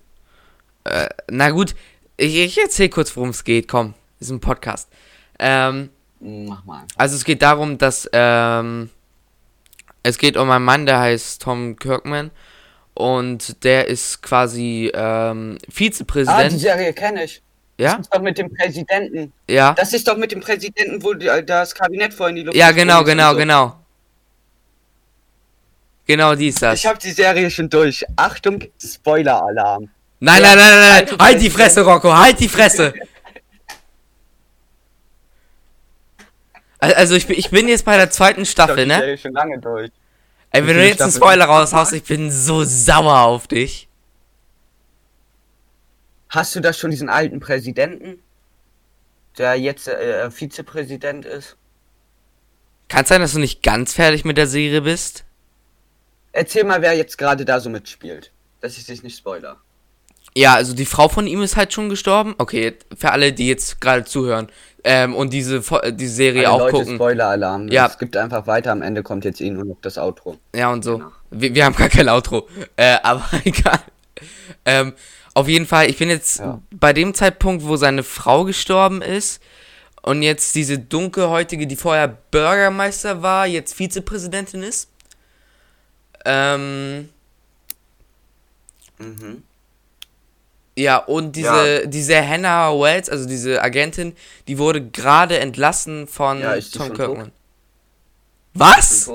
Äh, 0.85 1.09
na 1.31 1.51
gut, 1.51 1.75
ich, 2.17 2.37
ich 2.37 2.59
erzähl 2.61 2.89
kurz, 2.89 3.15
worum 3.17 3.31
es 3.31 3.45
geht. 3.45 3.69
Komm, 3.69 3.95
ist 4.19 4.31
ein 4.31 4.41
Podcast. 4.41 4.89
Ähm, 5.39 5.91
Mach 6.19 6.65
mal 6.65 6.85
also 6.97 7.17
es 7.17 7.25
geht 7.25 7.41
darum, 7.43 7.79
dass 7.79 8.09
ähm, 8.13 8.91
es 10.03 10.19
geht 10.19 10.37
um 10.37 10.51
einen 10.51 10.65
Mann, 10.65 10.85
der 10.85 10.99
heißt 11.01 11.41
Tom 11.41 11.77
Kirkman 11.77 12.31
und 12.95 13.65
der 13.65 13.87
ist 13.89 14.23
quasi 14.23 14.91
ähm, 14.93 15.57
Ah, 15.57 15.65
die 15.67 15.73
Vizepräsident. 15.73 16.61
Serie 16.61 16.93
kenne 16.93 17.25
ich. 17.25 17.41
ja, 17.79 17.97
Das 17.97 18.01
ist 18.07 18.15
doch 18.15 18.21
mit 18.21 18.37
dem 18.37 18.53
Präsidenten. 18.55 19.33
ja, 19.49 19.73
Das 19.75 19.93
ist 19.95 20.07
doch 20.09 20.17
mit 20.19 20.33
dem 20.33 20.41
Präsidenten, 20.41 21.03
wo 21.03 21.15
die, 21.15 21.31
das 21.47 21.75
Kabinett 21.75 22.13
vorhin 22.13 22.37
die 22.37 22.43
Luft 22.43 22.57
ja, 22.57 22.71
genau, 22.73 23.03
genau, 23.05 23.31
so. 23.33 23.37
genau. 23.39 23.77
Genau, 26.11 26.35
die 26.35 26.49
ist 26.49 26.61
das. 26.61 26.81
Ich 26.81 26.87
habe 26.87 26.99
die 26.99 27.13
Serie 27.13 27.49
schon 27.53 27.71
durch. 27.71 28.05
Achtung, 28.17 28.65
Spoiler-Alarm. 28.85 29.89
Nein, 30.19 30.43
nein, 30.43 30.57
nein, 30.59 30.71
nein, 30.81 30.93
halt 30.93 31.07
nein, 31.11 31.17
die 31.19 31.25
halt 31.25 31.41
die 31.43 31.51
Fresse. 31.51 31.83
Rocco, 31.85 32.13
halt 32.13 32.41
die 32.41 32.49
Fresse. 32.49 32.93
Al- 36.81 36.95
Also 36.95 37.15
ich 37.15 37.29
bin, 37.29 37.39
ich 37.39 37.51
bin 37.51 37.69
jetzt 37.69 37.85
bei 37.85 37.97
der 37.97 38.11
zweiten 38.11 38.43
Ich 38.43 38.49
habe 38.59 38.73
Staffel, 38.73 38.85
die 38.85 38.89
ne? 38.89 38.99
Serie 38.99 39.19
schon 39.19 39.33
lange 39.35 39.59
durch. 39.61 39.93
Ey, 40.51 40.67
wenn 40.67 40.77
du 40.79 40.85
jetzt 40.85 41.01
einen 41.01 41.13
Spoiler 41.13 41.45
raushaust, 41.45 41.93
ich 41.93 42.03
bin 42.03 42.33
so 42.33 42.65
sauer 42.65 43.21
auf 43.21 43.47
dich. 43.47 43.87
hast 46.29 46.57
du 46.57 46.61
da 46.61 46.73
schon 46.73 46.91
diesen 46.91 47.09
alten 47.09 47.39
Präsidenten, 47.39 48.21
der 49.39 49.55
jetzt 49.55 49.87
äh, 49.87 50.29
Vizepräsident 50.33 51.25
ist? 51.25 51.57
Kann 52.89 53.03
es 53.05 53.09
sein, 53.11 53.21
dass 53.21 53.33
du 53.35 53.39
nicht 53.39 53.63
ganz 53.63 53.95
fertig 53.95 54.25
mit 54.25 54.37
der 54.37 54.49
Serie 54.49 54.81
bist? 54.81 55.25
Erzähl 56.33 56.65
mal, 56.65 56.81
wer 56.83 56.95
jetzt 56.95 57.19
gerade 57.19 57.45
da 57.45 57.61
so 57.61 57.71
mitspielt, 57.71 58.31
dass 58.61 58.79
ich 58.79 58.87
dich 58.87 59.03
nicht 59.03 59.17
spoiler. 59.17 59.57
Ja, 60.37 60.55
also 60.55 60.75
die 60.75 60.87
Frau 60.87 61.09
von 61.09 61.27
ihm 61.27 61.43
ist 61.43 61.57
halt 61.57 61.73
schon 61.73 61.89
gestorben. 61.89 62.35
Okay, 62.39 62.77
für 62.97 63.11
alle, 63.11 63.33
die 63.33 63.49
jetzt 63.49 63.81
gerade 63.81 64.05
zuhören 64.05 64.49
ähm, 64.85 65.15
und 65.15 65.33
diese, 65.33 65.61
die 65.93 66.07
Serie 66.07 66.47
Alle 66.47 66.53
auch 66.53 66.59
Leute, 66.61 66.73
gucken. 66.73 66.95
Spoiler-Alarm. 66.95 67.69
Ja. 67.69 67.87
Es 67.87 67.99
gibt 67.99 68.17
einfach 68.17 68.47
weiter, 68.47 68.71
am 68.71 68.83
Ende 68.83 69.03
kommt 69.03 69.25
jetzt 69.25 69.41
eh 69.41 69.51
nur 69.51 69.65
noch 69.65 69.77
das 69.83 69.99
Outro. 69.99 70.39
Ja, 70.55 70.71
und 70.73 70.85
so. 70.85 70.99
Genau. 70.99 71.11
Wir, 71.33 71.55
wir 71.55 71.65
haben 71.65 71.75
gar 71.75 71.89
kein 71.89 72.09
Outro. 72.09 72.49
Äh, 72.77 72.99
aber 73.03 73.25
egal. 73.45 73.81
Ähm, 74.65 74.93
auf 75.35 75.49
jeden 75.49 75.67
Fall, 75.67 75.91
ich 75.91 75.99
bin 75.99 76.11
jetzt 76.11 76.39
Ja. 76.39 76.61
bei 76.71 76.93
dem 76.93 77.15
Zeitpunkt, 77.15 77.65
wo 77.65 77.77
seine 77.77 78.03
Frau 78.03 78.45
gestorben 78.45 79.03
ist 79.03 79.43
und 80.03 80.23
jetzt 80.23 80.55
diese 80.55 80.79
dunkelhäutige, 80.79 81.67
die 81.67 81.77
vorher 81.77 82.09
Bürgermeister 82.31 83.23
war, 83.23 83.47
jetzt 83.47 83.75
Vizepräsidentin 83.75 84.63
ist. 84.63 84.89
Ähm, 86.25 87.09
Mhm. 89.01 89.43
ja, 90.77 90.99
und 90.99 91.33
diese, 91.37 91.89
diese 91.89 92.27
Hannah 92.27 92.71
Wells, 92.79 93.09
also 93.09 93.27
diese 93.27 93.63
Agentin, 93.63 94.15
die 94.47 94.59
wurde 94.59 94.87
gerade 94.87 95.39
entlassen 95.39 96.07
von 96.07 96.41
Ja, 96.41 96.61
Tom 96.61 96.93
Kirkman. 96.93 97.33
Was? 98.53 99.09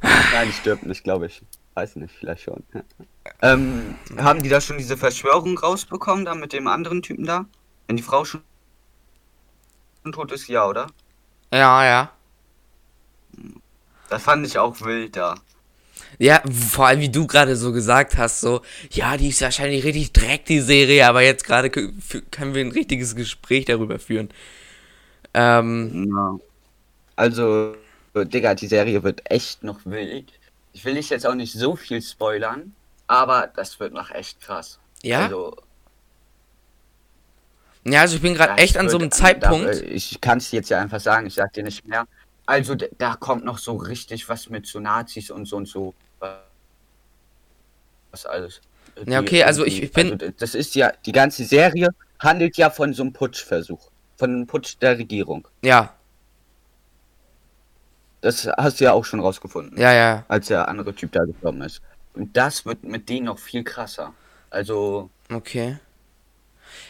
Nein, 0.00 0.48
die 0.48 0.52
stirbt 0.52 0.84
nicht, 0.84 1.04
glaube 1.04 1.26
ich. 1.26 1.42
Weiß 1.74 1.96
nicht, 1.96 2.14
vielleicht 2.18 2.44
schon. 2.44 2.62
ähm, 3.42 3.96
haben 4.16 4.42
die 4.42 4.48
da 4.48 4.60
schon 4.60 4.78
diese 4.78 4.96
Verschwörung 4.96 5.58
rausbekommen, 5.58 6.24
da 6.24 6.34
mit 6.34 6.52
dem 6.52 6.68
anderen 6.68 7.02
Typen 7.02 7.26
da? 7.26 7.46
Wenn 7.86 7.96
die 7.96 8.02
Frau 8.02 8.24
schon 8.24 8.42
tot 10.12 10.30
ist, 10.32 10.48
ja, 10.48 10.66
oder? 10.66 10.86
Ja, 11.52 11.84
ja. 11.84 12.12
Das 14.14 14.22
fand 14.22 14.46
ich 14.46 14.58
auch 14.58 14.80
wild 14.80 15.16
da. 15.16 15.34
Ja, 16.20 16.40
vor 16.48 16.86
allem 16.86 17.00
wie 17.00 17.08
du 17.08 17.26
gerade 17.26 17.56
so 17.56 17.72
gesagt 17.72 18.16
hast, 18.16 18.40
so, 18.40 18.62
ja, 18.90 19.16
die 19.16 19.30
ist 19.30 19.40
wahrscheinlich 19.40 19.82
richtig 19.82 20.12
dreck, 20.12 20.44
die 20.44 20.60
Serie, 20.60 21.08
aber 21.08 21.22
jetzt 21.22 21.44
gerade 21.44 21.68
können 21.68 22.54
wir 22.54 22.64
ein 22.64 22.70
richtiges 22.70 23.16
Gespräch 23.16 23.64
darüber 23.64 23.98
führen. 23.98 24.28
Ähm, 25.34 25.98
Ja. 26.14 26.38
Also, 27.16 27.74
Digga, 28.14 28.54
die 28.54 28.68
Serie 28.68 29.02
wird 29.02 29.28
echt 29.28 29.64
noch 29.64 29.80
wild. 29.84 30.32
Ich 30.72 30.84
will 30.84 30.94
dich 30.94 31.10
jetzt 31.10 31.26
auch 31.26 31.34
nicht 31.34 31.52
so 31.52 31.74
viel 31.74 32.00
spoilern, 32.00 32.72
aber 33.08 33.48
das 33.56 33.80
wird 33.80 33.92
noch 33.92 34.12
echt 34.12 34.40
krass. 34.40 34.78
ja, 35.02 35.24
Also, 35.24 35.56
ja, 37.84 38.02
also 38.02 38.14
ich 38.14 38.22
bin 38.22 38.34
gerade 38.34 38.62
echt 38.62 38.76
an 38.76 38.88
so 38.88 38.98
einem 38.98 39.10
Zeitpunkt. 39.10 39.66
Da, 39.66 39.72
ich 39.72 40.20
kann 40.20 40.38
es 40.38 40.52
jetzt 40.52 40.70
ja 40.70 40.80
einfach 40.80 41.00
sagen, 41.00 41.26
ich 41.26 41.34
sag 41.34 41.52
dir 41.52 41.64
nicht 41.64 41.84
mehr. 41.86 42.06
Also, 42.46 42.74
da 42.74 43.14
kommt 43.16 43.44
noch 43.44 43.58
so 43.58 43.76
richtig 43.76 44.28
was 44.28 44.50
mit 44.50 44.66
so 44.66 44.78
Nazis 44.80 45.30
und 45.30 45.46
so 45.46 45.56
und 45.56 45.66
so. 45.66 45.94
Was 48.10 48.26
alles. 48.26 48.60
Ja, 49.06 49.20
okay, 49.20 49.42
also 49.42 49.64
ich- 49.64 49.82
ich 49.82 49.92
bin- 49.92 50.12
Also, 50.20 50.32
das 50.38 50.54
ist 50.54 50.74
ja, 50.74 50.92
die 51.04 51.12
ganze 51.12 51.44
Serie 51.44 51.88
handelt 52.20 52.56
ja 52.56 52.70
von 52.70 52.92
so 52.94 53.02
einem 53.02 53.12
Putschversuch. 53.12 53.90
Von 54.16 54.30
einem 54.30 54.46
Putsch 54.46 54.76
der 54.80 54.98
Regierung. 54.98 55.48
Ja, 55.62 55.94
Das 58.20 58.46
hast 58.46 58.80
du 58.80 58.84
ja 58.84 58.92
auch 58.94 59.04
schon 59.04 59.20
rausgefunden. 59.20 59.78
ja, 59.78 59.92
ja, 59.92 60.24
als 60.28 60.46
der 60.46 60.66
andere 60.68 60.94
Typ 60.94 61.12
da 61.12 61.24
gekommen 61.24 61.60
ist. 61.62 61.82
Und 62.14 62.34
das 62.36 62.64
wird 62.64 62.82
mit 62.82 63.08
denen 63.10 63.26
noch 63.26 63.38
viel 63.38 63.62
krasser. 63.64 64.14
Also, 64.48 65.10
okay. 65.30 65.78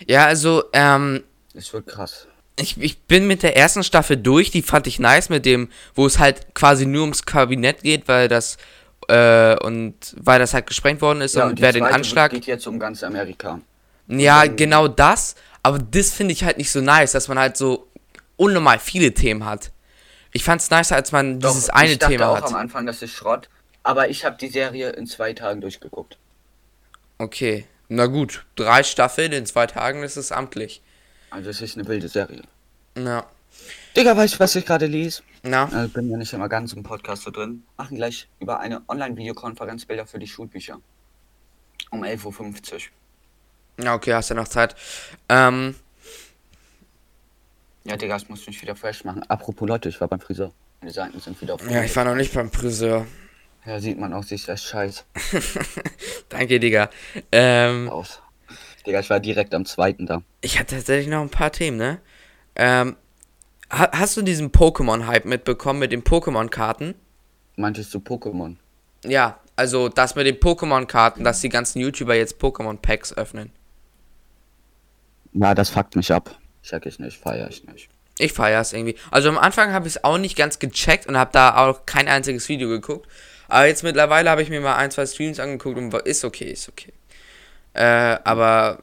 Ja, 0.07 0.27
also, 0.27 0.65
ähm, 0.73 1.25
es 1.55 1.73
wird 1.73 1.89
krass. 1.89 2.29
Ich, 2.59 2.81
ich 2.81 3.03
bin 3.03 3.27
mit 3.27 3.43
der 3.43 3.57
ersten 3.57 3.83
Staffel 3.83 4.17
durch, 4.17 4.51
die 4.51 4.63
fand 4.63 4.87
ich 4.87 4.99
nice 4.99 5.29
mit 5.29 5.45
dem, 5.45 5.69
wo 5.95 6.07
es 6.07 6.19
halt 6.19 6.55
quasi 6.55 6.87
nur 6.87 7.03
ums 7.03 7.25
Kabinett 7.25 7.83
geht, 7.83 8.07
weil 8.07 8.29
das, 8.29 8.59
äh, 9.09 9.57
und 9.57 9.95
weil 10.17 10.39
das 10.39 10.55
halt 10.55 10.67
gesprengt 10.67 11.01
worden 11.01 11.21
ist 11.21 11.37
und 11.37 11.59
die 11.59 11.63
wer 11.63 11.73
den 11.73 11.85
Anschlag. 11.85 12.31
geht 12.31 12.47
jetzt 12.47 12.67
um 12.67 12.79
ganz 12.79 13.03
Amerika. 13.03 13.61
Ja, 14.07 14.47
genau 14.47 14.89
das. 14.89 15.35
Aber 15.63 15.79
das 15.79 16.11
finde 16.11 16.33
ich 16.33 16.45
halt 16.45 16.59
nicht 16.59 16.71
so 16.71 16.81
nice, 16.81 17.13
dass 17.13 17.29
man 17.29 17.39
halt 17.39 17.57
so 17.57 17.89
unnormal 18.37 18.79
viele 18.79 19.15
Themen 19.15 19.45
hat. 19.47 19.73
Ich 20.33 20.45
fand's 20.45 20.71
nicer, 20.71 20.97
als 20.97 21.11
man 21.11 21.41
Doch, 21.41 21.51
dieses 21.51 21.71
eine 21.71 21.93
ich 21.93 21.99
dachte 21.99 22.13
Thema 22.13 22.29
auch 22.29 22.37
hat. 22.37 22.45
am 22.49 22.57
Anfang, 22.57 22.87
das 22.87 23.03
ist 23.03 23.13
Schrott. 23.13 23.49
Aber 23.83 24.09
ich 24.11 24.25
habe 24.25 24.37
die 24.39 24.49
Serie 24.49 24.91
in 24.91 25.07
zwei 25.07 25.33
Tagen 25.33 25.61
durchgeguckt. 25.61 26.19
Okay, 27.19 27.67
na 27.89 28.07
gut. 28.07 28.45
Drei 28.57 28.83
Staffeln 28.83 29.33
in 29.33 29.47
zwei 29.47 29.67
Tagen, 29.67 30.03
ist 30.03 30.33
amtlich. 30.33 30.83
Also 31.35 31.51
es 31.51 31.61
ist 31.61 31.77
eine 31.77 31.87
wilde 31.89 32.07
Serie. 32.09 32.43
Na, 32.95 33.27
Digga, 33.97 34.17
weißt 34.17 34.35
du, 34.35 34.39
was 34.41 34.55
ich 34.55 34.65
gerade 34.65 34.87
lese? 34.87 35.23
na. 35.43 35.65
Also 35.65 35.89
bin 35.89 36.09
ja 36.11 36.17
nicht 36.17 36.33
immer 36.33 36.49
ganz 36.49 36.73
im 36.73 36.85
Podcast 36.85 37.23
so 37.23 37.31
drin. 37.33 37.65
Machen 37.77 37.97
gleich 37.97 38.29
über 38.39 38.61
eine 38.61 38.83
Online-Videokonferenz 38.89 39.85
Bilder 39.85 40.07
für 40.07 40.19
die 40.21 40.29
Schulbücher. 40.29 40.81
Um 41.91 42.05
11.50 42.05 42.73
Uhr. 42.75 43.85
Ja, 43.85 43.95
okay, 43.95 44.15
hast 44.15 44.29
ja 44.31 44.37
noch 44.37 44.47
Zeit. 44.47 44.77
Ähm, 45.29 45.75
Ja, 47.83 47.97
Digga, 47.97 48.15
das 48.15 48.29
muss 48.29 48.47
mich 48.47 48.63
wieder 48.63 48.77
fresh 48.77 49.05
machen. 49.05 49.23
Apropos 49.29 49.69
Leute, 49.69 49.89
ich 49.89 50.01
war 50.01 50.07
beim 50.09 50.21
Friseur. 50.21 50.53
Meine 50.81 50.93
Seiten 50.93 51.19
sind 51.19 51.41
wieder 51.41 51.55
auf. 51.55 51.69
ja, 51.69 51.83
ich 51.83 51.95
war 51.97 52.05
noch 52.05 52.15
nicht 52.15 52.33
beim 52.33 52.51
Friseur. 52.51 53.07
Ja, 53.67 53.81
sieht 53.81 53.99
man 53.99 54.13
auch, 54.13 54.23
sieht 54.23 54.49
echt 54.49 54.65
scheiße 54.65 55.03
Danke, 56.29 56.61
Digga. 56.61 56.91
Ähm, 57.33 57.89
aus. 57.89 58.21
Digga, 58.87 59.01
ich 59.01 59.11
war 59.11 59.21
direkt 59.21 59.55
am 59.55 59.65
zweiten 59.65 60.07
da. 60.07 60.23
ich 60.41 60.59
hatte 60.59 60.77
tatsächlich 60.77 61.09
noch 61.09 61.23
ein 61.23 61.31
paar 61.31 61.53
Themen, 61.53 61.77
ne? 61.79 62.01
Ähm, 62.57 62.97
ha 63.71 63.89
hast 63.93 64.17
du 64.17 64.23
diesen 64.23 64.51
Pokémon-Hype 64.53 65.25
mitbekommen 65.25 65.79
mit 65.81 65.93
den 65.93 66.03
Pokémon-Karten? 66.03 66.95
Meintest 67.57 67.95
du 67.95 67.99
Pokémon? 67.99 68.57
Ja, 69.05 69.39
also 69.57 69.89
das 69.89 70.15
mit 70.17 70.27
den 70.27 70.37
Pokémon-Karten, 70.37 71.25
dass 71.25 71.41
die 71.41 71.49
ganzen 71.49 71.81
YouTuber 71.81 72.15
jetzt 72.15 72.41
Pokémon-Packs 72.41 73.17
öffnen. 73.17 73.53
Na, 75.33 75.55
das 75.55 75.71
fuckt 75.71 75.97
mich 75.97 76.13
ab. 76.13 76.39
Check 76.63 76.87
ich 76.87 76.99
nicht, 76.99 77.19
feier 77.19 77.49
ich 77.49 77.65
nicht. 77.65 77.89
Ich 78.19 78.33
feier's 78.33 78.73
irgendwie. 78.73 78.95
Also 79.11 79.29
am 79.29 79.39
Anfang 79.39 79.73
habe 79.73 79.89
ich 79.89 79.97
es 79.97 80.05
auch 80.05 80.19
nicht 80.19 80.37
ganz 80.37 80.61
gecheckt 80.61 81.07
und 81.07 81.17
habe 81.19 81.31
da 81.33 81.57
auch 81.57 81.85
kein 81.85 82.07
einziges 82.07 82.49
Video 82.49 82.69
geguckt. 82.69 83.09
Aber 83.49 83.67
jetzt 83.67 83.83
mittlerweile 83.83 84.31
habe 84.31 84.43
ich 84.43 84.51
mir 84.51 84.61
mal 84.61 84.77
ein, 84.77 84.91
zwei 84.93 85.05
Streams 85.05 85.41
angeguckt 85.41 85.77
und 85.77 85.93
war- 85.93 86.07
ist 86.07 86.25
okay, 86.25 86.45
ist 86.53 86.69
okay. 86.69 86.93
Äh, 87.75 88.19
aber 88.25 88.79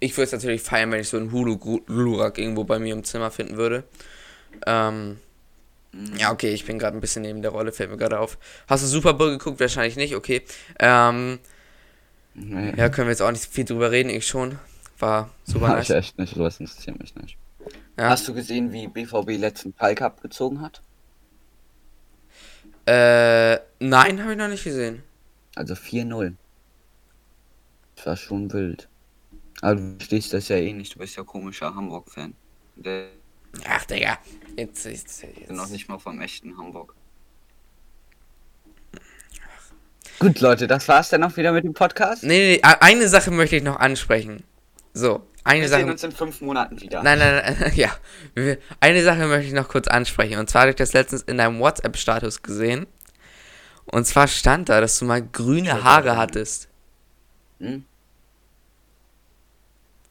ich 0.00 0.16
würde 0.16 0.26
es 0.26 0.32
natürlich 0.32 0.62
feiern, 0.62 0.90
wenn 0.92 1.00
ich 1.00 1.08
so 1.08 1.16
einen 1.16 1.32
Hulu-Glurak 1.32 2.38
irgendwo 2.38 2.64
bei 2.64 2.78
mir 2.78 2.94
im 2.94 3.04
Zimmer 3.04 3.30
finden 3.30 3.56
würde. 3.56 3.84
Ähm, 4.66 5.18
ja, 6.16 6.30
okay, 6.32 6.52
ich 6.52 6.64
bin 6.66 6.78
gerade 6.78 6.96
ein 6.96 7.00
bisschen 7.00 7.22
neben 7.22 7.42
der 7.42 7.50
Rolle, 7.50 7.72
fällt 7.72 7.90
mir 7.90 7.96
gerade 7.96 8.20
auf. 8.20 8.38
Hast 8.68 8.84
du 8.84 8.86
Super 8.88 9.14
Bowl 9.14 9.30
geguckt? 9.30 9.58
Wahrscheinlich 9.58 9.96
nicht, 9.96 10.14
okay. 10.14 10.42
Ähm, 10.78 11.38
Nee, 12.40 12.72
ja, 12.76 12.88
können 12.88 13.08
wir 13.08 13.12
jetzt 13.12 13.22
auch 13.22 13.30
nicht 13.30 13.44
viel 13.46 13.64
drüber 13.64 13.90
reden, 13.90 14.10
ich 14.10 14.26
schon. 14.26 14.58
War 14.98 15.30
super 15.44 15.68
Hab 15.68 15.76
nice. 15.76 15.90
ich 15.90 15.96
echt 15.96 16.18
nicht, 16.18 16.34
sowas 16.34 16.60
interessiert 16.60 16.98
mich 16.98 17.14
nicht. 17.16 17.36
Ja. 17.98 18.10
Hast 18.10 18.28
du 18.28 18.34
gesehen, 18.34 18.72
wie 18.72 18.86
BVB 18.86 19.38
letzten 19.38 19.72
Falk 19.72 20.02
abgezogen 20.02 20.60
hat? 20.60 20.80
Äh, 22.86 23.58
nein, 23.80 24.22
habe 24.22 24.32
ich 24.32 24.38
noch 24.38 24.48
nicht 24.48 24.64
gesehen. 24.64 25.02
Also 25.56 25.74
4-0. 25.74 26.34
Das 27.98 28.06
war 28.06 28.16
schon 28.16 28.52
wild. 28.52 28.88
Aber 29.60 29.74
du 29.74 29.96
verstehst 29.98 30.32
das 30.32 30.46
ja 30.48 30.56
eh 30.56 30.72
nicht, 30.72 30.94
du 30.94 31.00
bist 31.00 31.16
ja 31.16 31.24
komischer 31.24 31.74
Hamburg-Fan. 31.74 32.32
Ach, 33.68 33.84
Digga. 33.86 34.18
Jetzt, 34.56 34.84
jetzt, 34.86 35.22
jetzt. 35.22 35.50
noch 35.50 35.68
nicht 35.68 35.88
mal 35.88 35.98
vom 35.98 36.20
echten 36.20 36.56
Hamburg. 36.56 36.94
Gut, 40.20 40.40
Leute, 40.40 40.68
das 40.68 40.86
war's 40.86 41.08
dann 41.10 41.24
auch 41.24 41.36
wieder 41.36 41.50
mit 41.52 41.64
dem 41.64 41.74
Podcast. 41.74 42.22
Nee, 42.22 42.56
nee, 42.56 42.62
eine 42.62 43.08
Sache 43.08 43.32
möchte 43.32 43.56
ich 43.56 43.62
noch 43.64 43.76
ansprechen. 43.80 44.44
So, 44.92 45.26
eine 45.42 45.62
Wir 45.62 45.68
sehen 45.68 45.80
Sache. 45.80 45.90
uns 45.92 46.04
in 46.04 46.12
fünf 46.12 46.40
Monaten 46.40 46.80
wieder. 46.80 47.02
Nein, 47.02 47.18
nein, 47.18 47.56
nein, 47.60 47.72
ja. 47.76 47.90
Wir- 48.34 48.58
Eine 48.80 49.02
Sache 49.02 49.26
möchte 49.26 49.48
ich 49.48 49.52
noch 49.54 49.68
kurz 49.68 49.88
ansprechen. 49.88 50.38
Und 50.38 50.48
zwar 50.50 50.62
habe 50.62 50.70
ich 50.70 50.76
das 50.76 50.92
letztens 50.92 51.22
in 51.22 51.38
deinem 51.38 51.58
WhatsApp-Status 51.58 52.42
gesehen. 52.42 52.86
Und 53.86 54.06
zwar 54.06 54.28
stand 54.28 54.68
da, 54.68 54.80
dass 54.80 54.98
du 55.00 55.04
mal 55.04 55.22
grüne 55.22 55.82
Haare 55.82 56.16
hattest. 56.16 56.67
Hm? 57.58 57.84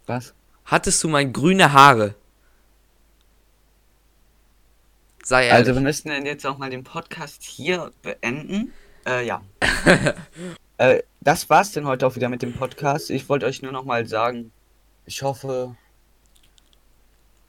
Was? 0.06 0.34
Hattest 0.66 1.04
du 1.04 1.10
mal 1.10 1.30
grüne 1.30 1.74
Haare? 1.74 2.16
Sei 5.24 5.48
ehrlich. 5.48 5.54
Also 5.54 5.76
wir 5.76 5.82
müssen 5.82 6.10
dann 6.10 6.26
jetzt 6.26 6.46
auch 6.46 6.58
mal 6.58 6.70
den 6.70 6.84
Podcast 6.84 7.44
hier 7.44 7.92
beenden. 8.02 8.74
Äh, 9.06 9.26
ja. 9.26 9.44
äh, 10.78 11.04
das 11.20 11.50
war's 11.50 11.74
denn 11.74 11.86
heute 11.86 12.08
auch 12.08 12.16
wieder 12.16 12.30
mit 12.30 12.42
dem 12.42 12.54
Podcast. 12.54 13.10
Ich 13.10 13.28
wollte 13.28 13.46
euch 13.46 13.62
nur 13.62 13.74
noch 13.74 13.84
mal 13.84 14.06
sagen, 14.06 14.52
ich 15.06 15.22
hoffe, 15.22 15.76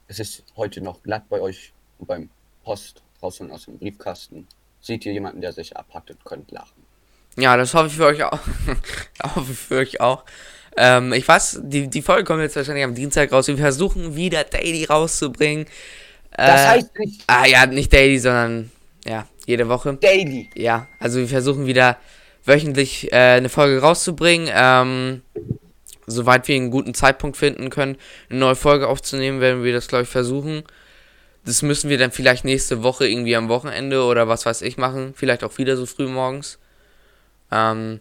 es 0.08 0.18
ist 0.18 0.44
heute 0.56 0.80
noch 0.80 1.02
glatt 1.02 1.28
bei 1.28 1.40
euch 1.40 1.72
und 1.98 2.06
beim 2.06 2.30
Post 2.64 3.02
draußen 3.20 3.50
aus 3.50 3.66
dem 3.66 3.78
Briefkasten. 3.78 4.48
Seht 4.80 5.06
ihr 5.06 5.12
jemanden, 5.12 5.40
der 5.40 5.52
sich 5.52 5.76
abhackt 5.76 6.10
und 6.10 6.24
könnt 6.24 6.50
lachen. 6.50 6.87
Ja, 7.38 7.56
das 7.56 7.72
hoffe 7.74 7.86
ich 7.86 7.94
für 7.94 8.06
euch 8.06 8.22
auch. 8.24 8.38
hoffe 9.36 9.52
ich 9.52 9.58
für 9.58 9.76
euch 9.78 10.00
auch. 10.00 10.24
Ähm, 10.76 11.12
ich 11.12 11.26
weiß, 11.26 11.60
die, 11.62 11.88
die 11.88 12.02
Folge 12.02 12.24
kommt 12.24 12.40
jetzt 12.42 12.56
wahrscheinlich 12.56 12.84
am 12.84 12.94
Dienstag 12.94 13.32
raus. 13.32 13.48
Wir 13.48 13.56
versuchen 13.56 14.16
wieder 14.16 14.44
Daily 14.44 14.84
rauszubringen. 14.84 15.66
Das 16.42 16.62
Äh, 16.62 16.66
heißt 16.66 16.98
nicht 16.98 17.22
Ah 17.26 17.46
ja, 17.46 17.66
nicht 17.66 17.92
Daily, 17.92 18.18
sondern 18.18 18.70
ja, 19.06 19.26
jede 19.46 19.68
Woche. 19.68 19.94
Daily. 20.00 20.50
Ja, 20.54 20.88
also 20.98 21.18
wir 21.20 21.28
versuchen 21.28 21.66
wieder 21.66 21.96
wöchentlich 22.44 23.12
äh, 23.12 23.16
eine 23.36 23.48
Folge 23.48 23.80
rauszubringen. 23.80 24.50
Ähm, 24.52 25.22
soweit 26.06 26.48
wir 26.48 26.56
einen 26.56 26.70
guten 26.70 26.94
Zeitpunkt 26.94 27.36
finden 27.36 27.70
können, 27.70 27.96
eine 28.30 28.38
neue 28.40 28.56
Folge 28.56 28.88
aufzunehmen, 28.88 29.40
werden 29.40 29.62
wir 29.64 29.72
das, 29.72 29.88
glaube 29.88 30.04
ich, 30.04 30.08
versuchen. 30.08 30.64
Das 31.44 31.62
müssen 31.62 31.88
wir 31.90 31.98
dann 31.98 32.12
vielleicht 32.12 32.44
nächste 32.44 32.82
Woche 32.82 33.06
irgendwie 33.08 33.36
am 33.36 33.48
Wochenende 33.48 34.02
oder 34.04 34.28
was 34.28 34.44
weiß 34.46 34.62
ich 34.62 34.76
machen. 34.76 35.14
Vielleicht 35.16 35.44
auch 35.44 35.56
wieder 35.58 35.76
so 35.76 35.86
früh 35.86 36.06
morgens. 36.08 36.58
Ähm, 37.50 38.00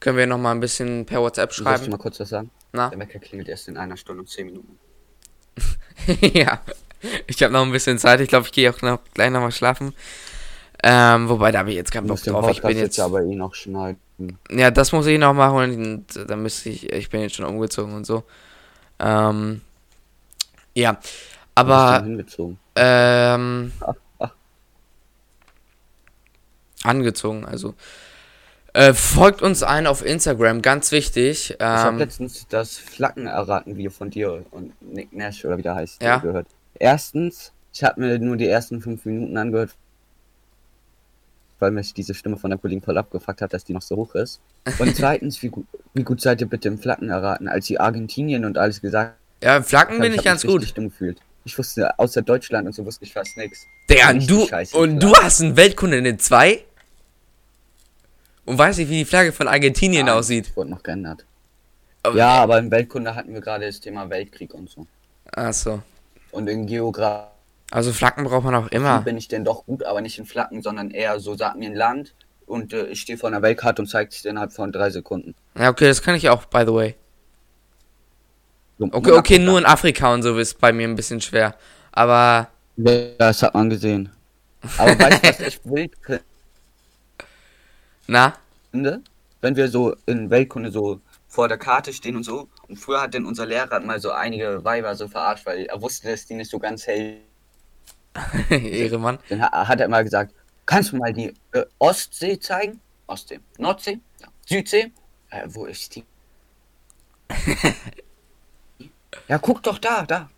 können 0.00 0.18
wir 0.18 0.26
nochmal 0.26 0.54
ein 0.54 0.60
bisschen 0.60 1.06
per 1.06 1.20
WhatsApp 1.20 1.52
Soll 1.52 1.66
ich 1.66 1.78
schreiben. 1.78 1.90
mal 1.90 1.98
kurz 1.98 2.20
was 2.20 2.28
sagen? 2.28 2.50
Na? 2.72 2.90
Der 2.90 2.98
Wecker 2.98 3.18
klingelt 3.18 3.48
erst 3.48 3.68
in 3.68 3.76
einer 3.76 3.96
Stunde 3.96 4.22
und 4.22 4.28
zehn 4.28 4.46
Minuten. 4.46 4.78
ja. 6.20 6.60
Ich 7.26 7.42
habe 7.42 7.52
noch 7.52 7.62
ein 7.62 7.72
bisschen 7.72 7.98
Zeit. 7.98 8.20
Ich 8.20 8.28
glaube, 8.28 8.46
ich 8.46 8.52
gehe 8.52 8.70
auch 8.70 8.82
noch, 8.82 9.00
gleich 9.14 9.30
nochmal 9.30 9.52
schlafen. 9.52 9.94
Ähm, 10.82 11.28
wobei, 11.28 11.52
da 11.52 11.60
habe 11.60 11.70
ich 11.70 11.76
jetzt 11.76 11.90
keinen 11.90 12.06
Bock 12.06 12.22
drauf. 12.22 12.50
Ich 12.50 12.60
bin 12.60 12.76
jetzt 12.76 12.96
jetzt. 12.96 13.00
aber 13.00 13.22
eh 13.22 13.34
noch 13.34 13.54
schneiden. 13.54 13.98
Ja, 14.50 14.70
das 14.70 14.92
muss 14.92 15.06
ich 15.06 15.18
noch 15.18 15.34
machen 15.34 15.56
und 15.56 16.30
dann 16.30 16.42
müsste 16.42 16.70
ich, 16.70 16.90
ich 16.92 17.10
bin 17.10 17.20
jetzt 17.20 17.36
schon 17.36 17.44
umgezogen 17.44 17.94
und 17.94 18.06
so. 18.06 18.24
Ähm, 18.98 19.60
ja, 20.74 20.98
aber 21.54 22.02
hingezogen. 22.02 22.58
ähm, 22.74 23.72
angezogen, 26.82 27.44
also. 27.44 27.74
Äh, 28.76 28.92
folgt 28.92 29.40
uns 29.40 29.62
ein 29.62 29.86
auf 29.86 30.04
Instagram, 30.04 30.60
ganz 30.60 30.92
wichtig. 30.92 31.52
Ich 31.52 31.56
habe 31.64 31.94
Ähm, 31.94 31.98
letztens 31.98 32.46
das 32.50 32.76
Flacken 32.76 33.26
erraten 33.26 33.74
Video 33.78 33.90
von 33.90 34.10
dir 34.10 34.44
und 34.50 34.74
Nick 34.82 35.14
Nash 35.14 35.46
oder 35.46 35.56
wie 35.56 35.62
der 35.62 35.74
heißt 35.76 36.02
Ja. 36.02 36.18
gehört. 36.18 36.46
Erstens, 36.78 37.52
ich 37.72 37.82
habe 37.82 37.98
mir 38.02 38.18
nur 38.18 38.36
die 38.36 38.46
ersten 38.46 38.82
fünf 38.82 39.06
Minuten 39.06 39.34
angehört, 39.38 39.70
weil 41.58 41.70
mich 41.70 41.94
diese 41.94 42.12
Stimme 42.12 42.36
von 42.36 42.50
der 42.50 42.58
Kollegin 42.58 42.82
voll 42.82 42.98
abgefuckt 42.98 43.40
hat, 43.40 43.54
dass 43.54 43.64
die 43.64 43.72
noch 43.72 43.80
so 43.80 43.96
hoch 43.96 44.14
ist. 44.14 44.40
Und 44.78 44.94
zweitens, 44.96 45.42
wie 45.42 45.48
gut, 45.48 45.64
wie 45.94 46.02
gut 46.02 46.20
seid 46.20 46.42
ihr 46.42 46.46
bitte 46.46 46.68
im 46.68 46.78
Flacken 46.78 47.08
erraten, 47.08 47.48
als 47.48 47.64
sie 47.64 47.80
Argentinien 47.80 48.44
und 48.44 48.58
alles 48.58 48.82
gesagt 48.82 49.16
ja, 49.42 49.62
Flacken 49.62 49.94
haben, 49.94 50.02
bin 50.02 50.12
ich 50.12 50.18
hab 50.18 50.24
ganz 50.26 50.44
gut. 50.44 50.76
dumm 50.76 50.90
gefühlt. 50.90 51.16
Ich 51.44 51.56
wusste, 51.56 51.98
außer 51.98 52.20
Deutschland 52.20 52.66
und 52.66 52.74
so 52.74 52.84
wusste 52.84 53.06
ich 53.06 53.14
fast 53.14 53.38
nichts. 53.38 53.64
Richtig 53.88 54.26
du, 54.26 54.78
und 54.78 55.02
du 55.02 55.14
hast 55.14 55.40
einen 55.40 55.56
Weltkunde 55.56 55.96
in 55.96 56.18
2? 56.18 56.62
Und 58.46 58.56
weißt 58.58 58.78
nicht, 58.78 58.88
wie 58.88 58.98
die 58.98 59.04
Flagge 59.04 59.32
von 59.32 59.48
Argentinien 59.48 60.08
aussieht. 60.08 60.56
Wurde 60.56 60.70
noch 60.70 60.82
geändert. 60.82 61.24
Aber- 62.02 62.16
Ja, 62.16 62.28
aber 62.42 62.58
im 62.58 62.70
Weltkunde 62.70 63.14
hatten 63.14 63.34
wir 63.34 63.40
gerade 63.40 63.66
das 63.66 63.80
Thema 63.80 64.08
Weltkrieg 64.08 64.54
und 64.54 64.70
so. 64.70 64.86
Achso. 65.32 65.82
Und 66.30 66.48
in 66.48 66.66
Geografie 66.66 67.26
Also 67.72 67.92
Flaggen 67.92 68.24
braucht 68.24 68.44
man 68.44 68.54
auch 68.54 68.68
immer. 68.68 69.00
bin 69.00 69.16
ich 69.16 69.26
denn 69.28 69.44
doch 69.44 69.66
gut, 69.66 69.82
aber 69.84 70.00
nicht 70.00 70.18
in 70.18 70.26
Flacken, 70.26 70.62
sondern 70.62 70.90
eher 70.92 71.18
so, 71.18 71.34
sag 71.36 71.56
mir 71.56 71.68
ein 71.68 71.74
Land 71.74 72.14
und 72.46 72.72
äh, 72.72 72.86
ich 72.86 73.00
stehe 73.00 73.18
vor 73.18 73.28
einer 73.28 73.42
Weltkarte 73.42 73.82
und 73.82 73.88
zeige 73.88 74.10
es 74.10 74.22
dir 74.22 74.30
innerhalb 74.30 74.52
von 74.52 74.70
drei 74.70 74.90
Sekunden. 74.90 75.34
Ja, 75.58 75.68
okay, 75.70 75.88
das 75.88 76.00
kann 76.00 76.14
ich 76.14 76.28
auch, 76.28 76.44
by 76.44 76.60
the 76.64 76.72
way. 76.72 76.94
So, 78.78 78.84
Okay, 78.84 78.96
Monaco 79.00 79.18
okay, 79.18 79.38
nur 79.40 79.58
in 79.58 79.64
Afrika 79.66 80.12
und 80.14 80.22
so 80.22 80.38
ist 80.38 80.60
bei 80.60 80.72
mir 80.72 80.86
ein 80.86 80.94
bisschen 80.94 81.20
schwer. 81.20 81.56
Aber, 81.90 82.48
Ja, 82.76 83.00
das 83.18 83.42
hat 83.42 83.54
man 83.54 83.70
gesehen. 83.70 84.10
Aber 84.78 84.98
weißt 84.98 85.24
du, 85.24 85.28
was 85.28 85.40
ich 85.40 85.60
wild 85.64 85.92
na? 88.06 88.34
Wenn 88.72 89.56
wir 89.56 89.68
so 89.68 89.94
in 90.06 90.30
Weltkunde 90.30 90.70
so 90.70 91.00
vor 91.28 91.48
der 91.48 91.58
Karte 91.58 91.92
stehen 91.92 92.16
und 92.16 92.22
so. 92.24 92.48
Und 92.68 92.76
früher 92.76 93.02
hat 93.02 93.14
denn 93.14 93.26
unser 93.26 93.46
Lehrer 93.46 93.80
mal 93.80 94.00
so 94.00 94.10
einige 94.10 94.64
Weiber 94.64 94.94
so 94.94 95.08
verarscht, 95.08 95.44
weil 95.46 95.66
er 95.66 95.80
wusste, 95.82 96.08
dass 96.10 96.26
die 96.26 96.34
nicht 96.34 96.50
so 96.50 96.58
ganz 96.58 96.86
hell. 96.86 97.18
Ehre, 98.50 98.98
Mann. 98.98 99.18
Dann 99.28 99.42
ha- 99.42 99.68
hat 99.68 99.80
er 99.80 99.88
mal 99.88 100.02
gesagt, 100.04 100.34
kannst 100.64 100.92
du 100.92 100.96
mal 100.96 101.12
die 101.12 101.34
äh, 101.52 101.64
Ostsee 101.78 102.38
zeigen? 102.38 102.80
Ostsee. 103.06 103.40
Nordsee? 103.58 104.00
Ja. 104.20 104.28
Südsee? 104.46 104.92
Äh, 105.30 105.46
wo 105.48 105.66
ist 105.66 105.94
die? 105.96 106.04
ja, 109.28 109.38
guck 109.38 109.62
doch 109.62 109.78
da, 109.78 110.04
da. 110.06 110.30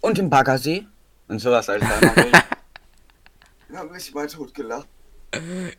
Und 0.00 0.18
im 0.18 0.28
Baggersee? 0.28 0.86
Und 1.28 1.38
sowas, 1.38 1.68
Alter. 1.68 1.88
Ich 3.68 3.78
hab 3.78 3.90
mich 3.90 4.12
mal 4.12 4.26
tot 4.26 4.52
gelacht. 4.52 4.86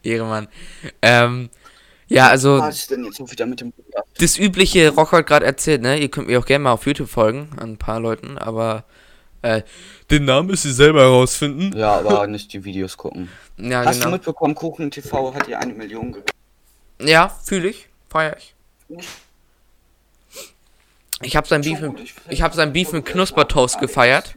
Ehre, 0.03 0.25
Mann. 0.25 0.47
Ähm, 1.01 1.49
ja, 2.07 2.27
also, 2.27 2.59
Was 2.59 2.79
ist 2.79 2.91
denn 2.91 3.03
jetzt 3.05 3.17
so 3.17 3.31
wieder 3.31 3.45
mit 3.45 3.61
dem 3.61 3.73
das 4.19 4.37
übliche 4.37 4.89
Rock 4.89 5.11
hat 5.11 5.25
gerade 5.25 5.45
erzählt, 5.45 5.81
ne? 5.81 5.97
Ihr 5.97 6.09
könnt 6.09 6.27
mir 6.27 6.39
auch 6.39 6.45
gerne 6.45 6.63
mal 6.63 6.71
auf 6.73 6.85
YouTube 6.85 7.09
folgen, 7.09 7.49
an 7.57 7.71
ein 7.71 7.77
paar 7.77 7.99
Leuten, 7.99 8.37
aber, 8.37 8.83
äh, 9.41 9.63
den 10.11 10.25
Namen 10.25 10.49
müsst 10.49 10.65
ihr 10.65 10.73
selber 10.73 11.01
herausfinden. 11.01 11.75
Ja, 11.77 11.97
aber 11.97 12.27
nicht 12.27 12.53
die 12.53 12.63
Videos 12.63 12.97
gucken. 12.97 13.29
Ja, 13.57 13.83
Hast 13.85 13.99
du 13.99 14.03
genau. 14.03 14.15
mitbekommen, 14.15 14.53
Kuchen 14.55 14.91
TV 14.91 15.33
hat 15.33 15.47
dir 15.47 15.59
eine 15.59 15.73
Million 15.73 16.11
gekriegt? 16.11 16.31
Ja, 17.01 17.29
fühle 17.29 17.69
ich. 17.69 17.89
Feier 18.09 18.37
ich. 18.37 18.53
Ich 21.21 21.35
habe 21.35 21.47
sein 21.47 21.61
Beef 21.61 21.79
mit, 21.79 22.13
ich 22.29 22.41
habe 22.41 22.55
sein 22.55 22.73
Beef 22.73 22.91
mit 22.91 23.05
Knuspertoast 23.05 23.79
gefeiert. 23.79 24.35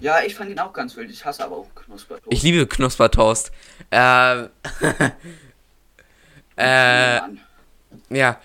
Ja, 0.00 0.22
ich 0.22 0.34
fand 0.34 0.50
ihn 0.50 0.58
auch 0.58 0.72
ganz 0.72 0.96
wild. 0.96 1.10
Ich 1.10 1.24
hasse 1.24 1.44
aber 1.44 1.56
auch 1.56 1.74
Knuspertoast. 1.74 2.32
Ich 2.32 2.42
liebe 2.42 2.66
Knuspertoast. 2.66 3.52
Ähm, 3.90 4.48
äh. 6.56 7.20
Ja, 8.10 8.40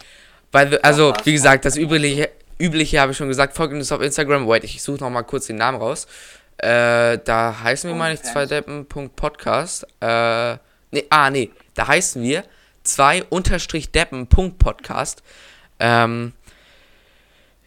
weil, 0.52 0.78
also, 0.80 1.14
wie 1.24 1.34
gesagt, 1.34 1.66
das 1.66 1.76
übliche, 1.78 2.30
übliche 2.60 3.00
habe 3.00 3.12
ich 3.12 3.18
schon 3.18 3.28
gesagt, 3.28 3.56
folgt 3.56 3.74
uns 3.74 3.92
auf 3.92 4.02
Instagram. 4.02 4.48
Wait, 4.48 4.64
ich 4.64 4.82
suche 4.82 5.00
noch 5.04 5.10
mal 5.10 5.24
kurz 5.24 5.48
den 5.48 5.58
Namen 5.58 5.78
raus. 5.80 6.08
Äh, 6.58 7.20
da 7.26 7.60
heißen 7.64 7.90
wir, 7.90 7.96
meine 7.96 8.14
ich, 8.14 8.22
OnlyFans. 8.22 8.34
zweideppen.podcast. 8.34 9.88
Äh, 10.02 10.54
nee, 10.92 11.06
ah, 11.10 11.30
nee, 11.30 11.52
da 11.74 11.88
heißen 11.88 12.22
wir 12.24 12.44
zwei 12.84 13.24
unterstrich 13.26 13.92
deppen.podcast. 13.92 15.22
Ähm, 15.80 16.32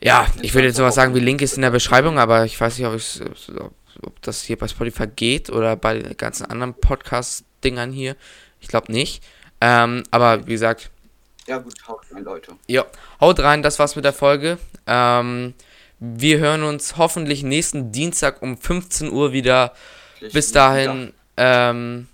ja, 0.00 0.26
ich 0.40 0.54
würde 0.54 0.68
jetzt 0.68 0.76
sowas 0.76 0.94
sagen 0.94 1.14
wie 1.14 1.20
Link 1.20 1.42
ist 1.42 1.56
in 1.56 1.62
der 1.62 1.70
Beschreibung, 1.70 2.18
aber 2.18 2.44
ich 2.44 2.58
weiß 2.58 2.78
nicht, 2.78 2.86
ob, 2.86 2.94
ich's- 2.94 3.20
ob, 3.20 3.72
ob 4.02 4.20
das 4.22 4.42
hier 4.42 4.58
bei 4.58 4.68
Spotify 4.68 5.06
geht 5.06 5.50
oder 5.50 5.76
bei 5.76 5.98
den 5.98 6.16
ganzen 6.16 6.46
anderen 6.46 6.74
Podcast-Dingern 6.74 7.92
hier. 7.92 8.16
Ich 8.60 8.68
glaube 8.68 8.92
nicht. 8.92 9.22
Ähm, 9.60 10.04
aber 10.10 10.46
wie 10.46 10.52
gesagt, 10.52 10.90
Ja, 11.46 11.58
gut, 11.58 11.74
haut 11.88 12.00
rein, 12.12 12.24
Leute. 12.24 12.52
ja, 12.66 12.84
haut 13.20 13.40
rein, 13.40 13.62
das 13.62 13.78
war's 13.78 13.96
mit 13.96 14.04
der 14.04 14.12
Folge. 14.12 14.58
Ähm, 14.86 15.54
wir 16.00 16.38
hören 16.38 16.62
uns 16.62 16.96
hoffentlich 16.96 17.42
nächsten 17.42 17.90
Dienstag 17.90 18.40
um 18.42 18.56
15 18.56 19.10
Uhr 19.10 19.32
wieder. 19.32 19.72
Bis 20.32 20.52
dahin, 20.52 21.12
ähm, 21.36 22.08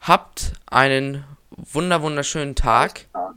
habt 0.00 0.52
einen 0.66 1.24
wunder 1.56 2.02
wunderschönen 2.02 2.54
Tag. 2.54 3.06
Tag. 3.12 3.34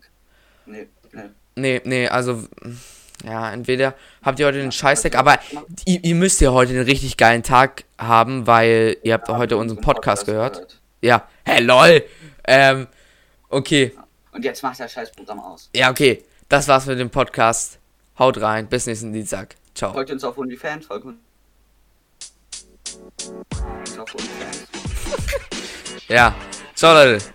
Nee, 0.66 0.88
nee. 1.12 1.22
Nee, 1.56 1.82
nee, 1.86 2.08
also, 2.08 2.48
ja, 3.24 3.52
entweder 3.52 3.96
habt 4.24 4.40
ihr 4.40 4.46
heute 4.46 4.60
den 4.60 4.72
Scheißdeck, 4.72 5.16
aber 5.16 5.40
ihr, 5.86 6.04
ihr 6.04 6.16
müsst 6.16 6.42
ja 6.42 6.52
heute 6.52 6.74
einen 6.74 6.84
richtig 6.84 7.18
geilen 7.18 7.44
Tag 7.44 7.86
haben, 7.98 8.46
weil 8.46 8.98
ihr 9.04 9.14
habt 9.14 9.30
heute 9.30 9.58
unseren 9.58 9.82
Podcast 9.82 10.26
gehört. 10.26 10.82
Ja, 11.02 11.28
hey, 11.44 11.62
lol. 11.64 12.04
Ähm, 12.48 12.88
okay. 13.50 13.96
Und 14.32 14.44
jetzt 14.44 14.62
macht 14.64 14.80
das 14.80 14.92
scheiß 14.92 15.12
Programm 15.14 15.40
aus. 15.40 15.70
Ja, 15.76 15.90
okay. 15.92 16.24
Das 16.50 16.68
war's 16.68 16.86
mit 16.86 17.00
dem 17.00 17.10
Podcast. 17.10 17.80
Haut 18.20 18.40
rein. 18.40 18.68
Bis 18.68 18.86
nächsten 18.86 19.14
Dienstag. 19.14 19.56
Ciao. 19.74 19.94
Folgt 19.94 20.12
uns 20.12 20.24
auf 20.24 20.38
OnlyFans, 20.38 20.86
folgt 20.86 21.06
uns 21.06 21.18
auf 23.98 24.16
OnlyFans. 24.16 24.68
Ja. 26.08 26.36
Ciao, 26.76 26.94
Leute. 26.94 27.35